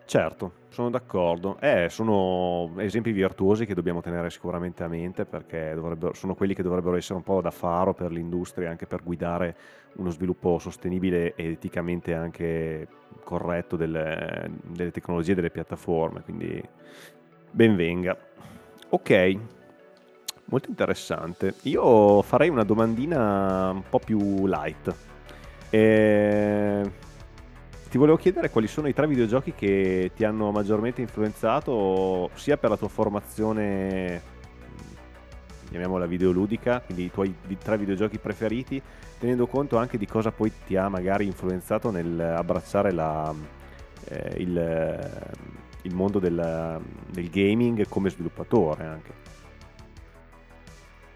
Certo, 0.06 0.52
sono 0.70 0.90
d'accordo. 0.90 1.58
Eh, 1.60 1.88
sono 1.90 2.74
esempi 2.78 3.12
virtuosi 3.12 3.66
che 3.66 3.74
dobbiamo 3.74 4.02
tenere 4.02 4.30
sicuramente 4.30 4.84
a 4.84 4.88
mente 4.88 5.26
perché 5.26 5.76
sono 6.14 6.36
quelli 6.36 6.54
che 6.54 6.62
dovrebbero 6.62 6.96
essere 6.96 7.16
un 7.16 7.24
po' 7.24 7.42
da 7.42 7.52
faro 7.52 7.94
per 7.94 8.12
l'industria, 8.12 8.70
anche 8.70 8.86
per 8.86 9.02
guidare 9.02 9.56
uno 9.96 10.10
sviluppo 10.10 10.60
sostenibile 10.60 11.36
e 11.36 11.52
eticamente 11.52 12.14
anche 12.14 12.88
corretto 13.24 13.76
delle, 13.76 14.52
delle 14.64 14.92
tecnologie 14.92 15.32
e 15.32 15.36
delle 15.36 15.52
piattaforme. 15.52 16.22
Quindi 16.22 16.62
benvenga. 17.50 18.18
Ok, 18.90 19.38
molto 20.46 20.70
interessante. 20.70 21.56
Io 21.64 22.22
farei 22.22 22.50
una 22.50 22.64
domandina 22.64 23.72
un 23.72 23.84
po' 23.90 24.00
più 24.00 24.46
light. 24.46 24.96
E... 25.70 26.92
Ti 27.94 28.00
volevo 28.00 28.18
chiedere 28.18 28.50
quali 28.50 28.66
sono 28.66 28.88
i 28.88 28.94
tre 28.94 29.06
videogiochi 29.06 29.54
che 29.54 30.10
ti 30.16 30.24
hanno 30.24 30.50
maggiormente 30.50 31.02
influenzato 31.02 32.32
sia 32.34 32.58
per 32.58 32.72
la 32.72 32.76
tua 32.76 32.88
formazione, 32.88 34.20
chiamiamola 35.70 36.08
videoludica, 36.08 36.82
quindi 36.82 37.04
i 37.04 37.12
tuoi 37.12 37.36
tre 37.62 37.78
videogiochi 37.78 38.18
preferiti, 38.18 38.82
tenendo 39.20 39.46
conto 39.46 39.78
anche 39.78 40.00
di 40.00 40.08
cosa 40.08 40.32
poi 40.32 40.52
ti 40.66 40.76
ha 40.76 40.90
magari 40.90 41.28
influenzato 41.28 41.92
nel 41.92 42.20
abbracciare 42.20 42.92
la, 42.92 43.32
eh, 44.06 44.38
il 44.38 45.22
il 45.84 45.94
mondo 45.94 46.20
del, 46.20 46.82
del 47.12 47.30
gaming 47.30 47.88
come 47.88 48.10
sviluppatore 48.10 48.86
anche. 48.86 49.23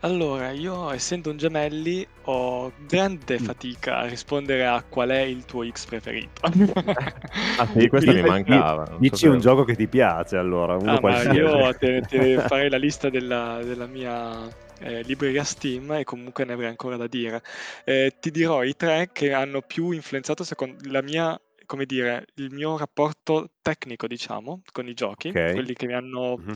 Allora, 0.01 0.51
io 0.51 0.91
essendo 0.91 1.31
un 1.31 1.37
gemelli 1.37 2.07
ho 2.25 2.71
grande 2.87 3.39
mm. 3.39 3.43
fatica 3.43 3.97
a 3.99 4.05
rispondere 4.05 4.65
a 4.65 4.83
qual 4.83 5.09
è 5.09 5.21
il 5.21 5.43
tuo 5.45 5.67
X 5.67 5.85
preferito. 5.85 6.41
ah 6.43 7.67
sì, 7.75 7.87
questo 7.87 8.13
mi 8.13 8.21
mancava. 8.21 8.95
Dici 8.99 9.25
so 9.25 9.31
un 9.31 9.39
gioco 9.39 9.63
che 9.63 9.75
ti 9.75 9.87
piace 9.87 10.37
allora, 10.37 10.75
uno 10.75 10.97
ah, 10.97 11.33
io 11.33 11.75
te, 11.77 12.01
te 12.01 12.39
farei 12.41 12.69
la 12.69 12.77
lista 12.77 13.09
della, 13.09 13.59
della 13.63 13.87
mia 13.87 14.47
eh, 14.79 15.01
libreria 15.01 15.43
Steam 15.43 15.91
e 15.93 16.03
comunque 16.03 16.45
ne 16.45 16.53
avrei 16.53 16.69
ancora 16.69 16.95
da 16.95 17.07
dire. 17.07 17.41
Eh, 17.83 18.17
ti 18.19 18.29
dirò 18.29 18.63
i 18.63 18.75
tre 18.75 19.09
che 19.11 19.33
hanno 19.33 19.61
più 19.61 19.91
influenzato 19.91 20.43
secondo 20.43 20.77
la 20.89 21.01
mia 21.01 21.39
come 21.65 21.85
dire, 21.85 22.27
il 22.35 22.49
mio 22.49 22.77
rapporto 22.77 23.49
tecnico, 23.61 24.07
diciamo, 24.07 24.61
con 24.71 24.87
i 24.87 24.93
giochi, 24.93 25.27
okay. 25.27 25.51
quelli 25.51 25.73
che 25.73 25.85
mi 25.85 25.93
hanno, 25.93 26.37
mm-hmm. 26.37 26.55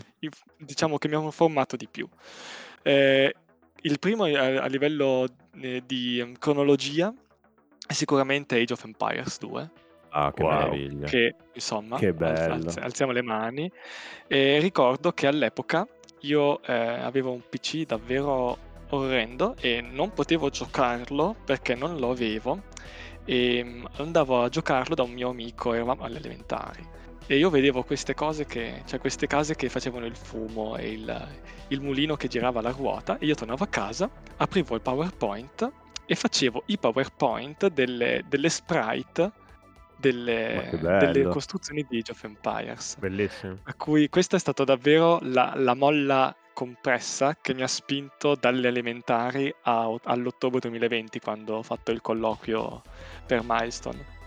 diciamo, 0.57 0.97
che 0.97 1.09
mi 1.09 1.15
hanno 1.15 1.31
formato 1.31 1.75
di 1.75 1.87
più. 1.91 2.07
Eh, 2.83 3.33
il 3.81 3.99
primo 3.99 4.25
a, 4.25 4.63
a 4.63 4.67
livello 4.67 5.25
eh, 5.59 5.81
di 5.85 6.19
ehm, 6.19 6.37
cronologia 6.37 7.13
è 7.87 7.93
sicuramente 7.93 8.59
Age 8.59 8.73
of 8.73 8.83
Empires 8.83 9.39
2. 9.39 9.69
Ah, 10.09 10.31
che 10.33 10.43
wow. 10.43 10.51
meraviglia. 10.51 11.07
Che 11.07 11.35
insomma, 11.53 11.97
che 11.97 12.13
bello. 12.13 12.53
Alz- 12.53 12.77
alziamo 12.77 13.11
le 13.11 13.21
mani. 13.21 13.71
E 14.27 14.59
ricordo 14.59 15.11
che 15.11 15.27
all'epoca 15.27 15.87
io 16.21 16.61
eh, 16.63 16.73
avevo 16.73 17.31
un 17.31 17.41
PC 17.47 17.85
davvero 17.85 18.69
orrendo 18.89 19.55
e 19.59 19.81
non 19.81 20.11
potevo 20.11 20.49
giocarlo 20.49 21.35
perché 21.45 21.75
non 21.75 21.97
lo 21.97 22.11
avevo 22.11 22.61
e 23.23 23.63
mm, 23.63 23.85
andavo 23.97 24.43
a 24.43 24.49
giocarlo 24.49 24.95
da 24.95 25.03
un 25.03 25.11
mio 25.11 25.29
amico, 25.29 25.73
eravamo 25.73 26.03
alle 26.03 26.17
elementari 26.17 26.99
e 27.31 27.37
io 27.37 27.49
vedevo 27.49 27.83
queste 27.83 28.13
cose 28.13 28.45
che, 28.45 28.81
cioè 28.85 28.99
queste 28.99 29.25
case 29.25 29.55
che 29.55 29.69
facevano 29.69 30.05
il 30.05 30.17
fumo 30.17 30.75
e 30.75 30.91
il, 30.91 31.27
il 31.69 31.79
mulino 31.79 32.17
che 32.17 32.27
girava 32.27 32.59
la 32.59 32.71
ruota 32.71 33.17
e 33.19 33.25
io 33.25 33.35
tornavo 33.35 33.63
a 33.63 33.67
casa, 33.67 34.09
aprivo 34.35 34.75
il 34.75 34.81
PowerPoint 34.81 35.71
e 36.05 36.15
facevo 36.15 36.63
i 36.65 36.77
PowerPoint 36.77 37.67
delle, 37.67 38.25
delle 38.27 38.49
sprite 38.49 39.31
delle, 39.95 40.77
delle, 40.81 41.23
costruzioni 41.29 41.85
di 41.87 41.99
Age 41.99 42.11
of 42.11 42.21
Empires. 42.25 42.97
Bellissimo. 42.97 43.59
A 43.63 43.75
cui 43.75 44.09
questa 44.09 44.35
è 44.35 44.39
stata 44.39 44.65
davvero 44.65 45.19
la, 45.21 45.53
la 45.55 45.73
molla 45.73 46.35
compressa 46.53 47.37
che 47.39 47.53
mi 47.53 47.61
ha 47.61 47.67
spinto 47.67 48.35
dalle 48.35 48.67
elementari 48.67 49.53
a, 49.61 49.95
all'ottobre 50.03 50.59
2020 50.59 51.21
quando 51.21 51.55
ho 51.55 51.63
fatto 51.63 51.91
il 51.91 52.01
colloquio 52.01 52.81
per 53.25 53.39
Milestone. 53.41 54.19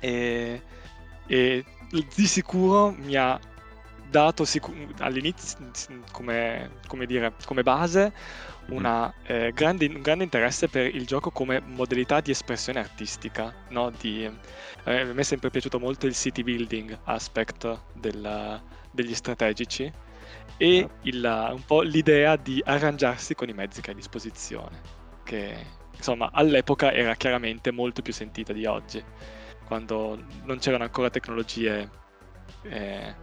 E, 0.00 0.60
e 1.28 1.64
di 1.90 2.26
sicuro 2.26 2.90
mi 2.90 3.14
ha 3.16 3.38
dato 4.10 4.44
sicu- 4.44 4.74
all'inizio 5.00 5.58
come, 6.10 6.70
come, 6.86 7.06
dire, 7.06 7.34
come 7.44 7.62
base 7.62 8.12
una, 8.68 9.12
eh, 9.24 9.52
grande, 9.54 9.86
un 9.86 10.00
grande 10.00 10.24
interesse 10.24 10.68
per 10.68 10.94
il 10.94 11.06
gioco 11.06 11.30
come 11.30 11.60
modalità 11.60 12.20
di 12.20 12.30
espressione 12.30 12.80
artistica. 12.80 13.54
No? 13.68 13.90
Di, 13.90 14.24
eh, 14.84 15.00
a 15.00 15.04
me 15.04 15.20
è 15.20 15.24
sempre 15.24 15.50
piaciuto 15.50 15.78
molto 15.78 16.06
il 16.06 16.14
city 16.14 16.42
building 16.42 16.98
aspect 17.04 17.78
del, 17.92 18.60
degli 18.90 19.14
strategici 19.14 19.90
e 20.56 20.88
il, 21.02 21.50
un 21.52 21.64
po' 21.64 21.82
l'idea 21.82 22.36
di 22.36 22.62
arrangiarsi 22.64 23.34
con 23.34 23.48
i 23.48 23.52
mezzi 23.52 23.80
che 23.80 23.90
hai 23.90 23.96
a 23.96 23.98
disposizione, 23.98 24.80
che 25.24 25.76
insomma 25.94 26.30
all'epoca 26.32 26.92
era 26.92 27.14
chiaramente 27.14 27.70
molto 27.70 28.02
più 28.02 28.12
sentita 28.12 28.52
di 28.52 28.64
oggi 28.66 29.02
quando 29.68 30.18
non 30.44 30.58
c'erano 30.58 30.84
ancora 30.84 31.10
tecnologie 31.10 31.88
eh, 32.62 33.14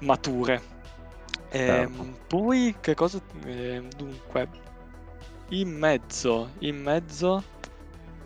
mature. 0.00 0.60
Eh, 1.48 1.88
poi 2.26 2.74
che 2.80 2.94
cosa... 2.94 3.20
Eh, 3.44 3.82
dunque, 3.96 4.48
in 5.50 5.70
mezzo, 5.70 6.50
in 6.58 6.82
mezzo 6.82 7.42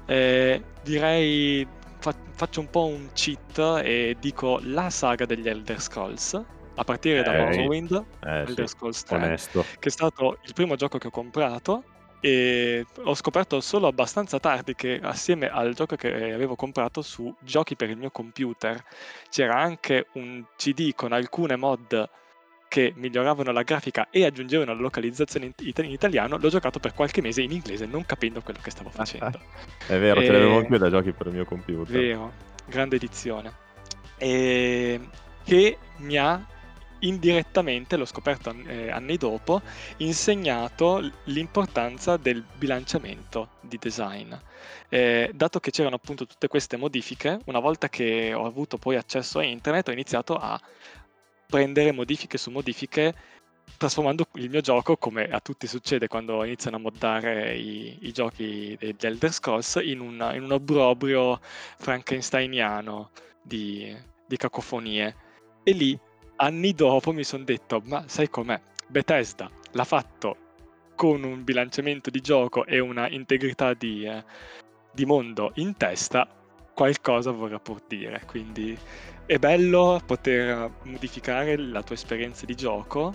eh, 0.07 0.65
direi 0.83 1.67
fa- 1.99 2.15
faccio 2.33 2.61
un 2.61 2.71
po' 2.71 2.87
un 2.87 3.11
cheat 3.13 3.59
e 3.85 4.17
dico 4.19 4.59
la 4.63 4.89
saga 4.89 5.27
degli 5.27 5.47
Elder 5.47 5.81
Scrolls 5.81 6.43
a 6.75 6.85
partire 6.85 7.23
da 7.23 7.33
Morrowind, 7.33 7.93
eh, 8.21 8.39
Elder 8.47 8.67
sì, 8.67 8.75
Scrolls 8.75 9.03
3, 9.03 9.17
onesto. 9.17 9.67
che 9.79 9.89
è 9.89 9.91
stato 9.91 10.39
il 10.45 10.55
primo 10.55 10.77
gioco 10.77 10.97
che 10.97 11.09
ho 11.09 11.11
comprato 11.11 11.85
e 12.21 12.85
ho 13.05 13.15
scoperto 13.15 13.61
solo 13.61 13.87
abbastanza 13.87 14.39
tardi 14.39 14.75
che 14.75 15.01
assieme 15.03 15.49
al 15.49 15.75
gioco 15.75 15.97
che 15.97 16.33
avevo 16.33 16.55
comprato 16.55 17.01
su 17.01 17.35
giochi 17.41 17.77
per 17.77 17.89
il 17.89 17.97
mio 17.97 18.11
computer 18.11 18.83
c'era 19.31 19.57
anche 19.57 20.09
un 20.13 20.45
CD 20.57 20.95
con 20.95 21.13
alcune 21.13 21.57
mod 21.57 22.09
che 22.69 22.93
miglioravano 22.95 23.51
la 23.51 23.63
grafica 23.63 24.09
e 24.11 24.25
aggiungevano 24.25 24.73
la 24.75 24.81
localizzazione 24.81 25.47
in, 25.47 25.53
it- 25.57 25.79
in 25.81 25.91
italiano, 25.91 26.37
l'ho 26.37 26.49
giocato 26.49 26.79
per 26.79 26.95
qualche 26.95 27.21
mese 27.21 27.43
in 27.43 27.51
inglese 27.51 27.85
non 27.85 28.07
capendo 28.07 28.43
quello 28.43 28.61
che 28.63 28.71
stavo 28.71 28.91
facendo. 28.91 29.41
È 29.89 29.99
vero, 29.99 30.21
e... 30.21 30.27
ce 30.27 30.31
l'avevo 30.31 30.59
anch'io 30.59 30.79
da 30.79 30.89
giochi 30.89 31.11
per 31.11 31.27
il 31.27 31.33
mio 31.33 31.45
computer. 31.45 31.93
Vero, 31.93 32.33
grande 32.67 32.95
edizione. 32.95 33.53
E 34.19 35.01
che 35.43 35.79
mi 35.97 36.17
ha 36.17 36.47
indirettamente, 37.01 37.97
l'ho 37.97 38.05
scoperto 38.05 38.55
eh, 38.67 38.91
anni 38.91 39.17
dopo, 39.17 39.61
insegnato 39.99 41.11
l'importanza 41.25 42.17
del 42.17 42.45
bilanciamento 42.57 43.51
di 43.61 43.79
design. 43.79 44.33
Eh, 44.89 45.31
dato 45.35 45.61
che 45.61 45.71
c'erano 45.71 45.97
appunto 45.97 46.27
tutte 46.27 46.49
queste 46.49 46.77
modifiche, 46.77 47.41
una 47.47 47.61
volta 47.61 47.89
che 47.89 48.35
ho 48.35 48.45
avuto 48.47 48.77
poi 48.77 48.97
accesso 48.97 49.39
a 49.39 49.45
internet 49.45 49.89
ho 49.89 49.93
iniziato 49.93 50.37
a 50.37 50.61
prendere 51.47 51.93
modifiche 51.93 52.39
su 52.39 52.51
modifiche 52.51 53.15
trasformando 53.77 54.27
il 54.35 54.51
mio 54.51 54.61
gioco, 54.61 54.97
come 54.97 55.29
a 55.31 55.41
tutti 55.41 55.67
succede 55.67 56.09
quando 56.09 56.45
iniziano 56.45 56.77
a 56.77 56.81
moddare 56.81 57.57
i, 57.57 57.99
i 58.03 58.13
giochi 58.13 58.77
degli 58.79 58.97
Elder 59.01 59.33
Scrolls, 59.33 59.81
in, 59.83 60.01
una, 60.01 60.35
in 60.35 60.43
un 60.43 60.53
obbrobrio 60.53 61.41
frankensteiniano 61.79 63.11
di, 63.43 63.97
di 64.27 64.37
cacofonie. 64.37 65.17
E 65.63 65.73
lì 65.73 65.99
anni 66.41 66.73
dopo 66.75 67.13
mi 67.13 67.25
sono 67.25 67.45
detto, 67.45 67.83
ma 67.85 68.05
sai 68.07 68.29
com'è? 68.29 68.61
Bethesda 68.87 69.51
l'ha 69.73 69.85
fatto 69.85 70.37
con 70.97 71.23
un 71.23 71.45
bilanciamento 71.45 72.11
di 72.11 72.21
gioco 72.21 72.67
e 72.67 72.79
una 72.79 73.09
integrità 73.09 73.73
di, 73.75 74.05
eh, 74.05 74.25
di 74.93 75.05
mondo 75.07 75.53
in 75.57 75.77
testa, 75.77 76.29
qualcosa 76.75 77.31
vorrà 77.31 77.59
pur 77.59 77.81
dire. 77.87 78.23
Quindi 78.27 78.77
è 79.27 79.39
bello 79.39 80.01
poter 80.05 80.71
modificare 80.83 81.57
la 81.57 81.83
tua 81.83 81.95
esperienza 81.95 82.45
di 82.47 82.55
gioco, 82.55 83.15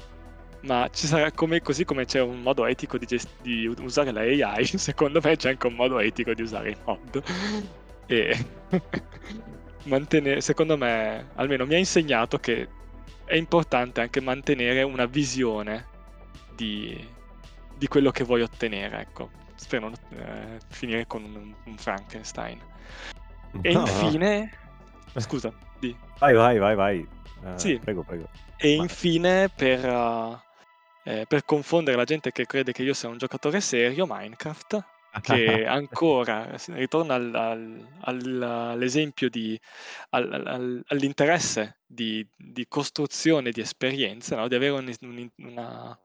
ma 0.62 0.88
ci 0.92 1.06
sarà 1.08 1.32
come, 1.32 1.62
così 1.62 1.84
come 1.84 2.06
c'è 2.06 2.22
un 2.22 2.42
modo 2.42 2.66
etico 2.66 2.98
di, 2.98 3.06
gest- 3.06 3.42
di 3.42 3.68
usare 3.80 4.12
la 4.12 4.22
AI, 4.22 4.66
secondo 4.78 5.20
me 5.22 5.36
c'è 5.36 5.50
anche 5.50 5.68
un 5.68 5.74
modo 5.74 6.00
etico 6.00 6.34
di 6.34 6.42
usare 6.42 6.72
i 6.72 6.78
mod. 6.86 7.24
E 8.08 8.46
mantenere, 9.86 10.42
secondo 10.42 10.78
me, 10.78 11.30
almeno 11.36 11.66
mi 11.66 11.76
ha 11.76 11.78
insegnato 11.78 12.38
che 12.38 12.68
è 13.26 13.36
importante 13.36 14.02
anche 14.02 14.22
mantenere 14.22 14.84
una 14.84 15.06
visione 15.06 15.88
di, 16.56 17.08
di 17.76 17.88
quello 17.88 18.12
che 18.12 18.24
vuoi 18.24 18.42
ottenere, 18.42 19.02
ecco. 19.02 19.30
Spero 19.56 19.90
non 19.90 19.94
eh, 20.18 20.60
finire 20.70 21.08
con 21.08 21.24
un, 21.24 21.54
un 21.66 21.78
Frankenstein. 21.78 22.60
E 23.62 23.74
no, 23.74 23.82
infine... 23.82 24.58
No. 25.14 25.22
Scusa, 25.22 25.54
di. 25.80 25.96
Vai, 26.20 26.34
vai, 26.34 26.58
vai, 26.58 26.76
vai. 26.76 27.08
Uh, 27.42 27.58
sì. 27.58 27.80
Prego, 27.80 28.04
prego. 28.04 28.28
E 28.58 28.76
vai. 28.76 28.86
infine, 28.86 29.50
per, 29.50 29.86
uh, 29.86 30.38
eh, 31.04 31.26
per 31.26 31.46
confondere 31.46 31.96
la 31.96 32.04
gente 32.04 32.32
che 32.32 32.46
crede 32.46 32.74
che 32.74 32.84
io 32.84 32.94
sia 32.94 33.08
un 33.08 33.18
giocatore 33.18 33.62
serio, 33.62 34.06
Minecraft 34.06 34.84
che 35.22 35.66
ancora 35.66 36.56
ritorna 36.68 37.16
al, 37.16 37.34
al, 37.34 37.88
al, 38.02 38.42
all'esempio 38.42 39.30
di, 39.30 39.60
all'interesse 40.10 41.78
di, 41.86 42.26
di, 42.36 42.66
costruzione 42.68 43.52
di 43.52 43.62
esperienze, 43.62 44.36
no? 44.36 44.48
di 44.48 44.56
avere 44.56 44.72
un, 44.72 44.94
un, 45.02 45.30
una 45.38 46.00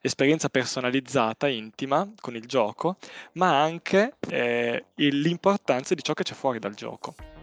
esperienza 0.00 0.48
personalizzata, 0.48 1.48
intima 1.48 2.10
con 2.20 2.36
il 2.36 2.46
gioco, 2.46 2.98
ma 3.32 3.62
anche 3.62 4.16
eh, 4.28 4.84
l'importanza 4.94 5.94
di 5.94 6.02
ciò 6.02 6.12
che 6.12 6.24
c'è 6.24 6.34
fuori 6.34 6.58
dal 6.58 6.74
gioco 6.74 7.33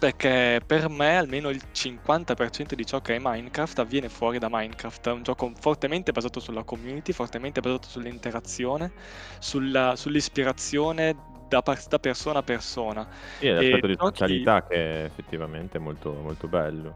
perché 0.00 0.62
per 0.66 0.88
me 0.88 1.18
almeno 1.18 1.50
il 1.50 1.60
50% 1.74 2.72
di 2.72 2.86
ciò 2.86 3.02
che 3.02 3.16
è 3.16 3.18
Minecraft 3.20 3.80
avviene 3.80 4.08
fuori 4.08 4.38
da 4.38 4.48
Minecraft. 4.50 5.08
È 5.08 5.12
un 5.12 5.22
gioco 5.22 5.52
fortemente 5.60 6.10
basato 6.10 6.40
sulla 6.40 6.62
community, 6.62 7.12
fortemente 7.12 7.60
basato 7.60 7.86
sull'interazione, 7.86 8.90
sulla, 9.38 9.94
sull'ispirazione 9.96 11.14
da, 11.48 11.62
da, 11.62 11.98
persona 11.98 12.38
a 12.38 12.42
persona. 12.42 13.06
Sì, 13.38 13.48
è 13.48 13.52
l'aspetto 13.52 13.86
di 13.86 13.96
giochi... 13.96 14.16
socialità 14.16 14.66
che 14.66 14.74
è 14.74 15.04
effettivamente 15.04 15.78
molto, 15.78 16.14
molto 16.14 16.48
bello. 16.48 16.94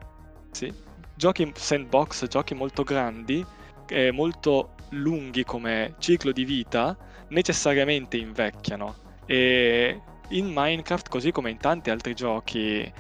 Sì, 0.53 0.73
giochi 1.15 1.53
sandbox, 1.55 2.27
giochi 2.27 2.55
molto 2.55 2.85
grandi, 2.85 3.45
eh, 3.87 4.13
molto 4.13 4.77
lunghi 4.91 5.45
come 5.45 5.95
ciclo 5.99 6.33
di 6.33 6.47
vita, 6.47 6.97
necessariamente 7.29 8.17
invecchiano. 8.17 8.97
E 9.27 10.01
in 10.29 10.51
Minecraft, 10.53 11.09
così 11.09 11.33
come 11.33 11.51
in 11.51 11.59
tanti 11.59 11.91
altri 11.91 12.15
giochi 12.15 12.91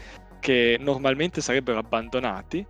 che 0.41 0.77
normalmente 0.79 1.41
sarebbero 1.41 1.79
abbandonati, 1.79 2.65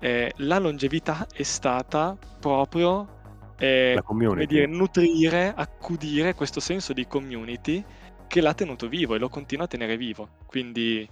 eh, 0.00 0.32
la 0.36 0.58
longevità 0.58 1.26
è 1.32 1.42
stata 1.42 2.16
proprio 2.38 3.22
e 3.56 3.98
come 4.04 4.46
dire, 4.46 4.66
nutrire, 4.66 5.52
accudire 5.56 6.34
questo 6.34 6.60
senso 6.60 6.92
di 6.92 7.06
community 7.06 7.82
che 8.26 8.40
l'ha 8.40 8.52
tenuto 8.52 8.88
vivo 8.88 9.14
e 9.14 9.18
lo 9.18 9.28
continua 9.28 9.64
a 9.64 9.68
tenere 9.68 9.96
vivo. 9.96 10.28
Quindi 10.46 11.08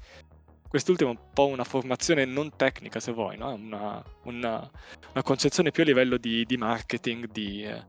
quest'ultimo 0.69 1.11
è 1.11 1.13
un 1.13 1.21
po' 1.33 1.47
una 1.47 1.65
formazione 1.65 2.25
non 2.25 2.57
tecnica, 2.57 2.99
se 2.99 3.13
vuoi, 3.13 3.37
no? 3.37 3.53
una, 3.55 4.03
una, 4.25 4.71
una, 5.13 5.23
concezione 5.23 5.71
più 5.71 5.83
a 5.83 5.87
livello 5.87 6.17
di, 6.17 6.45
di 6.45 6.57
marketing, 6.57 7.31
di, 7.31 7.63
eh, 7.65 7.85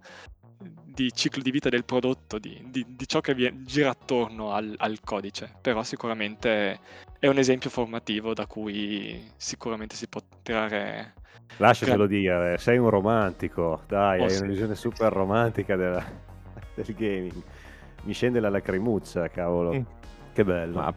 di, 0.84 1.12
ciclo 1.12 1.42
di 1.42 1.52
vita 1.52 1.70
del 1.70 1.86
prodotto, 1.86 2.38
di, 2.38 2.62
di 2.70 3.08
ciò 3.08 3.20
che 3.22 3.36
gira 3.64 3.90
attorno 3.90 4.52
al, 4.52 4.74
al, 4.78 5.00
codice. 5.04 5.52
Però 5.62 5.84
sicuramente 5.84 6.80
è 7.20 7.28
un 7.28 7.38
esempio 7.38 7.70
formativo 7.70 8.34
da 8.34 8.46
cui 8.46 9.32
sicuramente 9.36 9.96
si 9.96 10.08
può 10.08 10.22
tirare... 10.42 11.14
Lasciatelo 11.58 12.08
dire, 12.08 12.58
sei 12.58 12.78
un 12.78 12.90
romantico, 12.90 13.84
dai, 13.88 14.22
oh, 14.22 14.24
hai 14.24 14.30
sì. 14.32 14.42
una 14.42 14.52
visione 14.52 14.76
super 14.76 15.12
romantica 15.12 15.76
della, 15.76 16.04
del 16.74 16.94
gaming. 16.96 17.44
Mi 18.04 18.14
scende 18.14 18.40
la 18.40 18.50
lacrimuccia, 18.50 19.30
cavolo. 19.30 19.74
Mm. 19.74 19.82
Che 20.34 20.44
bello. 20.44 20.76
Ma 20.76 20.94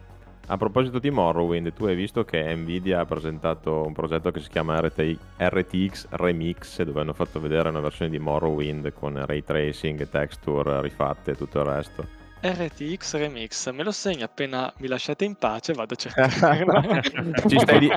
a 0.49 0.57
proposito 0.57 0.99
di 0.99 1.09
Morrowind, 1.09 1.73
tu 1.73 1.85
hai 1.85 1.95
visto 1.95 2.23
che 2.23 2.55
Nvidia 2.55 3.01
ha 3.01 3.05
presentato 3.05 3.85
un 3.85 3.91
progetto 3.91 4.31
che 4.31 4.39
si 4.39 4.49
chiama 4.49 4.79
RT, 4.79 5.17
RTX 5.37 6.07
Remix, 6.11 6.81
dove 6.83 7.01
hanno 7.01 7.13
fatto 7.13 7.41
vedere 7.41 7.67
una 7.67 7.81
versione 7.81 8.09
di 8.09 8.17
Morrowind 8.17 8.93
con 8.93 9.25
ray 9.25 9.43
tracing, 9.43 10.07
texture 10.09 10.81
rifatte 10.81 11.31
e 11.31 11.35
tutto 11.35 11.59
il 11.59 11.65
resto. 11.65 12.05
RTX 12.39 13.17
Remix, 13.17 13.71
me 13.71 13.83
lo 13.83 13.91
segno 13.91 14.23
appena 14.23 14.71
mi 14.77 14.87
lasciate 14.87 15.25
in 15.25 15.35
pace, 15.35 15.73
vado 15.73 15.95
a 15.95 15.97
cercare. 15.97 17.01
Ci 17.47 17.59
stai 17.59 17.79
di... 17.79 17.91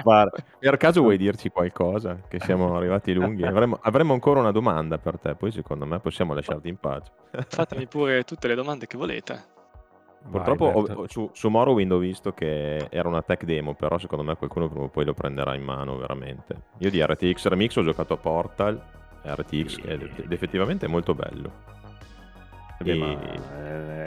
Per 0.58 0.76
caso 0.76 1.02
vuoi 1.02 1.18
dirci 1.18 1.50
qualcosa? 1.50 2.18
Che 2.26 2.40
siamo 2.40 2.74
arrivati 2.74 3.12
lunghi? 3.12 3.44
Avremo, 3.44 3.78
avremo, 3.80 4.12
ancora 4.12 4.40
una 4.40 4.50
domanda 4.50 4.98
per 4.98 5.18
te, 5.18 5.36
poi 5.36 5.52
secondo 5.52 5.86
me 5.86 6.00
possiamo 6.00 6.34
lasciarti 6.34 6.68
in 6.68 6.78
pace. 6.78 7.12
Fatemi 7.46 7.86
pure 7.86 8.24
tutte 8.24 8.48
le 8.48 8.56
domande 8.56 8.88
che 8.88 8.96
volete. 8.96 9.58
Purtroppo 10.28 10.64
ho- 10.66 11.08
su, 11.08 11.30
su 11.32 11.48
Morrowind 11.48 11.92
ho 11.92 11.98
visto 11.98 12.32
che 12.32 12.88
era 12.90 13.08
una 13.08 13.22
tech 13.22 13.44
demo, 13.44 13.74
però 13.74 13.98
secondo 13.98 14.24
me 14.24 14.36
qualcuno 14.36 14.68
prima 14.68 14.84
o 14.84 14.88
poi 14.88 15.04
lo 15.04 15.14
prenderà 15.14 15.54
in 15.54 15.62
mano 15.62 15.96
veramente. 15.96 16.56
Io 16.78 16.90
di 16.90 17.02
RTX 17.04 17.46
Remix 17.46 17.76
ho 17.76 17.82
giocato 17.82 18.14
a 18.14 18.16
Portal, 18.16 18.80
RTX, 19.22 19.78
ed 19.84 20.10
ed 20.16 20.32
effettivamente 20.32 20.86
è 20.86 20.88
molto 20.88 21.14
bello. 21.14 21.78
Beh, 22.82 22.94
ma 22.94 23.20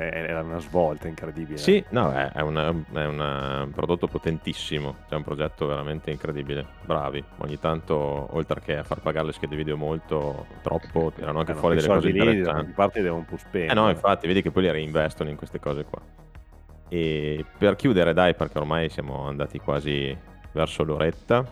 è, 0.09 0.25
è 0.25 0.39
una 0.39 0.57
svolta 0.59 1.07
incredibile. 1.07 1.57
Sì, 1.59 1.83
no, 1.89 2.11
è, 2.11 2.31
è, 2.31 2.41
una- 2.41 2.69
è 2.93 3.05
una- 3.05 3.61
un 3.63 3.71
prodotto 3.71 4.07
potentissimo, 4.07 4.95
è 5.09 5.13
un 5.13 5.23
progetto 5.23 5.67
veramente 5.67 6.09
incredibile. 6.09 6.65
Bravi, 6.83 7.23
ogni 7.37 7.59
tanto, 7.59 7.95
oltre 8.31 8.61
che 8.61 8.77
a 8.77 8.83
far 8.83 8.99
pagare 9.01 9.27
le 9.27 9.33
schede 9.33 9.55
video 9.55 9.77
molto, 9.77 10.47
troppo, 10.63 11.11
tirano 11.15 11.37
anche 11.39 11.51
Eh, 11.51 11.55
fuori 11.55 11.75
delle 11.75 11.87
cose 11.87 12.07
lì 12.07 12.13
di 12.13 12.19
interessanti. 12.19 12.71
parte 12.71 13.01
devono 13.03 13.25
pur 13.27 13.39
Eh 13.51 13.73
no, 13.75 13.89
infatti, 13.89 14.25
vedi 14.25 14.41
che 14.41 14.49
poi 14.49 14.63
li 14.63 14.71
reinvestono 14.71 15.29
in 15.29 15.35
queste 15.35 15.59
cose 15.59 15.83
qua. 15.85 16.01
E 16.89 17.45
per 17.57 17.75
chiudere, 17.75 18.13
dai, 18.13 18.33
perché 18.33 18.57
ormai 18.57 18.89
siamo 18.89 19.27
andati 19.27 19.59
quasi 19.59 20.15
verso 20.51 20.83
l'oretta. 20.83 21.45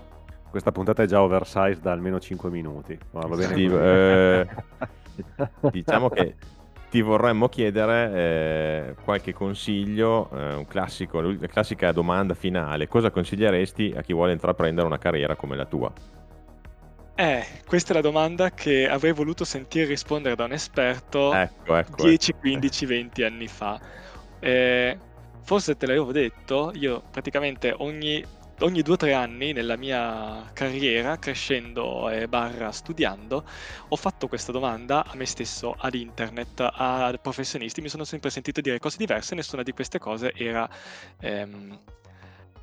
Questa 0.50 0.72
puntata 0.72 1.04
è 1.04 1.06
già 1.06 1.22
oversize 1.22 1.80
da 1.82 1.92
almeno 1.92 2.20
5 2.20 2.50
minuti. 2.50 2.98
Va 3.12 3.28
bene 3.28 3.54
Sì, 3.56 3.66
eh, 3.66 4.48
diciamo 5.72 6.10
che 6.10 6.36
ti 6.92 7.02
vorremmo 7.02 7.48
chiedere 7.48 8.12
eh, 8.14 8.96
qualche 9.02 9.32
consiglio, 9.34 10.30
eh, 10.34 10.56
un 10.56 10.68
classico, 10.68 11.22
la 11.22 11.48
classica 11.48 11.94
domanda 11.94 12.34
finale. 12.34 12.90
Cosa 12.90 13.10
consiglieresti 13.12 13.94
a 13.96 14.02
chi 14.02 14.12
vuole 14.12 14.34
intraprendere 14.34 14.86
una 14.86 14.98
carriera 14.98 15.38
come 15.38 15.56
la 15.56 15.66
tua? 15.66 15.90
Eh, 17.16 17.46
questa 17.66 17.94
è 17.94 17.96
la 17.96 18.02
domanda 18.02 18.52
che 18.52 18.90
avrei 18.90 19.14
voluto 19.14 19.46
sentire 19.46 19.86
rispondere 19.86 20.36
da 20.36 20.44
un 20.44 20.52
esperto 20.52 21.34
Ecco, 21.34 21.78
ecco. 21.78 22.04
10, 22.04 22.34
15, 22.34 22.86
20 22.86 23.24
anni 23.24 23.48
fa. 23.48 23.80
Eh, 24.40 24.98
forse 25.44 25.78
te 25.78 25.86
l'avevo 25.86 26.12
detto, 26.12 26.74
io 26.76 27.04
praticamente 27.10 27.74
ogni, 27.78 28.22
ogni 28.62 28.82
due 28.82 28.94
o 28.94 28.98
tre 28.98 29.14
anni 29.14 29.54
nella 29.54 29.76
mia 29.76 30.50
carriera, 30.54 31.18
crescendo 31.18 32.10
e 32.10 32.28
barra 32.28 32.72
studiando, 32.72 33.46
ho 33.88 33.96
fatto 33.96 34.28
questa 34.28 34.52
domanda 34.52 35.06
a 35.06 35.16
me 35.16 35.26
stesso, 35.26 35.76
ad 35.78 35.94
internet, 35.96 36.60
a 36.60 37.18
professionisti. 37.22 37.82
Mi 37.82 37.90
sono 37.90 38.04
sempre 38.04 38.30
sentito 38.30 38.62
dire 38.62 38.80
cose 38.80 38.98
diverse, 38.98 39.36
nessuna 39.36 39.64
di 39.64 39.72
queste 39.72 40.00
cose 40.00 40.34
era... 40.36 40.70
Ehm, 41.20 41.80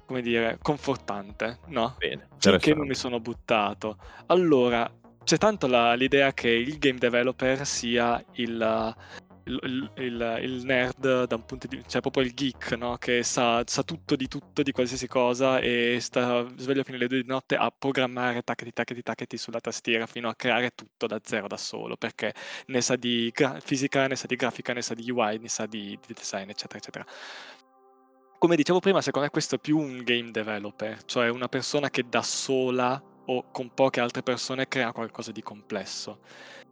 come 0.09 0.23
dire, 0.23 0.57
confortante, 0.63 1.59
no? 1.67 1.97
Bene, 1.99 2.29
Finché 2.39 2.73
non 2.73 2.87
mi 2.87 2.95
sono 2.95 3.21
buttato. 3.21 3.99
Allora, 4.29 4.91
c'è 5.23 5.37
tanto 5.37 5.67
la- 5.67 5.93
l'idea 5.93 6.33
che 6.33 6.49
il 6.49 6.79
game 6.79 6.97
developer 6.97 7.67
sia 7.67 8.25
il, 8.37 8.97
il- 9.49 9.91
il- 9.97 10.39
il 10.43 10.65
nerd 10.65 11.25
da 11.25 11.35
un 11.35 11.45
punto 11.45 11.67
di 11.67 11.77
vista, 11.77 11.91
cioè 11.93 12.01
proprio 12.01 12.25
il 12.25 12.35
geek, 12.35 12.73
no? 12.73 12.97
Che 12.99 13.23
sa, 13.23 13.63
sa 13.67 13.83
tutto 13.83 14.17
di 14.17 14.29
tutto, 14.29 14.63
di 14.63 14.73
qualsiasi 14.73 15.07
cosa 15.07 15.59
e 15.61 15.99
sta 16.01 16.47
sveglio 16.57 16.83
fino 16.85 16.97
alle 16.97 17.07
due 17.09 17.23
di 17.23 17.27
notte 17.27 17.57
a 17.57 17.71
programmare 17.77 18.43
tacchetti, 18.43 18.73
tacchetti, 18.73 19.03
tacchetti 19.03 19.37
sulla 19.37 19.61
tastiera 19.61 20.07
fino 20.07 20.29
a 20.29 20.35
creare 20.35 20.71
tutto 20.75 21.07
da 21.07 21.19
zero 21.23 21.47
da 21.47 21.57
solo, 21.57 21.97
perché 21.97 22.35
ne 22.67 22.81
sa 22.81 22.97
di 22.97 23.31
gra- 23.35 23.59
fisica, 23.61 24.07
ne 24.07 24.17
sa 24.17 24.27
di 24.27 24.37
grafica, 24.37 24.73
ne 24.73 24.83
sa 24.83 24.95
di 24.95 25.11
UI, 25.11 25.39
ne 25.39 25.49
sa 25.49 25.67
di, 25.67 25.99
di 26.07 26.15
design, 26.15 26.49
eccetera, 26.51 26.79
eccetera 26.79 27.07
come 28.39 28.55
dicevo 28.55 28.79
prima, 28.79 29.01
secondo 29.01 29.27
me 29.27 29.33
questo 29.33 29.57
è 29.57 29.59
più 29.59 29.79
un 29.79 30.03
game 30.05 30.31
developer, 30.31 31.03
cioè 31.05 31.29
una 31.29 31.49
persona 31.49 31.91
che 31.91 32.09
da 32.09 32.23
sola 32.23 33.03
o 33.27 33.51
con 33.51 33.75
poche 33.75 34.01
altre 34.01 34.23
persone 34.23 34.69
crea 34.69 34.93
qualcosa 34.93 35.33
di 35.33 35.43
complesso. 35.43 36.21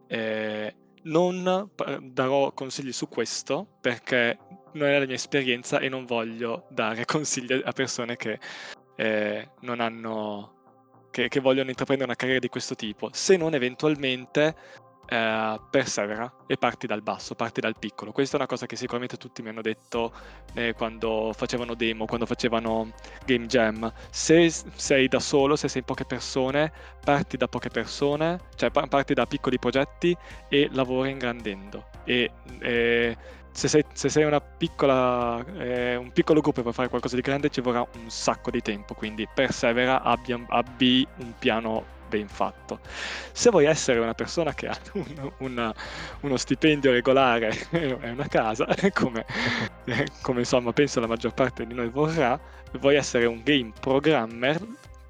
Eh, 0.07 0.73
non 1.03 1.69
darò 2.01 2.51
consigli 2.51 2.91
su 2.91 3.07
questo 3.07 3.77
perché 3.81 4.37
non 4.73 4.89
è 4.89 4.99
la 4.99 5.05
mia 5.05 5.15
esperienza 5.15 5.79
e 5.79 5.89
non 5.89 6.05
voglio 6.05 6.67
dare 6.69 7.05
consigli 7.05 7.61
a 7.63 7.71
persone 7.71 8.15
che 8.15 8.39
eh, 8.95 9.49
non 9.61 9.79
hanno 9.79 10.55
che, 11.11 11.29
che 11.29 11.39
vogliono 11.39 11.69
intraprendere 11.69 12.09
una 12.09 12.17
carriera 12.17 12.39
di 12.39 12.49
questo 12.49 12.75
tipo, 12.75 13.09
se 13.11 13.37
non 13.37 13.55
eventualmente 13.55 14.55
eh, 15.07 15.59
persevera 15.69 16.31
e 16.45 16.57
parti 16.57 16.87
dal 16.87 17.01
basso, 17.01 17.35
parti 17.35 17.61
dal 17.61 17.75
piccolo. 17.77 18.11
Questa 18.11 18.35
è 18.35 18.39
una 18.39 18.47
cosa 18.47 18.65
che 18.65 18.75
sicuramente 18.75 19.17
tutti 19.17 19.41
mi 19.41 19.49
hanno 19.49 19.61
detto 19.61 20.11
eh, 20.53 20.73
quando 20.73 21.31
facevano 21.35 21.73
demo, 21.73 22.05
quando 22.05 22.25
facevano 22.25 22.91
game 23.25 23.45
jam. 23.45 23.91
Se 24.09 24.49
sei 24.49 25.07
da 25.07 25.19
solo, 25.19 25.55
se 25.55 25.67
sei 25.67 25.79
in 25.79 25.85
poche 25.85 26.05
persone, 26.05 26.71
parti 27.03 27.37
da 27.37 27.47
poche 27.47 27.69
persone, 27.69 28.39
cioè 28.55 28.69
parti 28.71 29.13
da 29.13 29.25
piccoli 29.25 29.57
progetti 29.59 30.15
e 30.49 30.69
lavori 30.71 31.11
ingrandendo. 31.11 31.85
E, 32.03 32.31
e 32.59 33.17
se 33.51 33.67
sei, 33.67 33.83
se 33.93 34.09
sei 34.09 34.41
piccola, 34.57 35.43
eh, 35.57 35.95
un 35.95 36.11
piccolo 36.11 36.41
gruppo 36.41 36.61
per 36.61 36.73
fare 36.73 36.89
qualcosa 36.89 37.15
di 37.15 37.21
grande 37.21 37.49
ci 37.49 37.61
vorrà 37.61 37.79
un 37.79 38.09
sacco 38.09 38.51
di 38.51 38.61
tempo, 38.61 38.93
quindi 38.93 39.27
persevera, 39.33 40.03
abbi, 40.03 40.45
abbi 40.49 41.07
un 41.17 41.33
piano 41.39 41.95
ben 42.07 42.27
fatto. 42.27 42.79
Se 43.31 43.49
vuoi 43.49 43.65
essere 43.65 43.99
una 43.99 44.13
persona 44.13 44.53
che 44.53 44.67
ha 44.67 44.77
un, 44.93 45.31
una, 45.39 45.73
uno 46.21 46.37
stipendio 46.37 46.91
regolare 46.91 47.55
e 47.71 48.09
una 48.09 48.27
casa, 48.27 48.67
come, 48.93 49.25
come 50.21 50.39
insomma 50.39 50.71
penso 50.73 50.99
la 50.99 51.07
maggior 51.07 51.33
parte 51.33 51.65
di 51.65 51.73
noi 51.73 51.89
vorrà, 51.89 52.39
vuoi 52.79 52.95
essere 52.95 53.25
un 53.25 53.41
game 53.43 53.71
programmer, 53.79 54.59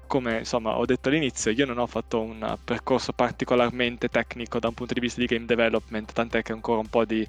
come 0.06 0.38
insomma 0.38 0.76
ho 0.78 0.86
detto 0.86 1.08
all'inizio, 1.08 1.50
io 1.50 1.66
non 1.66 1.78
ho 1.78 1.86
fatto 1.86 2.20
un 2.20 2.56
percorso 2.64 3.12
particolarmente 3.12 4.08
tecnico 4.08 4.58
da 4.58 4.68
un 4.68 4.74
punto 4.74 4.94
di 4.94 5.00
vista 5.00 5.20
di 5.20 5.26
game 5.26 5.44
development, 5.44 6.12
tant'è 6.12 6.42
che 6.42 6.52
ancora 6.52 6.80
un 6.80 6.88
po' 6.88 7.04
di 7.04 7.26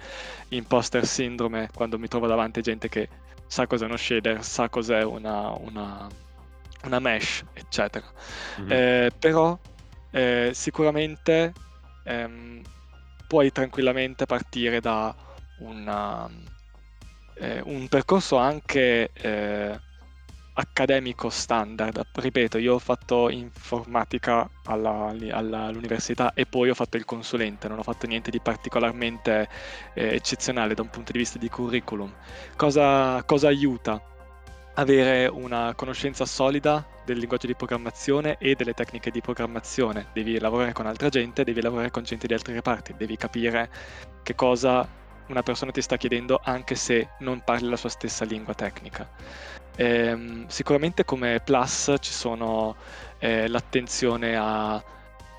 imposter 0.49 1.05
syndrome 1.05 1.69
quando 1.73 1.99
mi 1.99 2.07
trovo 2.07 2.27
davanti 2.27 2.59
a 2.59 2.61
gente 2.61 2.89
che 2.89 3.09
sa 3.45 3.67
cos'è 3.67 3.85
uno 3.85 3.97
shader, 3.97 4.43
sa 4.43 4.69
cos'è 4.69 5.03
una, 5.03 5.51
una 5.51 6.07
una 6.83 6.99
mesh, 6.99 7.43
eccetera. 7.53 8.05
Mm-hmm. 8.59 8.71
Eh, 8.71 9.11
però 9.17 9.57
eh, 10.11 10.51
sicuramente 10.53 11.53
ehm, 12.03 12.61
puoi 13.27 13.51
tranquillamente 13.51 14.25
partire 14.25 14.79
da 14.79 15.13
una, 15.59 16.27
eh, 17.35 17.61
un 17.65 17.87
percorso 17.87 18.37
anche 18.37 19.11
eh, 19.13 19.79
accademico 20.53 21.29
standard. 21.29 22.05
Ripeto, 22.11 22.57
io 22.57 22.75
ho 22.75 22.79
fatto 22.79 23.29
informatica 23.29 24.49
alla, 24.65 25.13
alla, 25.31 25.63
all'università 25.65 26.33
e 26.33 26.45
poi 26.45 26.69
ho 26.69 26.73
fatto 26.73 26.97
il 26.97 27.05
consulente, 27.05 27.67
non 27.67 27.79
ho 27.79 27.83
fatto 27.83 28.07
niente 28.07 28.29
di 28.29 28.39
particolarmente 28.39 29.47
eh, 29.93 30.15
eccezionale 30.15 30.73
da 30.73 30.81
un 30.81 30.89
punto 30.89 31.11
di 31.11 31.19
vista 31.19 31.37
di 31.37 31.49
curriculum. 31.49 32.13
Cosa, 32.55 33.23
cosa 33.23 33.47
aiuta? 33.47 34.01
Avere 34.79 35.27
una 35.27 35.73
conoscenza 35.75 36.25
solida 36.25 36.85
del 37.03 37.17
linguaggio 37.17 37.47
di 37.47 37.55
programmazione 37.55 38.37
e 38.39 38.55
delle 38.55 38.73
tecniche 38.73 39.11
di 39.11 39.19
programmazione. 39.19 40.07
Devi 40.13 40.39
lavorare 40.39 40.71
con 40.71 40.85
altra 40.85 41.09
gente, 41.09 41.43
devi 41.43 41.61
lavorare 41.61 41.91
con 41.91 42.03
gente 42.03 42.27
di 42.27 42.33
altri 42.33 42.53
reparti, 42.53 42.93
devi 42.97 43.17
capire 43.17 43.69
che 44.23 44.35
cosa 44.35 44.87
una 45.27 45.43
persona 45.43 45.71
ti 45.71 45.81
sta 45.81 45.97
chiedendo 45.97 46.39
anche 46.41 46.75
se 46.75 47.09
non 47.19 47.41
parli 47.43 47.67
la 47.69 47.75
sua 47.75 47.89
stessa 47.89 48.23
lingua 48.23 48.53
tecnica. 48.53 49.07
Ehm, 49.75 50.47
sicuramente 50.47 51.03
come 51.03 51.41
plus 51.43 51.93
ci 51.99 52.11
sono 52.13 52.75
eh, 53.19 53.49
l'attenzione 53.49 54.37
a 54.37 54.81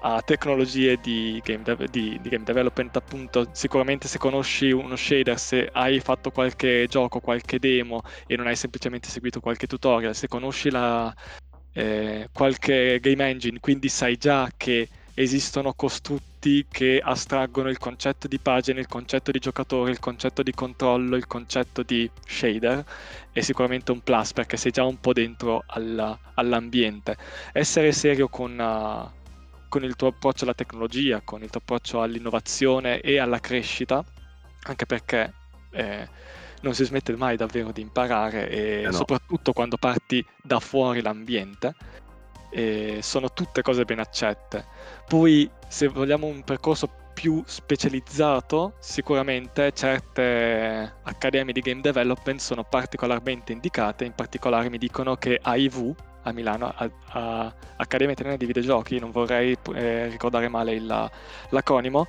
a 0.02 0.22
tecnologie 0.22 0.96
di 0.96 1.40
game, 1.44 1.62
de- 1.62 1.88
di, 1.90 2.18
di 2.20 2.28
game, 2.28 2.44
development, 2.44 2.96
appunto, 2.96 3.48
sicuramente 3.52 4.08
se 4.08 4.18
conosci 4.18 4.70
uno 4.70 4.96
shader, 4.96 5.38
se 5.38 5.68
hai 5.72 6.00
fatto 6.00 6.30
qualche 6.30 6.86
gioco, 6.88 7.20
qualche 7.20 7.58
demo 7.58 8.02
e 8.26 8.36
non 8.36 8.46
hai 8.46 8.56
semplicemente 8.56 9.08
seguito 9.08 9.40
qualche 9.40 9.66
tutorial, 9.66 10.14
se 10.14 10.28
conosci 10.28 10.70
la, 10.70 11.14
eh, 11.72 12.28
qualche 12.32 12.98
game 13.00 13.28
engine, 13.28 13.60
quindi 13.60 13.88
sai 13.88 14.16
già 14.16 14.50
che 14.56 14.88
esistono 15.14 15.74
costrutti 15.74 16.66
che 16.70 17.00
astraggono 17.02 17.68
il 17.68 17.78
concetto 17.78 18.26
di 18.26 18.38
pagina, 18.38 18.80
il 18.80 18.88
concetto 18.88 19.30
di 19.30 19.38
giocatore, 19.38 19.90
il 19.90 19.98
concetto 19.98 20.42
di 20.42 20.52
controllo, 20.52 21.16
il 21.16 21.26
concetto 21.26 21.82
di 21.82 22.10
shader, 22.24 22.82
è 23.30 23.40
sicuramente 23.40 23.92
un 23.92 24.00
plus 24.00 24.32
perché 24.32 24.56
sei 24.56 24.70
già 24.70 24.84
un 24.84 24.98
po' 24.98 25.12
dentro 25.12 25.64
alla, 25.66 26.18
all'ambiente. 26.34 27.16
Essere 27.52 27.92
serio 27.92 28.28
con, 28.28 28.58
uh, 28.58 29.19
con 29.70 29.84
il 29.84 29.94
tuo 29.96 30.08
approccio 30.08 30.44
alla 30.44 30.52
tecnologia, 30.52 31.22
con 31.22 31.42
il 31.42 31.48
tuo 31.48 31.60
approccio 31.60 32.02
all'innovazione 32.02 33.00
e 33.00 33.18
alla 33.18 33.38
crescita, 33.38 34.04
anche 34.64 34.84
perché 34.84 35.32
eh, 35.70 36.08
non 36.62 36.74
si 36.74 36.84
smette 36.84 37.16
mai 37.16 37.36
davvero 37.36 37.70
di 37.70 37.80
imparare 37.80 38.50
e 38.50 38.80
eh 38.80 38.84
no. 38.86 38.92
soprattutto 38.92 39.52
quando 39.52 39.76
parti 39.78 40.22
da 40.42 40.58
fuori 40.58 41.00
l'ambiente. 41.00 41.74
E 42.52 42.98
sono 43.00 43.32
tutte 43.32 43.62
cose 43.62 43.84
ben 43.84 44.00
accette. 44.00 44.66
Poi, 45.06 45.48
se 45.68 45.86
vogliamo 45.86 46.26
un 46.26 46.42
percorso 46.42 46.90
più 47.14 47.40
specializzato, 47.46 48.74
sicuramente 48.80 49.70
certe 49.72 50.94
accademie 51.02 51.52
di 51.52 51.60
game 51.60 51.80
development 51.80 52.40
sono 52.40 52.64
particolarmente 52.64 53.52
indicate, 53.52 54.04
in 54.04 54.14
particolare 54.14 54.68
mi 54.68 54.78
dicono 54.78 55.14
che 55.14 55.38
AIV, 55.40 55.94
a 56.22 56.32
Milano, 56.32 56.72
a, 56.74 56.90
a 57.08 57.54
Accademia 57.76 58.12
Italiana 58.12 58.36
di 58.36 58.46
Videogiochi, 58.46 58.98
non 58.98 59.10
vorrei 59.10 59.56
eh, 59.74 60.08
ricordare 60.08 60.48
male 60.48 60.72
il, 60.74 61.10
l'acronimo, 61.48 62.06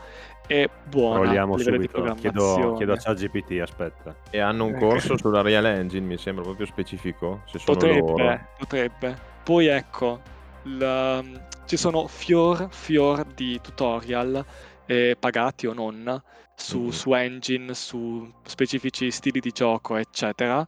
è 0.47 0.69
buona 0.89 1.21
Proviamo 1.21 1.57
subito. 1.57 2.01
di 2.01 2.13
Chiedo, 2.15 2.73
chiedo 2.75 2.93
a 2.93 2.97
ChatGPT, 2.97 3.59
aspetta. 3.61 4.15
E 4.29 4.39
hanno 4.39 4.65
un 4.65 4.77
corso 4.77 5.17
sulla 5.17 5.41
Real 5.41 5.65
Engine, 5.65 6.05
mi 6.05 6.17
sembra 6.17 6.43
proprio 6.43 6.65
specifico. 6.65 7.41
Se 7.45 7.59
sono 7.59 7.77
potrebbe, 7.77 7.99
loro. 7.99 8.39
potrebbe. 8.57 9.17
Poi 9.43 9.67
ecco, 9.67 10.19
la, 10.63 11.23
ci 11.65 11.77
sono 11.77 12.07
fior, 12.07 12.67
fior 12.69 13.23
di 13.23 13.59
tutorial 13.61 14.43
eh, 14.85 15.15
pagati 15.17 15.67
o 15.67 15.73
non 15.73 16.21
su, 16.53 16.79
mm-hmm. 16.79 16.89
su 16.89 17.13
engine, 17.13 17.73
su 17.73 18.31
specifici 18.43 19.09
stili 19.09 19.39
di 19.39 19.51
gioco, 19.51 19.95
eccetera. 19.95 20.65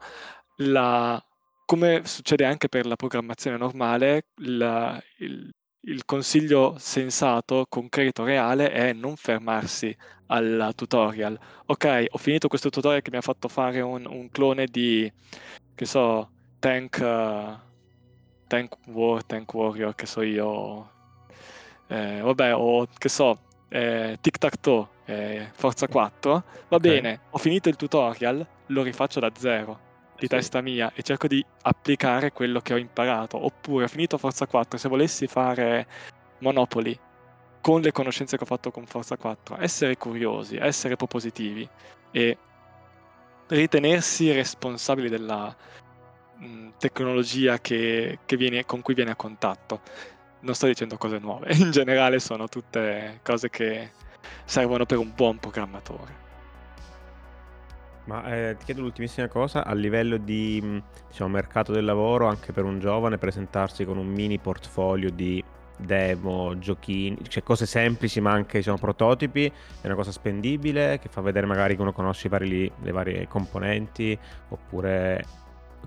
La, 0.58 1.22
come 1.66 2.01
succede 2.05 2.45
anche 2.45 2.70
per 2.70 2.86
la 2.86 2.95
programmazione 2.95 3.57
normale, 3.57 4.28
la, 4.38 5.01
il, 5.18 5.49
il 5.86 6.05
consiglio 6.05 6.76
sensato, 6.78 7.66
concreto, 7.68 8.24
reale 8.24 8.72
è 8.72 8.93
non 8.93 9.16
fermarsi 9.16 9.95
al 10.28 10.72
tutorial. 10.76 11.38
Ok, 11.66 12.05
ho 12.09 12.18
finito 12.18 12.47
questo 12.47 12.70
tutorial 12.70 13.01
che 13.01 13.11
mi 13.11 13.18
ha 13.18 13.22
fatto 13.22 13.47
fare 13.47 13.82
un, 13.82 14.05
un 14.05 14.30
clone 14.30 14.66
di, 14.66 15.11
che 15.76 15.86
so, 15.86 16.30
Tank, 16.59 16.97
uh, 17.01 17.59
tank 18.47 18.78
War, 18.88 19.24
Tank 19.26 19.53
Warrior, 19.53 19.95
che 19.95 20.05
so 20.05 20.22
io. 20.22 20.91
Eh, 21.88 22.22
vabbè, 22.22 22.55
o 22.55 22.88
che 22.97 23.09
so, 23.09 23.39
eh, 23.68 24.18
Tic 24.22 24.38
Tac 24.38 24.59
Toe, 24.61 24.88
eh, 25.05 25.49
Forza 25.53 25.88
4. 25.88 26.32
Va 26.32 26.78
okay. 26.78 26.80
bene, 26.80 27.20
ho 27.32 27.38
finito 27.38 27.68
il 27.68 27.76
tutorial, 27.76 28.45
lo 28.68 28.82
rifaccio 28.84 29.20
da 29.20 29.32
zero 29.38 29.91
di 30.18 30.28
testa 30.28 30.61
mia 30.61 30.91
e 30.95 31.01
cerco 31.01 31.28
di 31.28 31.43
applicare 31.64 32.32
quello 32.32 32.59
che 32.61 32.74
ho 32.74 32.78
imparato. 32.78 33.43
Oppure 33.43 33.86
ho 33.86 33.88
finito 33.88 34.18
Forza 34.18 34.45
4, 34.45 34.78
se 34.78 34.89
volessi 34.89 35.28
fare 35.28 35.88
Monopoly 36.39 36.97
con 37.61 37.82
le 37.82 37.91
conoscenze 37.91 38.36
che 38.36 38.43
ho 38.43 38.45
fatto 38.47 38.72
con 38.72 38.86
Forza 38.86 39.16
4, 39.16 39.57
essere 39.59 39.97
curiosi, 39.97 40.57
essere 40.57 40.95
propositivi 40.97 41.68
e 42.11 42.38
ritenersi 43.47 44.32
responsabili 44.32 45.09
della 45.09 45.55
mh, 46.38 46.70
tecnologia 46.78 47.59
che, 47.59 48.20
che 48.26 48.36
viene, 48.38 48.66
con 48.66 48.82
cui 48.82 48.93
viene 48.93 49.11
a 49.11 49.16
contatto. 49.16 49.82
Non 50.41 50.55
sto 50.55 50.68
dicendo 50.68 50.97
cose 50.97 51.20
nuove, 51.20 51.53
in 51.55 51.72
generale 51.72 52.20
sono 52.20 52.49
tutte 52.49 53.22
cose 53.24 53.49
che 53.49 53.91
servono 54.43 54.86
per 54.86 54.97
un 54.97 55.14
buon 55.16 55.39
programmatore. 55.39 56.22
Ma 58.06 58.26
eh, 58.26 58.56
ti 58.58 58.66
chiedo 58.66 58.82
l'ultimissima 58.82 59.28
cosa, 59.28 59.64
a 59.64 59.74
livello 59.74 60.18
di 60.18 60.82
diciamo, 61.08 61.30
mercato 61.30 61.72
del 61.72 61.86
lavoro, 61.86 62.28
anche 62.28 62.51
per 62.51 62.66
un 62.66 62.80
giovane, 62.80 63.18
presentarsi 63.18 63.86
con 63.86 63.97
un 63.97 64.08
mini 64.08 64.39
portfolio 64.39 65.10
di 65.10 65.43
demo, 65.78 66.58
giochini, 66.60 67.18
cioè 67.28 67.43
cose 67.43 67.66
semplici 67.66 68.22
ma 68.22 68.32
anche 68.32 68.58
diciamo, 68.58 68.78
prototipi, 68.78 69.45
è 69.45 69.86
una 69.86 69.95
cosa 69.95 70.12
spendibile 70.12 70.99
che 70.99 71.10
fa 71.10 71.22
vedere 71.22 71.45
magari 71.45 71.76
che 71.76 71.82
uno 71.82 71.93
conosce 71.93 72.30
vari, 72.30 72.72
le 72.82 72.91
varie 72.91 73.28
componenti 73.28 74.18
oppure 74.49 75.24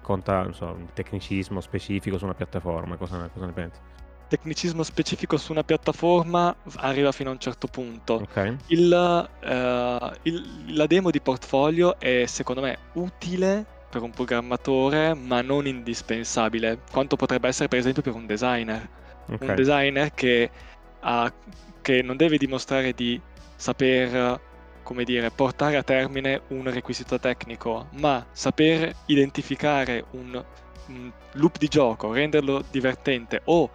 conta 0.03 0.51
so, 0.53 0.67
un 0.67 0.87
tecnicismo 0.93 1.61
specifico 1.61 2.19
su 2.19 2.25
una 2.25 2.35
piattaforma, 2.35 2.97
cosa, 2.97 3.29
cosa 3.33 3.47
ne 3.47 3.53
pensi? 3.53 3.81
Tecnicismo 4.29 4.83
specifico 4.83 5.37
su 5.37 5.53
una 5.53 5.62
piattaforma 5.62 6.55
arriva 6.77 7.12
fino 7.12 7.31
a 7.31 7.33
un 7.33 7.39
certo 7.39 7.66
punto. 7.66 8.14
Okay. 8.14 8.57
Il, 8.68 9.29
uh, 9.43 10.11
il, 10.22 10.74
la 10.74 10.87
demo 10.87 11.11
di 11.11 11.20
portfolio 11.20 11.99
è 11.99 12.24
secondo 12.27 12.61
me 12.61 12.79
utile 12.95 13.64
per 13.89 14.03
un 14.03 14.11
programmatore, 14.11 15.14
ma 15.14 15.41
non 15.43 15.66
indispensabile, 15.66 16.81
quanto 16.91 17.16
potrebbe 17.16 17.49
essere 17.49 17.68
per 17.68 17.79
esempio 17.79 18.03
per 18.03 18.14
un 18.14 18.27
designer. 18.27 18.89
Okay. 19.29 19.49
Un 19.49 19.55
designer 19.55 20.12
che, 20.12 20.51
ha, 21.01 21.33
che 21.81 22.03
non 22.03 22.16
deve 22.16 22.37
dimostrare 22.37 22.93
di 22.93 23.20
saper 23.57 24.41
come 24.87 25.03
dire, 25.03 25.31
portare 25.31 25.77
a 25.77 25.83
termine 25.83 26.43
un 26.49 26.70
requisito 26.70 27.18
tecnico, 27.18 27.89
ma 27.95 28.24
saper 28.31 28.95
identificare 29.07 30.05
un, 30.12 30.45
un 30.87 31.12
loop 31.33 31.59
di 31.59 31.66
gioco, 31.66 32.12
renderlo 32.12 32.62
divertente 32.70 33.41
o 33.47 33.68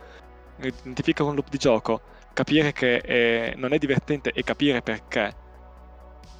identificare 0.68 1.30
un 1.30 1.36
loop 1.36 1.50
di 1.50 1.58
gioco, 1.58 2.02
capire 2.34 2.72
che 2.72 3.00
è, 3.00 3.54
non 3.56 3.74
è 3.74 3.78
divertente 3.78 4.32
e 4.32 4.44
capire 4.44 4.82
perché. 4.82 5.36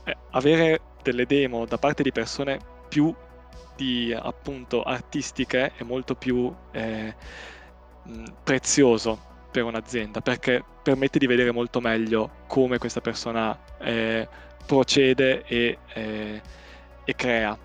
Eh, 0.04 0.18
avere 0.32 0.82
delle 1.04 1.26
demo 1.26 1.66
da 1.66 1.78
parte 1.78 2.04
di 2.04 2.12
persone 2.12 2.60
più 2.88 3.14
di 3.76 4.14
appunto 4.14 4.84
artistiche 4.84 5.74
è 5.76 5.84
molto 5.84 6.16
più 6.16 6.54
eh, 6.72 7.16
prezioso 8.44 9.30
per 9.52 9.64
un'azienda 9.64 10.22
perché 10.22 10.64
permette 10.84 11.20
di 11.20 11.28
vedere 11.28 11.52
molto 11.52 11.80
meglio 11.82 12.44
come 12.48 12.78
questa 12.78 13.02
persona 13.02 13.58
eh, 13.80 14.28
procede 14.66 15.44
e, 15.46 15.78
eh, 15.94 16.42
e 17.04 17.16
crea 17.16 17.58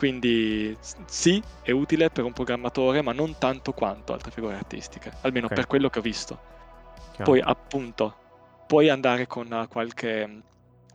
quindi 0.00 0.74
sì, 1.04 1.42
è 1.60 1.72
utile 1.72 2.08
per 2.08 2.24
un 2.24 2.32
programmatore, 2.32 3.02
ma 3.02 3.12
non 3.12 3.36
tanto 3.36 3.74
quanto 3.74 4.14
altre 4.14 4.30
figure 4.30 4.54
artistiche, 4.54 5.12
almeno 5.20 5.44
okay. 5.44 5.58
per 5.58 5.66
quello 5.66 5.90
che 5.90 5.98
ho 5.98 6.02
visto. 6.02 6.40
Chiaro. 7.12 7.30
Poi 7.30 7.40
appunto, 7.42 8.16
puoi 8.66 8.88
andare 8.88 9.26
con 9.26 9.66
qualche 9.68 10.26
mm, 10.26 10.40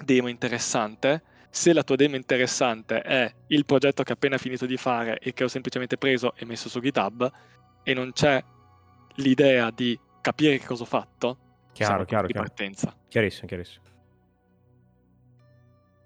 demo 0.03 0.27
interessante. 0.27 1.21
Se 1.51 1.71
la 1.71 1.83
tua 1.83 1.95
demo 1.95 2.15
interessante 2.15 3.03
è 3.03 3.31
il 3.49 3.63
progetto 3.65 4.01
che 4.01 4.13
ho 4.13 4.15
appena 4.15 4.39
finito 4.39 4.65
di 4.65 4.75
fare 4.75 5.19
e 5.19 5.33
che 5.33 5.43
ho 5.43 5.49
semplicemente 5.49 5.99
preso 5.99 6.33
e 6.35 6.43
messo 6.45 6.67
su 6.67 6.79
GitHub 6.79 7.31
e 7.83 7.93
non 7.93 8.11
c'è 8.11 8.43
l'idea 9.17 9.69
di 9.69 9.99
capire 10.19 10.57
che 10.57 10.65
cosa 10.65 10.81
ho 10.81 10.87
fatto, 10.87 11.37
chiaro, 11.73 12.05
chiaro, 12.05 12.25
di 12.25 12.33
chiaro. 12.33 12.47
partenza. 12.47 12.91
Chiarissimo, 13.07 13.45
chiarissimo. 13.45 13.85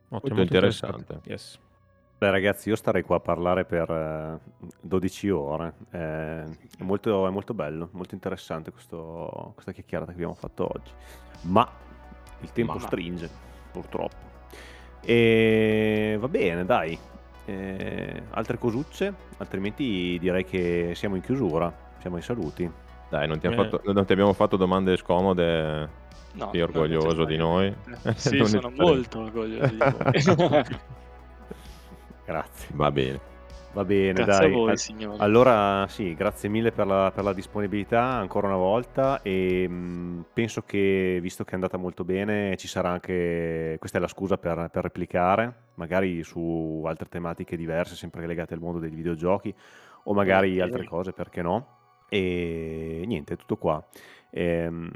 Ottimo, 0.10 0.36
molto 0.36 0.41
interessante. 0.41 1.14
interessante. 1.14 1.30
Yes. 1.30 1.68
Beh, 2.20 2.32
ragazzi, 2.32 2.68
io 2.68 2.76
starei 2.76 3.02
qua 3.02 3.16
a 3.16 3.20
parlare 3.22 3.64
per 3.64 3.90
eh, 3.90 4.40
12 4.82 5.30
ore. 5.30 5.74
Eh, 5.92 6.42
è, 6.44 6.84
molto, 6.84 7.26
è 7.26 7.30
molto 7.30 7.54
bello, 7.54 7.88
molto 7.94 8.14
interessante 8.14 8.72
questo- 8.72 9.52
questa 9.54 9.72
chiacchierata 9.72 10.10
che 10.12 10.16
abbiamo 10.18 10.34
fatto 10.34 10.68
oggi. 10.70 10.92
Ma 11.44 11.66
il 12.42 12.52
tempo 12.52 12.74
Ma- 12.74 12.80
stringe, 12.82 13.30
purtroppo. 13.72 14.28
E 15.02 16.18
va 16.20 16.28
bene, 16.28 16.66
dai. 16.66 17.00
Eh, 17.46 18.24
altre 18.32 18.58
cosucce? 18.58 19.14
Altrimenti 19.38 20.18
direi 20.20 20.44
che 20.44 20.92
siamo 20.96 21.16
in 21.16 21.22
chiusura. 21.22 21.74
Siamo 22.00 22.18
ai 22.18 22.22
saluti. 22.22 22.70
Dai, 23.10 23.30
non 23.30 23.40
ti, 23.40 23.48
Eh. 23.48 23.54
fatto- 23.54 23.82
non 23.94 24.06
ti 24.06 24.12
abbiamo 24.12 24.34
fatto 24.34 24.58
domande 24.58 24.98
scomode. 24.98 25.90
No, 26.34 26.50
Sei 26.52 26.62
orgoglioso 26.62 27.24
di 27.24 27.38
noi? 27.38 27.74
Sì, 28.16 28.44
sono 28.46 28.70
molto 28.76 29.20
orgoglioso 29.22 29.68
di 29.72 29.78
voi. 29.78 30.64
Grazie. 32.30 32.70
Va 32.74 32.92
bene. 32.92 33.20
Va 33.72 33.86
bene, 33.86 34.14
grazie 34.14 34.46
dai. 34.46 34.54
a 34.54 34.56
voi, 34.56 34.78
signore. 34.78 35.18
Allora, 35.20 35.88
sì, 35.88 36.14
grazie 36.14 36.50
mille 36.50 36.72
per 36.72 36.86
la, 36.86 37.12
per 37.14 37.24
la 37.24 37.34
disponibilità 37.34 38.02
ancora 38.02 38.48
una 38.48 38.56
volta 38.56 39.22
e 39.22 39.68
mh, 39.68 39.74
mm, 39.74 40.22
penso 40.34 40.62
che, 40.64 41.20
visto 41.22 41.44
che 41.44 41.52
è 41.52 41.54
andata 41.56 41.78
molto 41.78 42.04
bene, 42.04 42.56
ci 42.58 42.68
sarà 42.68 42.90
anche, 42.90 43.78
questa 43.80 43.98
è 43.98 44.02
la 44.02 44.08
scusa 44.08 44.38
per, 44.38 44.70
per 44.72 44.84
replicare, 44.84 45.54
magari 45.76 46.24
su 46.24 46.84
altre 46.86 47.10
tematiche 47.10 47.58
diverse, 47.58 47.96
sempre 47.96 48.26
legate 48.28 48.54
al 48.54 48.60
mondo 48.60 48.80
dei 48.80 48.90
videogiochi 48.90 49.54
o 50.04 50.14
magari 50.14 50.60
altre 50.60 50.86
cose, 50.86 51.14
perché 51.14 51.42
no? 51.42 51.78
E 52.10 53.04
niente, 53.06 53.36
tutto 53.38 53.58
qua. 53.58 53.84
Ehm, 54.32 54.90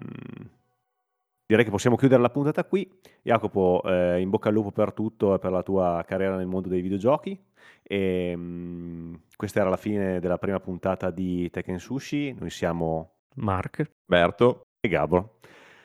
direi 1.45 1.63
che 1.63 1.71
possiamo 1.71 1.95
chiudere 1.95 2.21
la 2.21 2.29
puntata 2.29 2.63
qui. 2.63 2.89
Jacopo, 3.21 3.81
eh, 3.85 4.19
in 4.19 4.29
bocca 4.29 4.49
al 4.49 4.55
lupo 4.55 4.71
per 4.71 4.93
tutto 4.93 5.35
e 5.35 5.39
per 5.39 5.51
la 5.51 5.63
tua 5.63 6.03
carriera 6.07 6.35
nel 6.35 6.47
mondo 6.47 6.69
dei 6.69 6.81
videogiochi. 6.81 7.39
E, 7.81 8.35
mh, 8.35 8.41
mm, 8.41 9.13
questa 9.35 9.59
era 9.59 9.69
la 9.69 9.77
fine 9.77 10.19
della 10.19 10.37
prima 10.37 10.59
puntata 10.59 11.09
di 11.09 11.49
Tekken 11.49 11.79
Sushi. 11.79 12.35
Noi 12.39 12.49
siamo 12.49 13.15
Mark, 13.35 13.91
Berto 14.05 14.61
e 14.79 14.87
Gabro. 14.87 15.39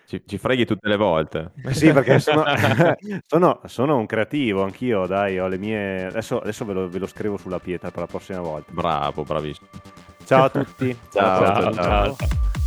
Ci, 0.06 0.22
ci 0.24 0.38
freghi 0.38 0.64
tutte 0.64 0.88
le 0.88 0.96
volte. 0.96 1.52
Eh 1.62 1.74
sì, 1.74 1.92
perché 1.92 2.18
sono, 2.20 2.44
sono, 3.26 3.60
sono, 3.66 3.98
un 3.98 4.06
creativo 4.06 4.62
anch'io, 4.62 5.06
dai, 5.06 5.38
ho 5.38 5.48
le 5.48 5.58
mie... 5.58 6.06
Adesso, 6.06 6.40
adesso 6.40 6.64
ve, 6.64 6.72
lo, 6.72 6.88
ve, 6.88 6.98
lo, 6.98 7.06
scrivo 7.06 7.36
sulla 7.36 7.58
pietra 7.58 7.90
per 7.90 8.00
la 8.00 8.06
prossima 8.06 8.40
volta. 8.40 8.72
Bravo, 8.72 9.22
bravissimo. 9.24 9.68
Ciao 10.24 10.44
a 10.44 10.48
tutti. 10.48 10.96
ciao, 11.12 11.44
ciao. 11.44 11.72
ciao. 11.72 12.16
ciao. 12.16 12.57